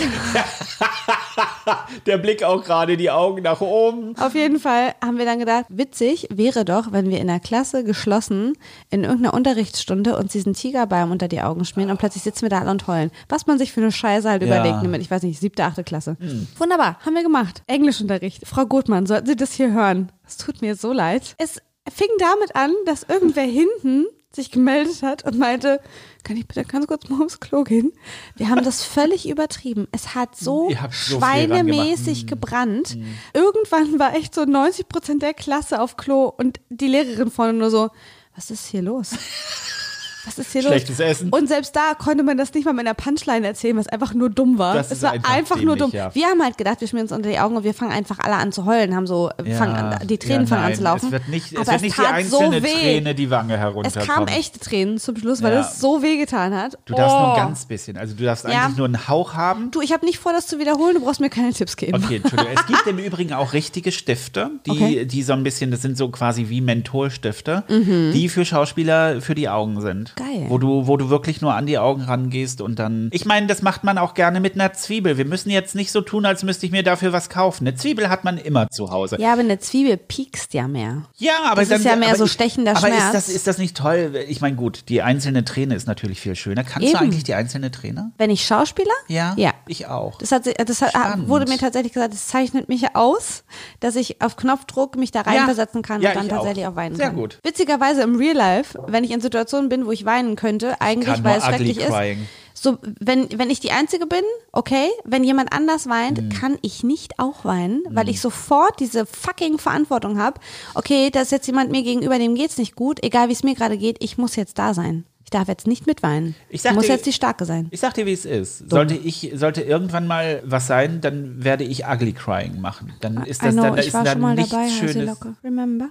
Der 2.06 2.18
Blick 2.18 2.44
auch 2.44 2.64
gerade, 2.64 2.98
die 2.98 3.10
Augen 3.12 3.42
nach 3.44 3.62
oben. 3.62 4.16
Auf 4.20 4.36
jeden 4.36 4.60
Fall 4.60 4.94
haben 5.04 5.18
wir 5.18 5.26
dann 5.26 5.40
gedacht, 5.40 5.66
witzig 5.70 6.28
wäre 6.32 6.66
doch, 6.66 6.92
wenn 6.92 7.10
wir 7.10 7.20
in 7.20 7.28
der 7.28 7.40
Klasse 7.40 7.84
geschlossen 7.84 8.54
in 8.90 9.04
irgendeiner 9.04 9.34
Unterrichtsstunde 9.34 10.18
uns 10.18 10.32
diesen 10.32 10.54
Tigerbalm 10.54 11.12
unter 11.12 11.28
die 11.28 11.42
Augen 11.42 11.66
schmieren 11.66 11.92
und 11.92 11.98
plötzlich 11.98 12.24
sitzen 12.24 12.44
wir 12.44 12.50
da 12.50 12.60
alle 12.60 12.72
und 12.72 12.88
heulen. 12.88 13.12
Was 13.30 13.48
man 13.48 13.58
sich 13.58 13.72
für 13.72 13.82
eine 13.82 13.92
Scheiße 13.92 14.30
halt 14.30 14.42
Ja. 14.44 14.48
überlegt, 14.48 14.84
mit, 14.84 15.02
ich 15.02 15.10
weiß 15.12 15.24
nicht, 15.24 15.40
siebte, 15.40 15.64
achte 15.64 15.84
Klasse. 15.84 16.18
Wunderbar, 16.58 16.98
haben 17.06 17.16
wir 17.16 17.24
gemacht. 17.24 17.64
Englischunterricht. 17.68 18.46
Frau 18.48 18.66
Gutmann, 18.66 19.06
sollten 19.06 19.28
Sie 19.28 19.36
das 19.36 19.54
hier 19.54 19.72
hören? 19.74 20.12
Es 20.26 20.38
tut 20.38 20.62
mir 20.62 20.76
so 20.76 20.92
leid. 20.94 21.36
Es 21.38 21.62
fing 21.92 22.10
damit 22.20 22.56
an, 22.56 22.74
dass 22.86 23.04
irgendwer 23.04 23.44
hinten 23.44 24.06
sich 24.36 24.50
gemeldet 24.50 25.04
hat 25.04 25.26
und 25.26 25.38
meinte, 25.38 25.80
kann 26.24 26.38
ich 26.38 26.48
bitte 26.48 26.64
ganz 26.66 26.88
kurz 26.88 27.08
mal 27.08 27.24
aufs 27.24 27.40
Klo 27.40 27.64
gehen? 27.64 27.94
Wir 28.36 28.50
haben 28.50 28.64
das 28.64 28.84
völlig 28.84 29.30
übertrieben. 29.30 29.88
Es 29.92 30.16
hat 30.16 30.36
so 30.36 30.72
so 30.92 31.18
schweinemäßig 31.20 32.26
gebrannt. 32.26 32.98
Irgendwann 33.34 34.00
war 34.00 34.16
echt 34.16 34.34
so 34.34 34.46
90 34.46 34.88
Prozent 34.90 35.22
der 35.22 35.34
Klasse 35.36 35.80
auf 35.80 35.98
Klo 35.98 36.34
und 36.36 36.60
die 36.70 36.88
Lehrerin 36.88 37.30
vorne 37.30 37.54
nur 37.54 37.70
so, 37.70 37.90
was 38.36 38.50
ist 38.50 38.66
hier 38.66 38.82
los? 38.82 39.12
Was 40.26 40.38
ist 40.40 40.52
hier 40.52 40.62
Schlechtes 40.62 40.98
los? 41.00 41.08
Essen. 41.08 41.30
Und 41.30 41.48
selbst 41.48 41.76
da 41.76 41.94
konnte 41.96 42.24
man 42.24 42.38
das 42.38 42.54
nicht 42.54 42.66
mal 42.66 42.74
mit 42.74 42.86
einer 42.86 42.94
Punchline 42.94 43.46
erzählen, 43.46 43.76
was 43.78 43.88
einfach 43.88 44.14
nur 44.14 44.30
dumm 44.30 44.58
war. 44.58 44.74
Das 44.76 44.92
es 44.92 45.02
war 45.02 45.12
einfach 45.12 45.30
einfach, 45.32 45.56
nur 45.62 45.76
dämlich, 45.76 45.92
dumm. 45.92 46.00
ja. 46.00 46.16
Wir 46.16 46.28
haben 46.28 46.42
halt 46.42 46.58
gedacht, 46.58 46.80
wir 46.82 46.88
schmieren 46.88 47.06
uns 47.06 47.12
unter 47.12 47.30
die 47.30 47.40
Augen 47.40 47.58
und 47.58 47.64
wir 47.64 47.74
fangen 47.74 47.92
einfach 47.92 48.20
alle 48.20 48.36
an 48.36 48.52
zu 48.52 48.66
heulen, 48.66 48.96
haben 48.96 49.06
so, 49.08 49.30
äh, 49.38 49.54
fangen 49.54 49.76
an, 49.76 50.08
die 50.08 50.18
Tränen 50.18 50.42
ja, 50.44 50.48
fangen 50.48 50.64
an 50.66 50.76
zu 50.76 50.84
laufen. 50.84 51.06
Es 51.08 51.12
wird 51.12 51.28
nicht, 51.28 51.52
es 51.54 51.68
wird 51.68 51.82
nicht 51.82 51.98
die 51.98 52.02
einzelne 52.06 52.62
so. 52.62 52.68
Träne 52.68 53.16
die 53.16 53.30
Wange 53.30 53.54
Es 53.56 53.60
herunterkommen. 53.60 54.08
kamen 54.08 54.28
echte 54.30 54.60
Tränen 54.60 54.98
zum 54.98 55.18
Schluss, 55.18 55.42
weil 55.42 55.54
Ja. 55.54 55.62
es 55.62 55.80
so 55.80 56.02
weh 56.02 56.18
getan 56.18 56.54
hat. 56.56 56.78
Du 56.86 56.94
darfst 56.94 57.18
nur 57.18 57.28
Oh. 57.28 57.32
ein 57.32 57.38
ganz 57.38 57.66
bisschen. 57.66 57.98
Also 57.98 58.16
du 58.16 58.24
darfst 58.24 58.46
Ja. 58.48 58.64
eigentlich 58.64 58.78
nur 58.78 58.86
einen 58.88 59.08
Hauch 59.08 59.34
haben. 59.34 59.72
Du, 59.72 59.82
ich 59.82 59.92
habe 59.92 60.06
nicht 60.06 60.20
vor, 60.20 60.32
das 60.34 60.48
zu 60.48 60.58
wiederholen, 60.60 60.96
du 60.96 61.02
brauchst 61.02 61.20
mir 61.20 61.30
keine 61.30 61.52
Tipps 61.54 61.76
geben. 61.76 62.02
Okay, 62.04 62.18
Entschuldigung. 62.24 62.54
Es 62.56 62.66
gibt 62.68 62.88
im 62.88 62.98
Übrigen 62.98 63.34
auch 63.34 63.54
richtige 63.54 63.92
Stifte, 63.92 64.52
die, 64.66 64.72
Okay. 64.72 65.06
die 65.06 65.22
so 65.24 65.34
ein 65.34 65.44
bisschen, 65.44 65.70
das 65.72 65.82
sind 65.82 65.98
so 65.98 66.10
quasi 66.10 66.48
wie 66.50 66.62
Mentholstifte, 66.62 67.64
die 67.70 68.30
für 68.30 68.46
Schauspieler 68.46 69.22
für 69.22 69.36
die 69.36 69.50
Augen 69.50 69.82
sind. 69.82 70.13
Geil. 70.16 70.46
Wo 70.50 70.58
du, 70.58 70.88
wo 70.88 70.98
du 70.98 71.10
wirklich 71.10 71.42
nur 71.42 71.54
an 71.54 71.66
die 71.66 71.78
Augen 71.78 72.02
rangehst 72.02 72.62
und 72.62 72.80
dann. 72.80 73.10
Ich 73.12 73.26
meine, 73.26 73.48
das 73.48 73.62
macht 73.62 73.84
man 73.84 73.98
auch 73.98 74.14
gerne 74.14 74.40
mit 74.40 74.56
einer 74.56 74.74
Zwiebel. 74.74 75.18
Wir 75.18 75.26
müssen 75.26 75.50
jetzt 75.50 75.76
nicht 75.76 75.92
so 75.92 76.02
tun, 76.02 76.26
als 76.26 76.44
müsste 76.44 76.66
ich 76.66 76.72
mir 76.72 76.84
dafür 76.84 77.14
was 77.14 77.30
kaufen. 77.30 77.68
Eine 77.68 77.76
Zwiebel 77.76 78.10
hat 78.10 78.24
man 78.24 78.38
immer 78.38 78.68
zu 78.70 78.92
Hause. 78.92 79.18
Ja, 79.20 79.34
aber 79.34 79.42
eine 79.42 79.60
Zwiebel 79.60 79.98
piekst 79.98 80.54
ja 80.54 80.68
mehr. 80.68 81.04
Ja, 81.18 81.34
aber 81.46 81.62
Das 81.62 81.70
dann, 81.70 81.80
ist 81.80 81.86
ja 81.86 81.96
mehr 81.96 82.10
aber 82.10 82.18
so 82.18 82.28
stechender 82.28 82.72
aber 82.72 82.88
Schmerz. 82.88 83.04
ist 83.06 83.14
das, 83.14 83.30
ist 83.30 83.48
das 83.48 83.58
nicht 83.58 83.76
toll? 83.78 84.14
Ich 84.28 84.42
meine, 84.42 84.56
gut, 84.56 84.90
die 84.90 85.02
einzelne 85.02 85.44
Träne 85.46 85.76
ist 85.76 85.88
natürlich 85.88 86.20
viel 86.22 86.36
schöner. 86.36 86.64
Kannst 86.64 86.88
Eben. 86.90 86.98
du 86.98 87.04
eigentlich 87.04 87.24
die 87.24 87.34
einzelne 87.34 87.72
Träne? 87.72 88.12
Wenn 88.18 88.30
ich 88.30 88.46
Schauspieler? 88.46 88.94
Ja? 89.08 89.34
Ja. 89.38 89.52
Ich 89.68 89.88
auch. 89.88 90.18
Das, 90.20 90.32
hat, 90.32 90.44
das 90.68 90.82
hat, 90.82 90.94
wurde 91.28 91.50
mir 91.50 91.58
tatsächlich 91.58 91.94
gesagt, 91.94 92.14
es 92.14 92.28
zeichnet 92.28 92.70
mich 92.70 92.96
aus, 92.96 93.44
dass 93.80 93.96
ich 93.96 94.22
auf 94.22 94.36
Knopfdruck 94.36 94.96
mich 94.98 95.12
da 95.12 95.22
reinversetzen 95.22 95.82
kann 95.82 96.02
Ja, 96.02 96.10
und 96.12 96.16
dann 96.18 96.26
ich 96.28 96.32
auch. 96.34 96.38
tatsächlich 96.38 96.68
auch, 96.68 96.76
weinen 96.76 96.96
Sehr 96.96 97.08
kann. 97.08 97.16
gut. 97.16 97.40
Witzigerweise 97.44 98.02
im 98.02 98.16
Real 98.16 98.36
Life, 98.36 98.78
wenn 98.88 99.04
ich 99.04 99.12
in 99.12 99.22
Situationen 99.22 99.70
bin, 99.70 99.86
wo 99.86 99.92
ich 99.92 100.03
weinen 100.06 100.36
könnte, 100.36 100.80
eigentlich, 100.82 101.24
weil 101.24 101.38
es 101.40 101.46
schrecklich 101.46 101.78
crying. 101.80 102.20
ist. 102.22 102.28
So, 102.64 102.78
wenn, 103.00 103.28
wenn 103.38 103.50
ich 103.50 103.60
die 103.60 103.72
Einzige 103.72 104.06
bin, 104.06 104.22
okay. 104.54 104.88
Wenn 105.04 105.24
jemand 105.24 105.52
anders 105.52 105.90
weint, 105.90 106.22
Mhm. 106.22 106.30
kann 106.30 106.58
ich 106.62 106.84
nicht 106.84 107.20
auch 107.20 107.44
weinen, 107.44 107.82
weil 107.90 108.08
ich 108.08 108.22
sofort 108.22 108.80
diese 108.80 109.06
fucking 109.06 109.58
Verantwortung 109.58 110.18
habe. 110.20 110.40
Okay, 110.74 111.10
da 111.12 111.22
ist 111.22 111.32
jetzt 111.32 111.48
jemand 111.48 111.72
mir 111.72 111.84
gegenüber, 111.84 112.18
dem 112.20 112.36
geht's 112.36 112.58
nicht 112.58 112.76
gut, 112.76 113.04
egal 113.04 113.28
wie 113.28 113.34
es 113.34 113.44
mir 113.44 113.56
gerade 113.56 113.78
geht, 113.78 113.98
ich 114.02 114.18
muss 114.18 114.36
jetzt 114.38 114.60
da 114.60 114.74
sein. 114.74 115.06
Ich 115.26 115.30
darf 115.32 115.48
jetzt 115.48 115.66
nicht 115.68 115.88
mitweinen. 115.88 116.36
Ich 116.50 116.62
sag 116.62 116.76
muss 116.76 116.86
dir- 116.86 116.94
jetzt 116.94 117.06
die 117.08 117.12
Starke 117.14 117.44
sein. 117.46 117.68
Ich 117.72 117.80
sag 117.80 117.96
dir, 117.96 118.06
wie 118.06 118.14
es 118.14 118.24
ist. 118.24 118.70
Sollte 118.70 118.94
ich, 118.94 119.32
sollte 119.36 119.62
irgendwann 119.64 120.06
mal 120.06 120.42
was 120.46 120.68
sein, 120.68 121.02
dann 121.02 121.44
werde 121.44 121.64
ich 121.64 121.86
ugly 121.86 122.14
crying 122.14 122.62
machen. 122.62 122.94
Dann 123.02 123.24
ist 123.26 123.42
I 123.42 123.46
das 123.48 123.54
know, 123.56 123.64
dann, 123.64 123.76
da 123.76 123.82
ich 123.82 123.88
ist 123.88 123.94
war 123.94 124.04
dann 124.04 124.14
schon 124.14 124.22
mal 124.22 124.36
dabei, 124.36 124.70
Schönes. 124.70 125.18
Remember? 125.44 125.90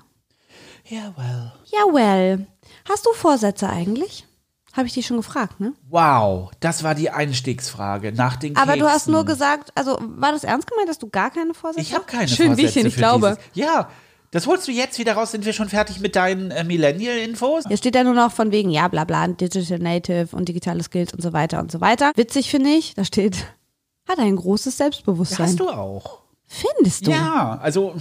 Ja, 0.88 1.12
well. 1.16 1.52
Ja, 1.70 1.92
well. 1.92 2.46
Hast 2.88 3.06
du 3.06 3.12
Vorsätze 3.12 3.68
eigentlich? 3.68 4.26
Habe 4.72 4.86
ich 4.86 4.94
dich 4.94 5.06
schon 5.06 5.18
gefragt, 5.18 5.60
ne? 5.60 5.74
Wow, 5.90 6.50
das 6.60 6.82
war 6.82 6.94
die 6.94 7.10
Einstiegsfrage 7.10 8.12
nach 8.12 8.36
den 8.36 8.56
Aber 8.56 8.76
du 8.76 8.88
hast 8.88 9.06
nur 9.06 9.24
gesagt, 9.26 9.70
also 9.74 9.98
war 10.00 10.32
das 10.32 10.44
ernst 10.44 10.66
gemeint, 10.66 10.88
dass 10.88 10.98
du 10.98 11.10
gar 11.10 11.30
keine 11.30 11.52
Vorsätze 11.52 11.82
Ich 11.82 11.92
habe 11.92 12.04
hast? 12.04 12.10
keine 12.10 12.28
Schön, 12.28 12.46
Vorsätze 12.54 12.82
wie 12.82 12.88
ich 12.88 12.96
glaube. 12.96 13.36
Dieses. 13.52 13.66
Ja, 13.66 13.90
das 14.30 14.46
holst 14.46 14.66
du 14.66 14.72
jetzt 14.72 14.98
wieder 14.98 15.12
raus. 15.12 15.30
Sind 15.30 15.44
wir 15.44 15.52
schon 15.52 15.68
fertig 15.68 16.00
mit 16.00 16.16
deinen 16.16 16.50
äh, 16.50 16.64
Millennial-Infos? 16.64 17.64
Hier 17.68 17.76
steht 17.76 17.94
ja 17.94 18.02
nur 18.02 18.14
noch 18.14 18.32
von 18.32 18.50
wegen, 18.50 18.70
ja, 18.70 18.88
bla 18.88 19.04
bla, 19.04 19.28
Digital 19.28 19.78
Native 19.78 20.34
und 20.34 20.48
digitale 20.48 20.82
Skills 20.82 21.12
und 21.12 21.20
so 21.20 21.34
weiter 21.34 21.60
und 21.60 21.70
so 21.70 21.82
weiter. 21.82 22.12
Witzig 22.16 22.50
finde 22.50 22.70
ich, 22.70 22.94
da 22.94 23.04
steht, 23.04 23.36
hat 24.08 24.18
ein 24.18 24.36
großes 24.36 24.78
Selbstbewusstsein. 24.78 25.48
Hast 25.48 25.60
du 25.60 25.68
auch. 25.68 26.21
Findest 26.52 27.06
du? 27.06 27.10
Ja, 27.10 27.58
also 27.62 27.94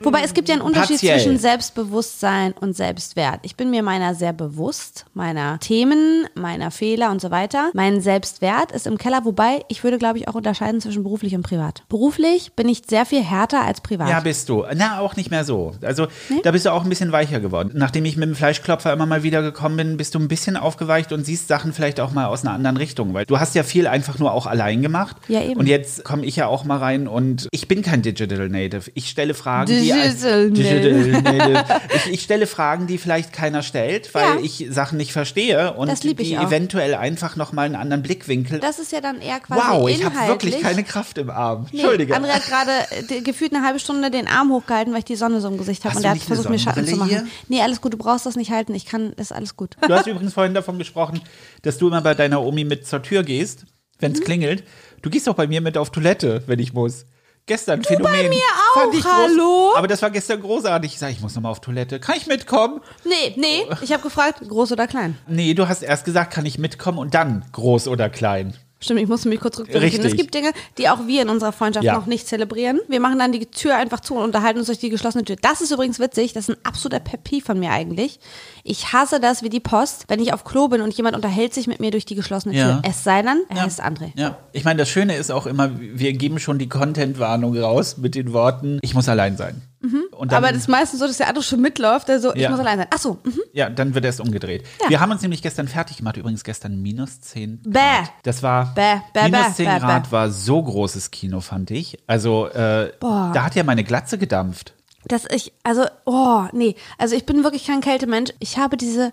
Wobei 0.00 0.22
es 0.22 0.32
gibt 0.32 0.48
ja 0.48 0.54
einen 0.54 0.62
Unterschied 0.62 0.96
Partiell. 0.96 1.18
zwischen 1.18 1.38
Selbstbewusstsein 1.38 2.52
und 2.52 2.74
Selbstwert. 2.76 3.40
Ich 3.42 3.56
bin 3.56 3.70
mir 3.70 3.82
meiner 3.82 4.14
sehr 4.14 4.32
bewusst, 4.32 5.06
meiner 5.12 5.58
Themen, 5.58 6.26
meiner 6.34 6.70
Fehler 6.70 7.10
und 7.10 7.20
so 7.20 7.30
weiter. 7.30 7.70
Mein 7.74 8.00
Selbstwert 8.00 8.72
ist 8.72 8.86
im 8.86 8.96
Keller, 8.96 9.24
wobei 9.24 9.64
ich 9.68 9.84
würde, 9.84 9.98
glaube 9.98 10.18
ich, 10.18 10.28
auch 10.28 10.34
unterscheiden 10.34 10.80
zwischen 10.80 11.02
beruflich 11.02 11.34
und 11.34 11.42
privat. 11.42 11.82
Beruflich 11.88 12.52
bin 12.52 12.68
ich 12.68 12.82
sehr 12.86 13.06
viel 13.06 13.22
härter 13.22 13.64
als 13.64 13.80
privat. 13.80 14.08
Ja, 14.08 14.20
bist 14.20 14.48
du. 14.48 14.64
Na, 14.74 15.00
auch 15.00 15.16
nicht 15.16 15.30
mehr 15.30 15.44
so. 15.44 15.72
Also, 15.82 16.06
da 16.42 16.52
bist 16.52 16.66
du 16.66 16.72
auch 16.72 16.84
ein 16.84 16.88
bisschen 16.88 17.12
weicher 17.12 17.40
geworden. 17.40 17.72
Nachdem 17.74 18.04
ich 18.04 18.16
mit 18.16 18.28
dem 18.28 18.34
Fleischklopfer 18.34 18.92
immer 18.92 19.06
mal 19.06 19.22
wieder 19.22 19.42
gekommen 19.42 19.76
bin, 19.76 19.96
bist 19.96 20.14
du 20.14 20.18
ein 20.18 20.28
bisschen 20.28 20.56
aufgeweicht 20.56 21.12
und 21.12 21.24
siehst 21.24 21.48
Sachen 21.48 21.72
vielleicht 21.72 22.00
auch 22.00 22.12
mal 22.12 22.26
aus 22.26 22.44
einer 22.44 22.54
anderen 22.54 22.76
Richtung. 22.76 23.14
Weil 23.14 23.26
du 23.26 23.38
hast 23.38 23.54
ja 23.54 23.62
viel 23.62 23.86
einfach 23.86 24.18
nur 24.18 24.32
auch 24.32 24.46
allein 24.46 24.80
gemacht. 24.80 25.16
Ja, 25.28 25.42
eben. 25.42 25.58
Und 25.58 25.66
jetzt 25.66 26.04
komme 26.04 26.24
ich 26.24 26.36
ja 26.36 26.46
auch 26.46 26.64
mal 26.64 26.78
rein 26.78 27.08
und 27.08 27.48
ich 27.50 27.68
bin 27.68 27.82
kein 27.82 27.97
Digital 28.02 28.48
Native. 28.48 28.90
Ich 28.94 29.08
stelle 29.08 29.34
Fragen, 29.34 29.66
die. 29.66 29.80
Digital 29.92 30.50
Digital 30.50 31.22
Native. 31.22 31.64
Ich, 31.96 32.12
ich 32.14 32.22
stelle 32.22 32.46
Fragen, 32.46 32.86
die 32.86 32.98
vielleicht 32.98 33.32
keiner 33.32 33.62
stellt, 33.62 34.12
weil 34.14 34.22
Ja. 34.24 34.40
ich 34.42 34.66
Sachen 34.70 34.96
nicht 34.98 35.12
verstehe 35.12 35.74
und 35.74 35.88
die 36.04 36.38
auch. 36.38 36.46
eventuell 36.46 36.94
einfach 36.94 37.36
nochmal 37.36 37.66
einen 37.66 37.76
anderen 37.76 38.02
Blickwinkel. 38.02 38.60
Das 38.60 38.78
ist 38.78 38.92
ja 38.92 39.00
dann 39.00 39.20
eher 39.20 39.40
quasi 39.40 39.60
wow, 39.60 39.88
ich 39.88 40.04
habe 40.04 40.28
wirklich 40.28 40.60
keine 40.60 40.84
Kraft 40.84 41.18
im 41.18 41.30
Arm. 41.30 41.66
Nee, 41.72 41.80
Entschuldige. 41.80 42.16
André 42.16 42.28
hat 42.30 42.46
gerade 42.46 42.70
äh, 43.10 43.20
gefühlt 43.20 43.52
eine 43.54 43.64
halbe 43.64 43.78
Stunde 43.80 44.10
den 44.10 44.26
Arm 44.28 44.50
hochgehalten, 44.52 44.92
weil 44.92 45.00
ich 45.00 45.04
die 45.06 45.16
Sonne 45.16 45.40
so 45.40 45.48
im 45.48 45.58
Gesicht 45.58 45.84
habe. 45.84 45.96
Und 45.96 46.02
du 46.02 46.08
er 46.08 46.14
hat 46.14 46.18
versucht, 46.20 46.50
mir 46.50 46.58
Schatten 46.58 46.86
zu 46.86 46.96
machen. 46.96 47.30
Nee, 47.48 47.60
alles 47.62 47.80
gut, 47.80 47.92
du 47.92 47.98
brauchst 47.98 48.26
das 48.26 48.36
nicht 48.36 48.50
halten. 48.50 48.74
Ich 48.74 48.86
kann, 48.86 49.12
ist 49.14 49.32
alles 49.32 49.56
gut. 49.56 49.76
Du 49.80 49.92
hast 49.94 50.06
übrigens 50.06 50.34
vorhin 50.34 50.54
davon 50.54 50.78
gesprochen, 50.78 51.20
dass 51.62 51.78
du 51.78 51.88
immer 51.88 52.00
bei 52.02 52.14
deiner 52.14 52.42
Omi 52.42 52.64
mit 52.64 52.86
zur 52.86 53.02
Tür 53.02 53.22
gehst, 53.22 53.64
wenn 53.98 54.12
Mhm. 54.12 54.18
es 54.18 54.24
klingelt. 54.24 54.64
Du 55.02 55.10
gehst 55.10 55.28
auch 55.28 55.34
bei 55.34 55.46
mir 55.46 55.60
mit 55.60 55.76
auf 55.78 55.90
Toilette, 55.90 56.42
wenn 56.46 56.58
ich 56.58 56.72
muss. 56.72 57.04
Gestern 57.48 57.82
Phänomen. 57.82 58.12
bei 58.12 58.28
mir 58.28 58.36
auch, 58.76 58.92
groß- 58.92 59.04
hallo? 59.04 59.72
Aber 59.76 59.88
das 59.88 60.00
war 60.02 60.10
gestern 60.10 60.40
großartig. 60.40 60.92
Ich 60.92 60.98
sage, 60.98 61.12
ich 61.12 61.20
muss 61.20 61.34
noch 61.34 61.42
mal 61.42 61.50
auf 61.50 61.60
Toilette. 61.60 61.98
Kann 61.98 62.16
ich 62.16 62.26
mitkommen? 62.26 62.80
Nee, 63.04 63.34
nee, 63.36 63.66
ich 63.80 63.92
habe 63.92 64.02
gefragt, 64.02 64.46
groß 64.46 64.70
oder 64.72 64.86
klein. 64.86 65.18
Nee, 65.26 65.54
du 65.54 65.66
hast 65.66 65.82
erst 65.82 66.04
gesagt, 66.04 66.32
kann 66.32 66.46
ich 66.46 66.58
mitkommen 66.58 66.98
und 66.98 67.14
dann 67.14 67.44
groß 67.52 67.88
oder 67.88 68.08
klein. 68.10 68.54
Stimmt, 68.80 69.00
ich 69.00 69.08
musste 69.08 69.28
mich 69.28 69.40
kurz. 69.40 69.58
Richtig. 69.58 70.04
Es 70.04 70.14
gibt 70.16 70.32
Dinge, 70.34 70.52
die 70.78 70.88
auch 70.88 71.06
wir 71.08 71.22
in 71.22 71.28
unserer 71.28 71.50
Freundschaft 71.52 71.84
Ja. 71.84 71.94
noch 71.94 72.06
nicht 72.06 72.28
zelebrieren. 72.28 72.78
Wir 72.88 73.00
machen 73.00 73.18
dann 73.18 73.32
die 73.32 73.44
Tür 73.46 73.76
einfach 73.76 73.98
zu 74.00 74.14
und 74.14 74.22
unterhalten 74.22 74.58
uns 74.58 74.66
durch 74.66 74.78
die 74.78 74.88
geschlossene 74.88 75.24
Tür. 75.24 75.34
Das 75.42 75.60
ist 75.60 75.72
übrigens 75.72 75.98
witzig. 75.98 76.32
Das 76.32 76.48
ist 76.48 76.56
ein 76.56 76.64
absoluter 76.64 77.00
Peeve 77.00 77.44
von 77.44 77.58
mir 77.58 77.70
eigentlich. 77.70 78.20
Ich 78.62 78.92
hasse 78.92 79.18
das 79.18 79.42
wie 79.42 79.48
die 79.48 79.58
Post, 79.60 80.04
wenn 80.06 80.20
ich 80.20 80.32
auf 80.32 80.44
Klo 80.44 80.68
bin 80.68 80.80
und 80.80 80.94
jemand 80.94 81.16
unterhält 81.16 81.54
sich 81.54 81.66
mit 81.66 81.80
mir 81.80 81.90
durch 81.90 82.06
die 82.06 82.14
geschlossene 82.14 82.54
Ja. 82.54 82.74
Tür. 82.80 82.82
Es 82.88 83.02
sei 83.02 83.22
denn, 83.22 83.42
er 83.48 83.56
Ja. 83.56 83.62
heißt 83.62 83.82
André. 83.82 84.12
Ja, 84.14 84.38
ich 84.52 84.64
meine, 84.64 84.78
das 84.78 84.88
Schöne 84.88 85.16
ist 85.16 85.32
auch 85.32 85.46
immer, 85.46 85.70
wir 85.80 86.12
geben 86.12 86.38
schon 86.38 86.58
die 86.58 86.68
Content-Warnung 86.68 87.56
raus 87.58 87.96
mit 87.98 88.14
den 88.14 88.32
Worten, 88.32 88.78
ich 88.82 88.94
muss 88.94 89.08
allein 89.08 89.36
sein. 89.36 89.60
Und 89.80 89.92
dann, 89.92 90.10
Mhm. 90.10 90.30
Aber 90.44 90.48
das 90.48 90.62
ist 90.62 90.68
meistens 90.68 90.98
so, 91.00 91.06
dass 91.06 91.18
der 91.18 91.28
andere 91.28 91.44
schon 91.44 91.60
mitläuft, 91.60 92.08
der 92.08 92.18
so, 92.20 92.34
ich 92.34 92.42
Ja. 92.42 92.50
muss 92.50 92.58
allein 92.58 92.78
sein. 92.78 92.88
Ach 92.92 92.98
so, 92.98 93.18
mhm. 93.24 93.40
ja, 93.52 93.70
dann 93.70 93.94
wird 93.94 94.04
erst 94.04 94.20
umgedreht. 94.20 94.64
Ja. 94.82 94.90
Wir 94.90 95.00
haben 95.00 95.12
uns 95.12 95.22
nämlich 95.22 95.40
gestern 95.42 95.68
fertig 95.68 95.98
gemacht, 95.98 96.16
übrigens 96.16 96.42
gestern 96.44 96.80
minus 96.82 97.20
10 97.20 97.60
Bäh. 97.62 97.78
Grad. 97.78 98.10
Das 98.24 98.42
war, 98.42 98.74
Bäh, 98.74 98.96
bäh, 99.14 99.24
minus 99.24 99.46
bäh, 99.48 99.52
10 99.54 99.66
bäh, 99.66 99.78
Grad 99.78 100.02
bäh. 100.04 100.12
war 100.12 100.30
so 100.30 100.62
großes 100.62 101.10
Kino, 101.12 101.40
fand 101.40 101.70
ich. 101.70 101.98
Also, 102.06 102.48
äh, 102.48 102.92
da 103.00 103.44
hat 103.44 103.54
ja 103.54 103.62
meine 103.64 103.84
Glatze 103.84 104.18
gedampft. 104.18 104.74
dass 105.06 105.24
ich, 105.30 105.52
also, 105.62 105.86
oh, 106.04 106.44
nee, 106.52 106.74
also 106.98 107.14
ich 107.14 107.24
bin 107.24 107.42
wirklich 107.44 107.66
kein 107.66 107.80
Kältemensch. 107.80 108.32
Ich 108.40 108.58
habe 108.58 108.76
diese 108.76 109.12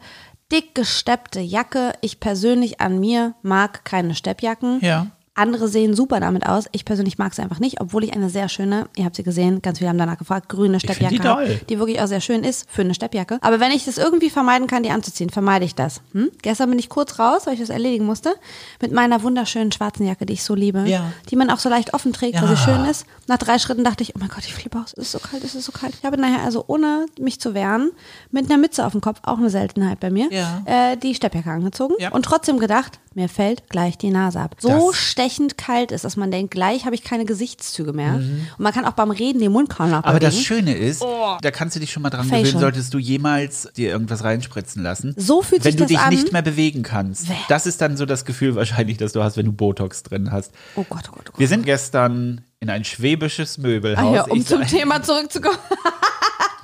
dick 0.51 0.75
gesteppte 0.75 1.39
Jacke. 1.39 1.93
Ich 2.01 2.19
persönlich 2.19 2.81
an 2.81 2.99
mir 2.99 3.33
mag 3.43 3.85
keine 3.85 4.13
Steppjacken. 4.15 4.79
Ja. 4.81 5.07
Andere 5.37 5.67
sehen 5.67 5.93
super 5.93 6.19
damit 6.21 6.45
aus. 6.47 6.65
Ich 6.71 6.85
persönlich 6.85 7.17
mag 7.17 7.33
sie 7.33 7.41
einfach 7.41 7.59
nicht, 7.59 7.81
obwohl 7.81 8.03
ich 8.05 8.13
eine 8.13 8.29
sehr 8.29 8.47
schöne, 8.47 8.87
ihr 8.95 9.03
habt 9.03 9.15
sie 9.17 9.23
gesehen, 9.23 9.61
ganz 9.61 9.79
viele 9.79 9.89
haben 9.89 9.97
danach 9.97 10.17
gefragt, 10.17 10.47
grüne 10.47 10.79
Steppjacke 10.79 11.13
die 11.13 11.19
toll. 11.19 11.59
die 11.69 11.77
wirklich 11.77 11.99
auch 12.01 12.07
sehr 12.07 12.21
schön 12.21 12.43
ist 12.45 12.69
für 12.69 12.81
eine 12.81 12.93
Steppjacke. 12.93 13.37
Aber 13.41 13.59
wenn 13.59 13.71
ich 13.71 13.83
das 13.85 13.97
irgendwie 13.97 14.29
vermeiden 14.29 14.67
kann, 14.67 14.83
die 14.83 14.89
anzuziehen, 14.91 15.29
vermeide 15.29 15.65
ich 15.65 15.75
das. 15.75 16.01
Hm? 16.13 16.31
Gestern 16.41 16.69
bin 16.69 16.79
ich 16.79 16.87
kurz 16.87 17.19
raus, 17.19 17.41
weil 17.45 17.55
ich 17.55 17.59
das 17.59 17.69
erledigen 17.69 18.05
musste, 18.05 18.33
mit 18.81 18.93
meiner 18.93 19.23
wunderschönen 19.23 19.71
schwarzen 19.73 20.07
Jacke, 20.07 20.25
die 20.25 20.33
ich 20.33 20.43
so 20.43 20.55
liebe, 20.55 20.85
Ja. 20.87 21.11
die 21.29 21.35
man 21.35 21.49
auch 21.49 21.59
so 21.59 21.67
leicht 21.69 21.93
offen 21.93 22.13
trägt, 22.13 22.35
weil 22.41 22.49
Ja. 22.49 22.55
sie 22.55 22.61
schön 22.63 22.85
ist. 22.85 23.05
Nach 23.27 23.37
drei 23.37 23.59
Schritten 23.59 23.83
dachte 23.83 24.03
ich, 24.03 24.15
oh 24.15 24.19
mein 24.19 24.29
Gott, 24.29 24.45
ich 24.45 24.53
flippe 24.53 24.77
aus, 24.79 24.93
es 24.95 25.03
ist 25.07 25.11
so 25.11 25.19
kalt, 25.19 25.43
es 25.43 25.53
ist 25.53 25.65
so 25.65 25.73
kalt. 25.73 25.93
Ich 25.99 26.05
habe 26.05 26.17
nachher 26.17 26.43
also, 26.43 26.63
ohne 26.67 27.07
mich 27.19 27.41
zu 27.41 27.53
wehren, 27.53 27.91
mit 28.31 28.45
einer 28.45 28.57
Mütze 28.57 28.85
auf 28.85 28.93
dem 28.93 29.01
Kopf, 29.01 29.19
auch 29.23 29.37
eine 29.37 29.49
Seltenheit 29.49 29.99
bei 29.99 30.09
mir, 30.11 30.29
Ja. 30.31 30.61
äh, 30.65 30.95
die 30.95 31.13
Steppjacke 31.13 31.49
angezogen 31.51 31.95
Ja. 31.99 32.11
und 32.11 32.23
trotzdem 32.23 32.57
gedacht, 32.57 32.99
mir 33.15 33.29
fällt 33.29 33.69
gleich 33.69 33.97
die 33.97 34.09
Nase 34.11 34.39
ab. 34.39 34.57
So 34.59 34.69
Das- 34.91 34.97
stechend 34.97 35.57
kalt 35.57 35.91
ist, 35.91 36.03
dass 36.05 36.17
man 36.17 36.29
denkt, 36.31 36.51
gleich 36.51 36.85
habe 36.85 36.93
ich 36.95 37.03
keine 37.03 37.25
Gesichtszüge 37.25 37.93
mehr. 37.93 38.15
Und 38.15 38.45
man 38.59 38.73
kann 38.73 38.85
auch 38.85 38.91
beim 38.91 39.09
Reden 39.09 39.39
den 39.39 39.51
Mund 39.51 39.69
kaum 39.69 39.89
noch 39.89 39.99
Mhm. 40.03 40.05
Aber 40.05 40.19
das. 40.19 40.37
Schöne 40.39 40.75
ist, 40.75 41.01
da 41.41 41.49
kannst 41.51 41.75
du 41.75 41.79
dich 41.79 41.91
schon 41.91 42.03
mal 42.03 42.09
dran 42.09 42.25
Facial. 42.25 42.43
gewöhnen, 42.43 42.59
solltest 42.59 42.93
du 42.93 42.97
jemals 42.99 43.69
dir 43.75 43.89
irgendwas 43.89 44.23
reinspritzen 44.23 44.83
lassen. 44.83 45.13
So 45.17 45.41
fühlt 45.41 45.63
wenn 45.63 45.71
sich 45.71 45.77
du 45.77 45.83
das 45.83 45.87
dich 45.89 45.99
an. 45.99 46.09
nicht 46.13 46.31
mehr 46.33 46.41
bewegen 46.41 46.83
kannst. 46.83 47.27
Bäh. 47.29 47.33
Das 47.47 47.65
ist 47.65 47.81
dann 47.81 47.97
so 47.97 48.05
das 48.05 48.25
Gefühl 48.25 48.55
wahrscheinlich, 48.55 48.97
das 48.97 49.13
du 49.13 49.23
hast, 49.23 49.37
wenn 49.37 49.45
du 49.45 49.53
Botox 49.53 50.03
drin 50.03 50.31
hast. 50.31 50.51
Oh 50.75 50.85
Gott, 50.89 51.03
oh 51.07 51.11
Gott, 51.15 51.23
oh 51.27 51.31
Gott. 51.31 51.39
Wir 51.39 51.47
sind 51.47 51.65
gestern 51.65 52.41
in 52.59 52.69
ein 52.69 52.83
schwäbisches 52.83 53.57
Ah, 53.57 53.61
Möbelhaus. 53.61 54.15
ja, 54.15 54.23
um 54.23 54.37
Ich 54.39 54.45
zum 54.45 54.61
Thema 54.67 55.01
zurückzukommen. 55.01 55.57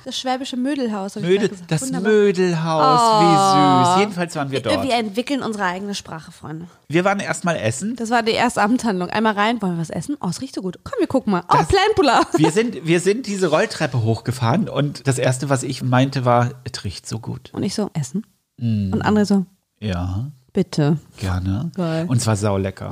Das 0.04 0.18
schwäbische 0.18 0.56
Mödelhaus. 0.56 1.16
Mödel, 1.16 1.50
das 1.68 1.82
Wunderbar. 1.82 2.10
Mödelhaus, 2.10 3.22
wie 3.22 3.90
süß. 3.90 4.00
Jedenfalls 4.00 4.36
waren 4.36 4.50
wir 4.50 4.60
dort. 4.60 4.82
Wir 4.82 4.94
entwickeln 4.94 5.42
unsere 5.42 5.64
eigene 5.64 5.94
Sprache, 5.94 6.32
Freunde. 6.32 6.66
Wir 6.88 7.04
waren 7.04 7.20
erstmal 7.20 7.56
essen. 7.56 7.94
Das 7.96 8.10
war 8.10 8.22
die 8.22 8.32
erste 8.32 8.62
Abendhandlung. 8.62 9.10
Einmal 9.10 9.34
rein, 9.34 9.62
wollen 9.62 9.76
wir 9.76 9.80
was 9.80 9.90
essen? 9.90 10.16
Oh, 10.20 10.28
es 10.28 10.40
riecht 10.40 10.54
so 10.54 10.62
gut. 10.62 10.78
Komm, 10.82 10.98
wir 10.98 11.06
gucken 11.06 11.32
mal. 11.32 11.44
Oh, 11.48 11.62
Planpula. 11.68 12.22
Wir 12.36 12.50
sind, 12.50 12.86
wir 12.86 13.00
sind 13.00 13.26
diese 13.26 13.48
Rolltreppe 13.48 14.02
hochgefahren 14.02 14.68
und 14.68 15.06
das 15.06 15.18
erste, 15.18 15.48
was 15.48 15.62
ich 15.62 15.82
meinte, 15.82 16.24
war, 16.24 16.50
es 16.64 16.84
riecht 16.84 17.06
so 17.06 17.18
gut. 17.18 17.50
Und 17.52 17.62
ich 17.62 17.74
so, 17.74 17.90
essen. 17.94 18.26
Mm. 18.58 18.92
Und 18.92 19.02
andere 19.02 19.24
so, 19.24 19.46
Ja, 19.80 20.30
bitte. 20.52 20.98
gerne. 21.18 21.70
Geil. 21.74 22.04
Mm. 22.04 22.08
Und 22.10 22.20
zwar 22.20 22.36
saulecker. 22.36 22.86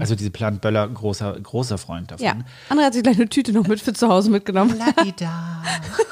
Also 0.00 0.14
diese 0.14 0.30
Plant 0.30 0.60
Böller, 0.60 0.88
großer, 0.88 1.38
großer 1.40 1.78
Freund 1.78 2.10
davon. 2.10 2.24
Ja. 2.26 2.34
Andere 2.68 2.86
hat 2.86 2.94
sich 2.94 3.02
gleich 3.02 3.16
eine 3.16 3.28
Tüte 3.28 3.52
noch 3.52 3.66
mit 3.66 3.80
für 3.80 3.92
zu 3.92 4.08
Hause 4.08 4.30
mitgenommen. 4.30 4.76
Ladida. 4.78 5.62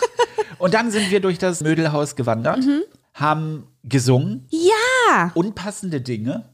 Und 0.59 0.75
dann 0.75 0.91
sind 0.91 1.11
wir 1.11 1.21
durch 1.21 1.39
das 1.39 1.61
Mödelhaus 1.63 2.17
gewandert, 2.17 2.59
Mhm. 2.65 2.83
haben 3.15 3.67
gesungen, 3.85 4.47
Ja, 4.51 5.31
unpassende 5.35 6.01
Dinge. 6.01 6.45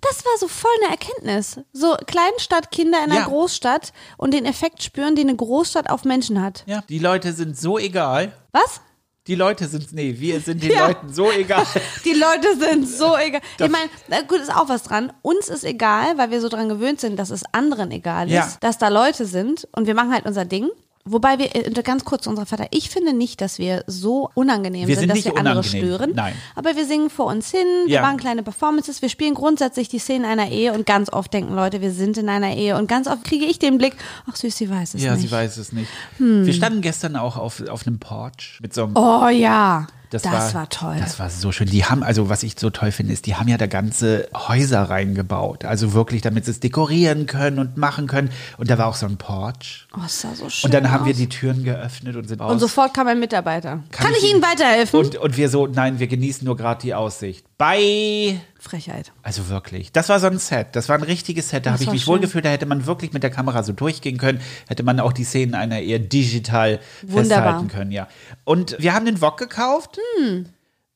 das 0.00 0.24
war 0.24 0.32
so 0.38 0.48
voll 0.48 0.70
eine 0.82 0.92
Erkenntnis. 0.92 1.60
So 1.72 1.96
Kleinstadtkinder 2.06 2.98
in 3.04 3.10
einer 3.12 3.20
Ja. 3.20 3.26
Großstadt 3.26 3.92
und 4.16 4.34
den 4.34 4.44
Effekt 4.44 4.82
spüren, 4.82 5.14
den 5.16 5.28
eine 5.28 5.36
Großstadt 5.36 5.90
auf 5.90 6.04
Menschen 6.04 6.40
hat. 6.42 6.64
Ja, 6.66 6.82
die 6.88 6.98
Leute 6.98 7.32
sind 7.32 7.56
so 7.58 7.78
egal. 7.78 8.32
Was? 8.52 8.80
Die 9.28 9.36
Leute 9.36 9.68
sind, 9.68 9.92
nee, 9.92 10.16
wir 10.18 10.40
sind 10.40 10.62
den 10.62 10.72
Ja. 10.72 10.88
Leuten 10.88 11.12
so 11.12 11.30
egal. 11.30 11.64
Die 12.04 12.12
Leute 12.12 12.56
sind 12.58 12.88
so 12.88 13.16
egal. 13.16 13.40
Ich 13.60 13.68
meine, 13.70 13.88
gut, 14.26 14.40
ist 14.40 14.52
auch 14.54 14.68
was 14.68 14.82
dran. 14.82 15.12
Uns 15.22 15.48
ist 15.48 15.62
egal, 15.64 16.18
weil 16.18 16.30
wir 16.32 16.40
so 16.40 16.48
dran 16.48 16.68
gewöhnt 16.68 17.00
sind, 17.00 17.16
dass 17.18 17.30
es 17.30 17.42
anderen 17.52 17.90
egal 17.92 18.26
ist, 18.26 18.32
Ja. 18.34 18.48
dass 18.60 18.78
da 18.78 18.88
Leute 18.88 19.24
sind 19.26 19.68
und 19.72 19.86
wir 19.86 19.94
machen 19.94 20.12
halt 20.12 20.26
unser 20.26 20.44
Ding. 20.44 20.68
Wobei 21.04 21.36
wir, 21.40 21.54
äh, 21.56 21.68
ganz 21.82 22.04
kurz, 22.04 22.28
unser 22.28 22.46
Vater, 22.46 22.66
ich 22.70 22.88
finde 22.88 23.12
nicht, 23.12 23.40
dass 23.40 23.58
wir 23.58 23.82
so 23.88 24.30
unangenehm 24.34 24.86
Wir 24.86 24.94
sind, 24.94 25.08
sind 25.12 25.16
dass 25.16 25.24
wir 25.24 25.36
andere 25.36 25.58
unangenehm. 25.58 25.84
stören. 25.84 26.12
Nein. 26.14 26.34
Aber 26.54 26.76
wir 26.76 26.86
singen 26.86 27.10
vor 27.10 27.26
uns 27.26 27.50
hin, 27.50 27.66
wir 27.86 27.94
Ja. 27.94 28.02
machen 28.02 28.18
kleine 28.18 28.44
Performances, 28.44 29.02
wir 29.02 29.08
spielen 29.08 29.34
grundsätzlich 29.34 29.88
die 29.88 29.98
Szenen 29.98 30.24
einer 30.24 30.48
Ehe 30.50 30.72
und 30.72 30.86
ganz 30.86 31.12
oft 31.12 31.32
denken 31.34 31.56
Leute, 31.56 31.80
wir 31.80 31.90
sind 31.90 32.18
in 32.18 32.28
einer 32.28 32.54
Ehe 32.54 32.76
und 32.78 32.86
ganz 32.86 33.08
oft 33.08 33.24
kriege 33.24 33.46
ich 33.46 33.58
den 33.58 33.78
Blick, 33.78 33.96
ach 34.30 34.36
süß, 34.36 34.56
sie 34.56 34.70
weiß 34.70 34.94
es 34.94 35.02
Ja, 35.02 35.14
nicht. 35.14 35.22
sie 35.22 35.32
weiß 35.32 35.56
es 35.56 35.72
nicht. 35.72 35.90
Wir 36.18 36.52
standen 36.52 36.82
gestern 36.82 37.16
auch 37.16 37.36
auf, 37.36 37.60
auf 37.68 37.84
einem 37.84 37.98
Porch 37.98 38.58
mit 38.62 38.72
so 38.72 38.84
einem 38.84 38.96
Oh 38.96 39.26
ja, 39.28 39.88
Das, 40.12 40.20
das, 40.20 40.32
war, 40.32 40.60
war, 40.60 40.68
toll. 40.68 40.96
Das 41.00 41.18
war 41.18 41.30
so 41.30 41.52
schön. 41.52 41.68
Die 41.68 41.86
haben, 41.86 42.02
also 42.02 42.28
was 42.28 42.42
ich 42.42 42.56
so 42.58 42.68
toll 42.68 42.92
finde, 42.92 43.14
ist, 43.14 43.24
die 43.24 43.36
haben 43.36 43.48
ja 43.48 43.56
da 43.56 43.66
ganze 43.66 44.28
Häuser 44.34 44.82
reingebaut. 44.82 45.64
Also 45.64 45.94
wirklich, 45.94 46.20
damit 46.20 46.44
sie 46.44 46.50
es 46.50 46.60
dekorieren 46.60 47.24
können 47.24 47.58
und 47.58 47.78
machen 47.78 48.08
können. 48.08 48.30
Und 48.58 48.68
da 48.68 48.76
war 48.76 48.88
auch 48.88 48.94
so 48.94 49.06
ein 49.06 49.16
Porch. 49.16 49.86
oh, 49.96 50.00
es 50.04 50.20
sah 50.20 50.34
so 50.34 50.50
schön 50.50 50.68
Und 50.68 50.74
dann 50.74 50.90
haben 50.90 51.00
aus. 51.00 51.06
wir 51.06 51.14
die 51.14 51.30
Türen 51.30 51.64
geöffnet 51.64 52.14
und 52.16 52.28
sind 52.28 52.42
raus. 52.42 52.52
Und 52.52 52.58
sofort 52.58 52.92
kam 52.92 53.06
ein 53.06 53.20
Mitarbeiter. 53.20 53.80
Kann, 53.90 54.06
Kann 54.06 54.14
ich 54.18 54.24
ich 54.24 54.32
Ihnen 54.32 54.42
weiterhelfen? 54.42 55.00
und, 55.00 55.16
und 55.16 55.36
wir 55.38 55.48
so, 55.48 55.66
nein, 55.66 55.98
wir 55.98 56.08
genießen 56.08 56.44
nur 56.44 56.58
gerade 56.58 56.82
die 56.82 56.94
Aussicht. 56.94 57.46
Bye! 57.56 58.38
Frechheit. 58.62 59.12
Also 59.22 59.48
wirklich. 59.48 59.92
Das 59.92 60.08
war 60.08 60.20
so 60.20 60.28
ein 60.28 60.38
Set. 60.38 60.68
Das 60.72 60.88
war 60.88 60.96
ein 60.96 61.02
richtiges 61.02 61.50
Set. 61.50 61.66
Da 61.66 61.72
habe 61.72 61.82
ich 61.82 61.90
mich 61.90 62.02
schön. 62.04 62.14
wohlgefühlt. 62.14 62.44
Da 62.44 62.50
hätte 62.50 62.66
man 62.66 62.86
wirklich 62.86 63.12
mit 63.12 63.22
der 63.22 63.30
Kamera 63.30 63.62
so 63.62 63.72
durchgehen 63.72 64.18
können. 64.18 64.40
Hätte 64.68 64.82
man 64.84 65.00
auch 65.00 65.12
die 65.12 65.24
Szenen 65.24 65.54
einer 65.54 65.80
eher 65.80 65.98
digital 65.98 66.80
Wunderbar. 67.02 67.22
festhalten 67.44 67.68
können, 67.68 67.90
ja. 67.92 68.08
Und 68.44 68.76
wir 68.78 68.94
haben 68.94 69.04
den 69.04 69.20
Wok 69.20 69.36
gekauft, 69.38 69.98
Hm. 70.18 70.46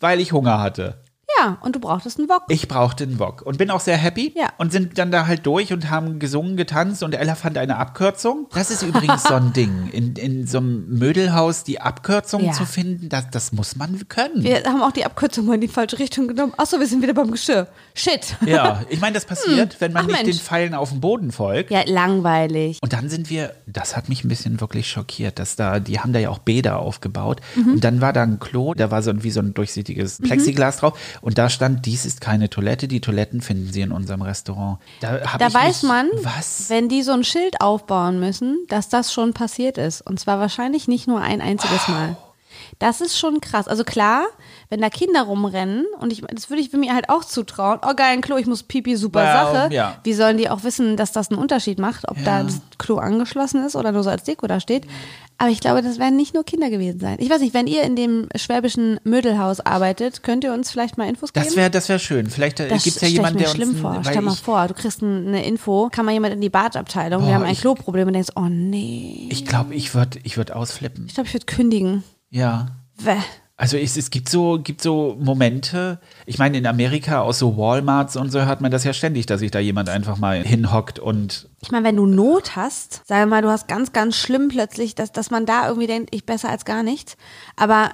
weil 0.00 0.20
ich 0.20 0.32
Hunger 0.32 0.60
hatte. 0.60 1.02
Ja, 1.38 1.58
und 1.60 1.74
du 1.74 1.80
brauchtest 1.80 2.18
einen 2.18 2.28
Wok. 2.28 2.42
Ich 2.48 2.68
brauchte 2.68 3.02
einen 3.04 3.18
Wok 3.18 3.42
und 3.42 3.58
bin 3.58 3.70
auch 3.70 3.80
sehr 3.80 3.96
happy. 3.96 4.32
Ja. 4.36 4.48
Und 4.58 4.70
sind 4.72 4.96
dann 4.96 5.10
da 5.10 5.26
halt 5.26 5.44
durch 5.44 5.72
und 5.72 5.90
haben 5.90 6.18
gesungen, 6.20 6.56
getanzt 6.56 7.02
und 7.02 7.14
Ella 7.14 7.34
fand 7.34 7.58
eine 7.58 7.76
Abkürzung. 7.78 8.46
Das 8.54 8.70
ist 8.70 8.82
übrigens 8.82 9.24
so 9.24 9.34
ein 9.34 9.52
Ding. 9.52 9.88
In, 9.92 10.14
in 10.14 10.46
so 10.46 10.58
einem 10.58 10.86
Mödelhaus 10.98 11.64
die 11.64 11.80
Abkürzung 11.80 12.44
Ja. 12.44 12.52
zu 12.52 12.64
finden, 12.64 13.08
das, 13.08 13.28
das 13.30 13.52
muss 13.52 13.74
man 13.76 14.08
können. 14.08 14.44
Wir 14.44 14.62
haben 14.64 14.82
auch 14.82 14.92
die 14.92 15.04
Abkürzung 15.04 15.46
mal 15.46 15.54
in 15.54 15.60
die 15.62 15.68
falsche 15.68 15.98
Richtung 15.98 16.28
genommen. 16.28 16.52
Achso, 16.56 16.78
wir 16.78 16.86
sind 16.86 17.02
wieder 17.02 17.12
beim 17.14 17.30
Geschirr. 17.32 17.66
Shit. 17.94 18.36
ja, 18.46 18.82
ich 18.88 19.00
meine, 19.00 19.14
das 19.14 19.24
passiert, 19.24 19.80
wenn 19.80 19.92
man 19.92 20.04
Hm. 20.04 20.10
Ach, 20.12 20.16
nicht 20.18 20.26
Mensch. 20.26 20.38
den 20.38 20.44
Pfeilen 20.44 20.74
auf 20.74 20.90
dem 20.90 21.00
Boden 21.00 21.32
folgt. 21.32 21.70
Ja, 21.72 21.82
langweilig. 21.86 22.78
Und 22.82 22.92
dann 22.92 23.08
sind 23.08 23.30
wir, 23.30 23.52
das 23.66 23.96
hat 23.96 24.08
mich 24.08 24.24
ein 24.24 24.28
bisschen 24.28 24.60
wirklich 24.60 24.88
schockiert, 24.88 25.38
dass 25.38 25.56
da, 25.56 25.80
die 25.80 25.98
haben 26.00 26.12
da 26.12 26.18
ja 26.20 26.30
auch 26.30 26.38
Bäder 26.38 26.78
aufgebaut. 26.78 27.40
Mhm. 27.56 27.72
Und 27.74 27.84
dann 27.84 28.00
war 28.00 28.12
da 28.12 28.22
ein 28.22 28.38
Klo, 28.38 28.74
da 28.74 28.90
war 28.90 29.02
so 29.02 29.10
ein, 29.10 29.22
wie 29.24 29.30
so 29.30 29.40
ein 29.40 29.54
durchsichtiges 29.54 30.18
Plexiglas 30.22 30.78
drauf. 30.78 30.98
Und 31.20 31.38
da 31.38 31.48
stand, 31.48 31.86
dies 31.86 32.04
ist 32.04 32.20
keine 32.20 32.50
Toilette, 32.50 32.88
die 32.88 33.00
Toiletten 33.00 33.40
finden 33.40 33.72
Sie 33.72 33.80
in 33.80 33.92
unserem 33.92 34.22
Restaurant. 34.22 34.78
Da, 35.00 35.18
Da 35.38 35.52
weiß 35.52 35.82
mich, 35.82 35.88
man, 35.90 36.08
was? 36.22 36.66
wenn 36.68 36.88
die 36.88 37.02
so 37.02 37.12
ein 37.12 37.24
Schild 37.24 37.60
aufbauen 37.60 38.20
müssen, 38.20 38.58
dass 38.68 38.88
das 38.88 39.12
schon 39.12 39.32
passiert 39.32 39.78
ist. 39.78 40.00
Und 40.00 40.20
zwar 40.20 40.38
wahrscheinlich 40.38 40.88
nicht 40.88 41.06
nur 41.06 41.20
ein 41.20 41.40
einziges 41.40 41.88
Mal. 41.88 42.16
Das 42.78 43.00
ist 43.00 43.18
schon 43.18 43.40
krass. 43.40 43.68
Also 43.68 43.84
klar, 43.84 44.26
wenn 44.68 44.80
da 44.80 44.90
Kinder 44.90 45.22
rumrennen 45.22 45.84
und 46.00 46.12
ich, 46.12 46.22
das 46.32 46.50
würde 46.50 46.60
ich 46.62 46.72
mir 46.72 46.94
halt 46.94 47.08
auch 47.08 47.24
zutrauen. 47.24 47.78
Oh 47.82 47.94
geil, 47.94 48.12
ein 48.12 48.20
Klo, 48.20 48.36
ich 48.36 48.46
muss 48.46 48.62
pipi, 48.62 48.96
super 48.96 49.20
Well, 49.20 49.32
Sache. 49.54 49.74
ja. 49.74 49.98
Wie 50.04 50.12
sollen 50.14 50.36
die 50.38 50.48
auch 50.50 50.64
wissen, 50.64 50.96
dass 50.96 51.12
das 51.12 51.30
einen 51.30 51.38
Unterschied 51.40 51.78
macht, 51.78 52.08
ob 52.08 52.16
da 52.24 52.38
Ja. 52.38 52.42
das 52.44 52.60
Klo 52.78 52.96
angeschlossen 52.98 53.64
ist 53.64 53.76
oder 53.76 53.92
nur 53.92 54.02
so 54.02 54.10
als 54.10 54.24
Deko 54.24 54.46
da 54.46 54.60
steht? 54.60 54.86
Aber 55.38 55.50
ich 55.50 55.60
glaube, 55.60 55.82
das 55.82 55.98
werden 55.98 56.16
nicht 56.16 56.32
nur 56.32 56.44
Kinder 56.44 56.70
gewesen 56.70 56.98
sein. 56.98 57.16
Ich 57.20 57.28
weiß 57.28 57.42
nicht, 57.42 57.52
wenn 57.52 57.66
ihr 57.66 57.82
in 57.82 57.94
dem 57.94 58.26
schwäbischen 58.36 58.98
Mödelhaus 59.04 59.60
arbeitet, 59.60 60.22
könnt 60.22 60.44
ihr 60.44 60.52
uns 60.54 60.70
vielleicht 60.70 60.96
mal 60.96 61.06
Infos 61.10 61.34
geben? 61.34 61.44
Das 61.44 61.56
wäre 61.56 61.68
das 61.70 61.90
wär 61.90 61.98
schön. 61.98 62.30
Vielleicht 62.30 62.58
Das 62.58 62.84
gibt 62.84 62.96
es 62.96 63.02
ja 63.02 63.08
jemanden, 63.08 63.40
der 63.40 63.48
schlimm 63.48 63.70
uns. 63.70 63.80
vor. 63.80 64.00
Stell 64.02 64.22
mal 64.22 64.34
vor, 64.34 64.66
du 64.68 64.72
kriegst 64.72 65.02
ein- 65.02 65.28
eine 65.28 65.44
Info, 65.44 65.90
kann 65.92 66.06
mal 66.06 66.12
jemand 66.12 66.32
in 66.32 66.40
die 66.40 66.48
Badabteilung, 66.48 67.20
Boah, 67.20 67.28
wir 67.28 67.34
haben 67.34 67.44
ein 67.44 67.52
ich- 67.52 67.60
Kloproblem 67.60 68.06
und 68.08 68.14
denkst, 68.14 68.30
oh 68.34 68.46
nee. 68.48 69.28
Ich 69.30 69.44
glaube, 69.44 69.74
ich 69.74 69.94
würde 69.94 70.18
ich 70.22 70.38
würd 70.38 70.52
ausflippen. 70.52 71.04
Ich 71.06 71.14
glaube, 71.14 71.26
ich 71.28 71.34
würde 71.34 71.44
kündigen. 71.46 72.02
Ja. 72.36 72.66
Wäh. 72.98 73.22
Also 73.56 73.78
es, 73.78 73.96
es 73.96 74.10
gibt 74.10 74.28
so 74.28 74.60
gibt 74.62 74.82
so 74.82 75.16
Momente. 75.18 75.98
Ich 76.26 76.38
meine 76.38 76.58
in 76.58 76.66
Amerika 76.66 77.22
aus 77.22 77.38
so 77.38 77.56
Walmarts 77.56 78.16
und 78.16 78.30
so 78.30 78.44
hört 78.44 78.60
man 78.60 78.70
das 78.70 78.84
ja 78.84 78.92
ständig, 78.92 79.24
dass 79.24 79.40
sich 79.40 79.50
da 79.50 79.58
jemand 79.58 79.88
einfach 79.88 80.18
mal 80.18 80.42
hinhockt 80.42 80.98
und 80.98 81.48
Ich 81.62 81.70
meine, 81.70 81.86
wenn 81.86 81.96
du 81.96 82.04
Not 82.04 82.54
hast, 82.54 83.00
wir 83.08 83.24
mal, 83.24 83.40
du 83.40 83.48
hast 83.48 83.66
ganz, 83.68 83.94
ganz 83.94 84.16
schlimm 84.16 84.48
plötzlich, 84.48 84.94
dass, 84.94 85.10
dass 85.10 85.30
man 85.30 85.46
da 85.46 85.68
irgendwie 85.68 85.86
denkt, 85.86 86.14
ich 86.14 86.26
besser 86.26 86.50
als 86.50 86.66
gar 86.66 86.82
nichts. 86.82 87.16
Aber, 87.56 87.92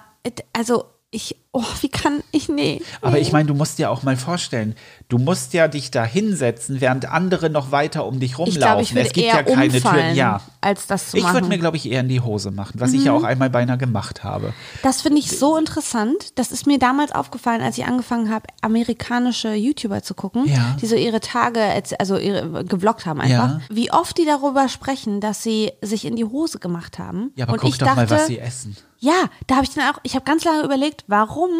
also, 0.53 0.86
ich, 1.14 1.36
oh, 1.52 1.62
wie 1.82 1.90
kann 1.90 2.22
ich, 2.30 2.48
nee. 2.48 2.80
Aber 3.02 3.12
nee. 3.12 3.18
ich 3.18 3.32
meine, 3.32 3.46
du 3.46 3.54
musst 3.54 3.78
dir 3.78 3.90
auch 3.90 4.02
mal 4.02 4.16
vorstellen, 4.16 4.74
du 5.10 5.18
musst 5.18 5.52
ja 5.52 5.68
dich 5.68 5.90
da 5.90 6.04
hinsetzen, 6.06 6.80
während 6.80 7.04
andere 7.04 7.50
noch 7.50 7.70
weiter 7.70 8.06
um 8.06 8.18
dich 8.18 8.38
rumlaufen. 8.38 8.52
ich 8.54 8.58
glaube, 8.58 8.82
ich 8.82 8.96
es 9.08 9.12
gibt 9.12 9.26
ja 9.26 9.42
keine 9.42 9.78
Türen. 9.78 10.14
Ja. 10.16 10.40
als 10.62 10.86
das 10.86 11.10
zu 11.10 11.18
Ich. 11.18 11.24
Mhm. 11.24 11.34
würde 11.34 11.48
mir, 11.48 11.58
glaube 11.58 11.76
ich, 11.76 11.90
eher 11.90 12.00
in 12.00 12.08
die 12.08 12.22
Hose 12.22 12.50
machen, 12.50 12.80
was 12.80 12.94
ich 12.94 13.04
ja 13.04 13.12
auch 13.12 13.24
einmal 13.24 13.50
beinahe 13.50 13.76
gemacht 13.76 14.24
habe. 14.24 14.54
Das 14.82 15.02
finde 15.02 15.18
ich 15.18 15.30
so 15.38 15.58
interessant. 15.58 16.38
Das 16.38 16.50
ist 16.50 16.66
mir 16.66 16.78
damals 16.78 17.12
aufgefallen, 17.12 17.60
als 17.60 17.76
ich 17.76 17.84
angefangen 17.84 18.30
habe, 18.30 18.46
amerikanische 18.62 19.52
YouTuber 19.52 20.02
zu 20.02 20.14
gucken, 20.14 20.46
Ja. 20.46 20.76
die 20.80 20.86
so 20.86 20.96
ihre 20.96 21.20
Tage, 21.20 21.60
also 21.98 22.16
ihre, 22.16 22.64
gevloggt 22.64 23.04
haben 23.04 23.20
einfach. 23.20 23.50
Ja. 23.50 23.60
Wie 23.68 23.92
oft 23.92 24.16
die 24.16 24.24
darüber 24.24 24.66
sprechen, 24.70 25.20
dass 25.20 25.42
sie 25.42 25.72
sich 25.82 26.06
in 26.06 26.16
die 26.16 26.24
Hose 26.24 26.58
gemacht 26.58 26.98
haben. 26.98 27.32
Ja, 27.36 27.44
aber 27.44 27.52
Und 27.52 27.60
guck 27.60 27.68
ich 27.68 27.76
doch 27.76 27.88
dachte, 27.88 28.00
mal, 28.00 28.10
was 28.10 28.26
sie 28.28 28.38
essen. 28.38 28.76
Ja, 29.03 29.24
da 29.48 29.57
habe 29.57 29.64
ich 29.64 29.74
dann 29.74 29.92
auch, 29.92 29.98
ich 30.05 30.14
habe 30.14 30.24
ganz 30.24 30.44
lange 30.44 30.62
überlegt, 30.62 31.03
warum 31.09 31.50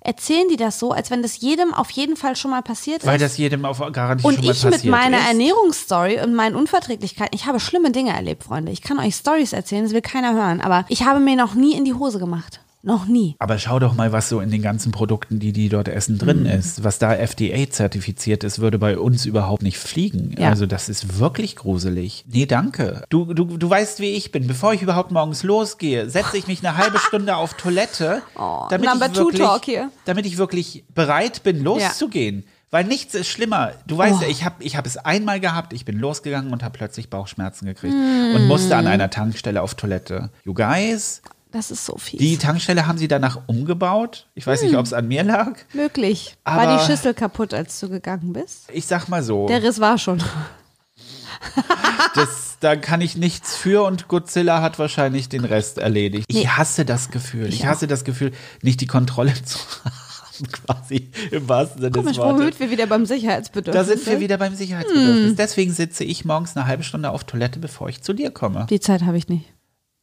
erzählen 0.00 0.46
die 0.48 0.54
das 0.56 0.78
so, 0.78 0.92
als 0.92 1.10
wenn 1.10 1.22
das 1.22 1.40
jedem 1.40 1.74
auf 1.74 1.90
jeden 1.90 2.16
Fall 2.16 2.36
schon 2.36 2.52
mal 2.52 2.62
passiert 2.62 3.04
Weil 3.04 3.16
ist. 3.16 3.22
das 3.22 3.36
jedem 3.36 3.64
auf 3.64 3.80
Garantie 3.90 4.24
Und 4.24 4.34
schon 4.34 4.44
mal 4.44 4.52
ich 4.52 4.62
passiert 4.62 4.84
mit 4.84 4.92
meiner 4.92 5.18
ist. 5.18 5.26
Ernährungsstory 5.26 6.20
und 6.20 6.36
meinen 6.36 6.54
Unverträglichkeiten, 6.54 7.34
ich 7.34 7.46
habe 7.46 7.58
schlimme 7.58 7.90
Dinge 7.90 8.12
erlebt, 8.14 8.44
Freunde. 8.44 8.70
Ich 8.70 8.80
kann 8.80 9.00
euch 9.00 9.16
Stories 9.16 9.52
erzählen, 9.52 9.82
das 9.82 9.92
will 9.92 10.02
keiner 10.02 10.34
hören, 10.34 10.60
aber 10.60 10.84
ich 10.88 11.04
habe 11.04 11.18
mir 11.18 11.34
noch 11.34 11.54
nie 11.54 11.74
in 11.74 11.84
die 11.84 11.94
Hose 11.94 12.20
gemacht. 12.20 12.60
Noch 12.84 13.06
nie. 13.06 13.34
Aber 13.38 13.58
schau 13.58 13.78
doch 13.78 13.94
mal, 13.94 14.12
was 14.12 14.28
so 14.28 14.40
in 14.40 14.50
den 14.50 14.60
ganzen 14.62 14.92
Produkten, 14.92 15.38
die 15.40 15.52
die 15.52 15.68
dort 15.68 15.88
essen, 15.88 16.18
drin 16.18 16.40
Mhm. 16.40 16.46
ist. 16.46 16.84
Was 16.84 16.98
da 16.98 17.14
FDA-zertifiziert 17.14 18.44
ist, 18.44 18.58
würde 18.58 18.78
bei 18.78 18.98
uns 18.98 19.24
überhaupt 19.26 19.62
nicht 19.62 19.78
fliegen. 19.78 20.34
Ja. 20.38 20.50
Also 20.50 20.66
das 20.66 20.88
ist 20.88 21.18
wirklich 21.18 21.56
gruselig. 21.56 22.24
Nee, 22.28 22.46
danke. 22.46 23.02
Du, 23.08 23.32
du, 23.32 23.44
du 23.56 23.70
weißt, 23.70 24.00
wie 24.00 24.10
ich 24.10 24.32
bin. 24.32 24.46
Bevor 24.46 24.72
ich 24.74 24.82
überhaupt 24.82 25.10
morgens 25.12 25.42
losgehe, 25.42 26.08
setze 26.10 26.36
ich 26.36 26.46
mich 26.46 26.66
eine 26.66 26.76
halbe 26.76 26.98
Stunde 27.08 27.36
auf 27.36 27.54
Toilette, 27.54 28.22
damit, 28.70 28.88
Number 28.88 29.06
ich 29.10 29.16
wirklich, 29.16 29.78
damit 30.04 30.26
ich 30.26 30.36
wirklich 30.38 30.84
bereit 30.94 31.42
bin, 31.42 31.62
loszugehen. 31.64 32.44
Weil 32.70 32.84
nichts 32.84 33.14
ist 33.14 33.28
schlimmer. 33.28 33.70
Du 33.86 33.96
weißt 33.98 34.16
Oh. 34.18 34.22
ja, 34.24 34.28
ich 34.28 34.44
habe 34.44 34.56
ich 34.64 34.76
hab 34.76 34.84
es 34.84 34.96
einmal 34.96 35.38
gehabt, 35.38 35.72
ich 35.72 35.84
bin 35.84 35.96
losgegangen 35.96 36.52
und 36.52 36.64
habe 36.64 36.76
plötzlich 36.76 37.08
Bauchschmerzen 37.08 37.66
gekriegt 37.66 37.94
und 37.94 38.46
musste 38.48 38.74
an 38.76 38.88
einer 38.88 39.10
Tankstelle 39.10 39.62
auf 39.62 39.76
Toilette. 39.76 40.30
You 40.44 40.54
guys, 40.54 41.22
Das 41.54 41.70
ist 41.70 41.86
so 41.86 41.96
fies. 41.96 42.18
Die 42.18 42.36
Tankstelle 42.36 42.86
haben 42.88 42.98
sie 42.98 43.06
danach 43.06 43.38
umgebaut. 43.46 44.26
Ich 44.34 44.44
weiß 44.46 44.60
Hm. 44.62 44.68
nicht, 44.68 44.76
ob 44.76 44.84
es 44.86 44.92
an 44.92 45.06
mir 45.06 45.22
lag. 45.22 45.52
Möglich. 45.72 46.36
War 46.44 46.58
Aber- 46.58 46.76
die 46.78 46.84
Schüssel 46.84 47.14
kaputt, 47.14 47.54
als 47.54 47.78
du 47.78 47.88
gegangen 47.88 48.32
bist? 48.32 48.64
Ich 48.72 48.86
sag 48.86 49.08
mal 49.08 49.22
so, 49.22 49.46
Der 49.46 49.62
Riss 49.62 49.78
war 49.80 49.96
schon. 49.96 50.18
das, 52.14 52.56
da 52.60 52.76
kann 52.76 53.00
ich 53.00 53.16
nichts 53.16 53.56
für 53.56 53.84
und 53.84 54.08
Godzilla 54.08 54.62
hat 54.62 54.78
wahrscheinlich 54.78 55.28
den 55.28 55.44
Rest 55.44 55.78
erledigt. 55.78 56.26
Ich 56.28 56.48
hasse 56.56 56.84
das 56.84 57.10
Gefühl. 57.10 57.48
Ich, 57.48 57.60
Ich 57.60 57.66
hasse 57.66 57.86
das 57.86 58.04
Gefühl, 58.04 58.32
nicht 58.62 58.80
die 58.80 58.86
Kontrolle 58.86 59.32
zu 59.44 59.58
haben, 59.84 60.50
quasi 60.50 61.10
im 61.30 61.48
wahrsten 61.48 61.82
Sinne 61.82 61.92
Komisch, 61.92 62.12
des 62.16 62.18
Wortes. 62.18 62.40
womit 62.40 62.60
wir 62.60 62.70
wieder 62.70 62.86
beim 62.86 63.06
Sicherheitsbedürfnis 63.06 63.86
Da 63.86 63.94
sind 63.94 64.04
wir 64.06 64.20
wieder 64.20 64.38
beim 64.38 64.54
Sicherheitsbedürfnis. 64.56 65.28
Hm. 65.30 65.36
Deswegen 65.36 65.72
sitze 65.72 66.02
ich 66.04 66.24
morgens 66.24 66.56
eine 66.56 66.66
halbe 66.66 66.82
Stunde 66.82 67.10
auf 67.10 67.22
Toilette, 67.24 67.60
bevor 67.60 67.88
ich 67.88 68.02
zu 68.02 68.12
dir 68.12 68.32
komme. 68.32 68.66
Die 68.70 68.80
Zeit 68.80 69.02
habe 69.02 69.16
ich 69.18 69.28
nicht. 69.28 69.44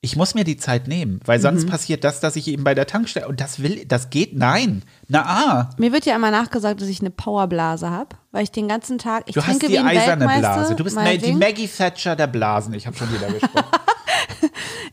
Ich 0.04 0.16
muss 0.16 0.34
mir 0.34 0.44
die 0.44 0.58
Zeit 0.58 0.88
nehmen, 0.88 1.20
weil 1.26 1.38
Mhm. 1.38 1.44
sonst 1.44 1.68
passiert 1.68 2.04
das, 2.04 2.20
dass 2.20 2.36
ich 2.36 2.48
eben 2.48 2.64
bei 2.64 2.74
der 2.74 2.88
Tankstelle 2.88 3.28
und 3.28 3.40
das 3.40 3.62
will, 3.62 3.86
das 3.86 4.10
geht, 4.10 4.36
nein. 4.36 4.82
Na 5.08 5.22
ah, 5.26 5.70
Mir 5.78 5.92
wird 5.92 6.08
ja 6.08 6.16
einmal 6.16 6.32
nachgesagt, 6.32 6.82
dass 6.82 6.88
ich 6.88 7.02
eine 7.02 7.12
Powerblase 7.12 7.92
habe, 7.92 8.16
weil 8.32 8.42
ich 8.44 8.52
den 8.52 8.68
ganzen 8.68 8.98
Tag, 8.98 9.26
ich 9.28 9.36
du 9.36 9.42
hast 9.42 9.48
trinke 9.60 9.68
die 9.68 9.74
wie 9.74 9.78
ein 9.78 9.86
eiserne 9.88 10.28
Blase. 10.28 10.74
Du 10.76 10.84
bist 10.84 10.96
ne, 10.98 11.20
die. 11.20 11.34
Maggie 11.34 11.68
Thatcher 11.68 12.16
der 12.16 12.26
Blasen. 12.26 12.74
Ich 12.74 12.88
habe 12.88 12.98
schon 12.98 13.14
wieder 13.14 13.28
gesprochen. 13.32 13.66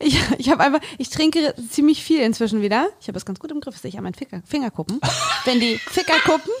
Ich, 0.01 0.17
ich 0.37 0.49
habe 0.49 0.63
einfach, 0.63 0.79
ich 0.97 1.09
trinke 1.09 1.53
ziemlich 1.69 2.01
viel 2.03 2.21
inzwischen 2.21 2.61
wieder. 2.61 2.87
Ich 3.01 3.09
habe 3.09 3.17
es 3.17 3.25
ganz 3.25 3.37
gut 3.39 3.51
im 3.51 3.59
Griff, 3.59 3.77
sehe 3.77 3.89
ich 3.89 3.97
an 3.97 4.03
meinen 4.03 4.13
Finger, 4.13 4.41
Fingerkuppen. 4.45 5.01
Wenn 5.45 5.59
die 5.59 5.75
Fingerkuppen. 5.77 6.51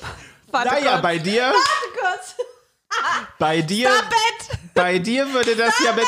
Warte 0.51 0.67
naja, 0.73 0.91
kurz. 0.93 1.01
bei 1.01 1.17
dir, 1.19 1.43
Warte 1.43 1.55
kurz. 2.01 2.35
bei 3.39 3.61
dir, 3.61 3.89
Stop 3.89 4.11
it! 4.11 4.59
bei 4.73 4.99
dir 4.99 5.31
würde 5.33 5.55
das 5.55 5.73
ja 5.85 5.93
mit. 5.93 6.03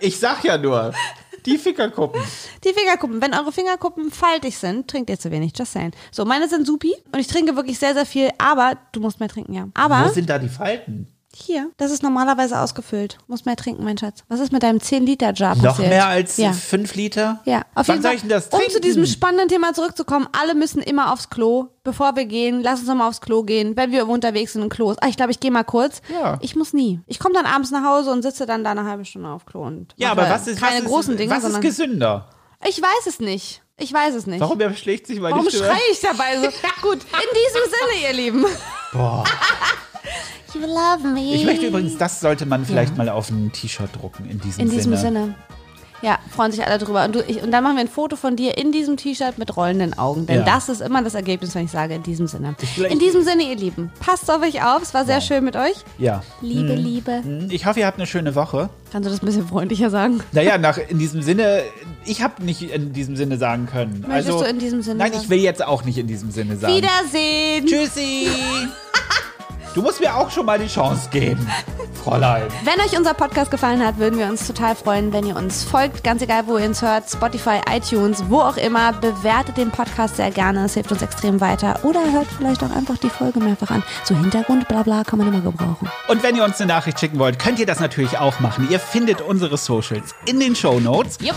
Ich 0.00 0.18
sag 0.18 0.42
ja 0.44 0.58
nur, 0.58 0.92
die 1.46 1.58
Fickerkuppen. 1.58 2.20
Die 2.64 2.72
Fingerkuppen. 2.72 3.20
Wenn 3.20 3.34
eure 3.34 3.52
Fingerkuppen 3.52 4.10
faltig 4.10 4.56
sind, 4.56 4.88
trinkt 4.88 5.10
ihr 5.10 5.18
zu 5.18 5.30
wenig. 5.30 5.52
Just 5.56 5.72
saying. 5.72 5.92
So, 6.10 6.24
meine 6.24 6.48
sind 6.48 6.66
supi 6.66 6.94
und 7.12 7.18
ich 7.18 7.26
trinke 7.26 7.56
wirklich 7.56 7.78
sehr, 7.78 7.94
sehr 7.94 8.06
viel. 8.06 8.30
Aber 8.38 8.76
du 8.92 9.00
musst 9.00 9.20
mehr 9.20 9.28
trinken, 9.28 9.54
ja. 9.54 9.68
Aber 9.74 10.04
Wo 10.08 10.12
sind 10.12 10.28
da 10.28 10.38
die 10.38 10.48
Falten? 10.48 11.08
Hier, 11.42 11.70
das 11.76 11.90
ist 11.90 12.02
normalerweise 12.02 12.58
ausgefüllt. 12.60 13.18
Musst 13.26 13.46
mehr 13.46 13.56
trinken, 13.56 13.84
mein 13.84 13.96
Schatz. 13.98 14.24
Was 14.28 14.40
ist 14.40 14.52
mit 14.52 14.62
deinem 14.62 14.78
10-Liter-Jar 14.78 15.56
Noch 15.56 15.62
passiert? 15.64 15.88
mehr 15.88 16.06
als 16.06 16.36
ja. 16.36 16.52
fünf 16.52 16.94
Liter? 16.94 17.40
Ja, 17.44 17.62
auf 17.74 17.88
Wann 17.88 17.96
jeden 17.96 18.02
soll 18.02 18.10
Fall. 18.10 18.14
ich 18.16 18.20
denn 18.22 18.30
das 18.30 18.46
um 18.46 18.58
trinken? 18.58 18.72
zu 18.72 18.80
diesem 18.80 19.06
spannenden 19.06 19.48
Thema 19.48 19.72
zurückzukommen, 19.74 20.28
alle 20.38 20.54
müssen 20.54 20.82
immer 20.82 21.12
aufs 21.12 21.30
Klo. 21.30 21.66
Bevor 21.84 22.16
wir 22.16 22.26
gehen, 22.26 22.62
lass 22.62 22.80
uns 22.80 22.88
noch 22.88 22.96
mal 22.96 23.08
aufs 23.08 23.20
Klo 23.20 23.42
gehen. 23.44 23.76
Wenn 23.76 23.92
wir 23.92 24.06
unterwegs 24.08 24.52
sind, 24.52 24.62
ein 24.62 24.68
Klo. 24.68 24.90
ist- 24.90 25.02
Ah, 25.02 25.08
ich 25.08 25.16
glaube, 25.16 25.30
ich 25.32 25.40
gehe 25.40 25.50
mal 25.50 25.64
kurz. 25.64 26.02
Ja. 26.12 26.38
Ich 26.42 26.54
muss 26.56 26.72
nie. 26.74 27.00
Ich 27.06 27.18
komme 27.18 27.34
dann 27.34 27.46
abends 27.46 27.70
nach 27.70 27.84
Hause 27.84 28.10
und 28.10 28.22
sitze 28.22 28.44
dann 28.44 28.62
da 28.64 28.72
eine 28.72 28.84
halbe 28.84 29.04
Stunde 29.04 29.28
auf 29.30 29.46
Klo 29.46 29.62
und 29.62 29.94
ja, 29.96 30.10
aber 30.10 30.28
was 30.28 30.46
ist, 30.46 30.60
keine 30.60 30.76
was 30.78 30.82
ist, 30.82 30.88
großen 30.88 31.16
Dinge, 31.16 31.30
was 31.34 31.44
ist 31.44 31.60
gesünder? 31.60 32.28
ich 32.66 32.80
weiß 32.82 33.06
es 33.06 33.20
nicht. 33.20 33.62
Ich 33.80 33.92
weiß 33.92 34.14
es 34.16 34.26
nicht. 34.26 34.40
Warum 34.40 34.56
überschlägt 34.60 35.06
sich 35.06 35.20
meine 35.20 35.36
Warum 35.36 35.48
Stimme? 35.48 35.66
schreie 35.66 35.78
ich 35.92 36.00
dabei 36.00 36.36
so? 36.36 36.42
Gut, 36.82 36.94
in 36.98 37.28
diesem 37.32 37.62
Sinne, 37.70 38.06
ihr 38.08 38.12
Lieben. 38.12 38.44
Boah. 38.92 39.22
You 40.54 40.60
love 40.62 41.06
me. 41.06 41.34
Ich 41.34 41.44
möchte 41.44 41.66
übrigens, 41.66 41.98
das 41.98 42.20
sollte 42.20 42.46
man 42.46 42.64
vielleicht 42.64 42.96
mal 42.96 43.08
auf 43.08 43.30
ein 43.30 43.52
T-Shirt 43.52 43.90
drucken, 44.00 44.28
in 44.30 44.40
diesem 44.40 44.60
In 44.62 44.68
Sinne. 44.68 44.76
diesem 44.80 44.96
Sinne. 44.96 45.34
Ja, 46.00 46.20
freuen 46.30 46.52
sich 46.52 46.64
alle 46.64 46.78
drüber. 46.78 47.04
Und, 47.04 47.16
du, 47.16 47.24
ich, 47.26 47.42
und 47.42 47.50
dann 47.50 47.64
machen 47.64 47.74
wir 47.74 47.80
ein 47.80 47.88
Foto 47.88 48.14
von 48.14 48.36
dir 48.36 48.56
in 48.56 48.70
diesem 48.70 48.96
T-Shirt 48.96 49.36
mit 49.36 49.56
rollenden 49.56 49.98
Augen. 49.98 50.26
Denn 50.26 50.38
Ja. 50.38 50.44
das 50.44 50.68
ist 50.68 50.80
immer 50.80 51.02
das 51.02 51.14
Ergebnis, 51.16 51.56
wenn 51.56 51.64
ich 51.64 51.72
sage, 51.72 51.94
in 51.94 52.04
diesem 52.04 52.28
Sinne. 52.28 52.54
In 52.88 53.00
diesem 53.00 53.24
Sinne, 53.24 53.42
ihr 53.42 53.56
Lieben, 53.56 53.90
passt 53.98 54.30
auf 54.30 54.40
euch 54.42 54.62
auf. 54.62 54.80
Es 54.80 54.94
war 54.94 55.04
sehr 55.04 55.20
schön 55.20 55.42
mit 55.44 55.56
euch. 55.56 55.74
Ja. 55.98 56.22
Liebe, 56.40 56.74
Liebe. 56.74 57.22
Ich 57.50 57.66
hoffe, 57.66 57.80
ihr 57.80 57.86
habt 57.86 57.98
eine 57.98 58.06
schöne 58.06 58.36
Woche. 58.36 58.70
Kannst 58.92 59.08
du 59.08 59.10
das 59.10 59.22
ein 59.22 59.26
bisschen 59.26 59.48
freundlicher 59.48 59.90
sagen? 59.90 60.20
Naja, 60.30 60.56
nach, 60.56 60.78
in 60.78 61.00
diesem 61.00 61.20
Sinne, 61.20 61.62
ich 62.04 62.22
habe 62.22 62.44
nicht 62.44 62.62
in 62.62 62.92
diesem 62.92 63.16
Sinne 63.16 63.36
sagen 63.36 63.66
können. 63.66 64.04
Möchtest 64.06 64.28
also, 64.28 64.44
du 64.44 64.48
in 64.48 64.60
diesem 64.60 64.82
Sinne 64.82 64.98
Nein, 65.00 65.12
sagen? 65.12 65.24
ich 65.24 65.30
will 65.30 65.40
jetzt 65.40 65.66
auch 65.66 65.84
nicht 65.84 65.98
in 65.98 66.06
diesem 66.06 66.30
Sinne 66.30 66.56
sagen. 66.56 66.74
Wiedersehen. 66.74 67.66
Tschüssi. 67.66 68.28
Du 69.78 69.82
musst 69.82 70.00
mir 70.00 70.16
auch 70.16 70.28
schon 70.28 70.44
mal 70.44 70.58
die 70.58 70.66
Chance 70.66 71.08
geben, 71.10 71.48
Fräulein. 72.02 72.48
Wenn 72.64 72.84
euch 72.84 72.98
unser 72.98 73.14
Podcast 73.14 73.52
gefallen 73.52 73.84
hat, 73.84 73.98
würden 73.98 74.18
wir 74.18 74.26
uns 74.26 74.44
total 74.44 74.74
freuen, 74.74 75.12
wenn 75.12 75.24
ihr 75.24 75.36
uns 75.36 75.62
folgt. 75.62 76.02
Ganz 76.02 76.20
egal, 76.20 76.48
wo 76.48 76.58
ihr 76.58 76.66
uns 76.66 76.82
hört. 76.82 77.08
Spotify, 77.08 77.60
iTunes, 77.70 78.24
wo 78.28 78.40
auch 78.40 78.56
immer. 78.56 78.92
Bewertet 78.92 79.56
den 79.56 79.70
Podcast 79.70 80.16
sehr 80.16 80.32
gerne. 80.32 80.64
Es 80.64 80.74
hilft 80.74 80.90
uns 80.90 81.02
extrem 81.02 81.40
weiter. 81.40 81.78
Oder 81.84 82.00
hört 82.10 82.26
vielleicht 82.36 82.64
auch 82.64 82.74
einfach 82.74 82.98
die 82.98 83.08
Folge 83.08 83.38
mehrfach 83.38 83.70
an. 83.70 83.84
So 84.02 84.16
Hintergrund, 84.16 84.66
bla 84.66 84.82
bla, 84.82 85.04
kann 85.04 85.20
man 85.20 85.28
immer 85.28 85.42
gebrauchen. 85.42 85.88
Und 86.08 86.24
wenn 86.24 86.34
ihr 86.34 86.42
uns 86.42 86.60
eine 86.60 86.66
Nachricht 86.66 86.98
schicken 86.98 87.20
wollt, 87.20 87.38
könnt 87.38 87.60
ihr 87.60 87.66
das 87.66 87.78
natürlich 87.78 88.18
auch 88.18 88.40
machen. 88.40 88.66
Ihr 88.70 88.80
findet 88.80 89.20
unsere 89.20 89.56
Socials 89.56 90.12
in 90.26 90.40
den 90.40 90.56
Show 90.56 90.80
Notes. 90.80 91.18
Jupp. 91.20 91.36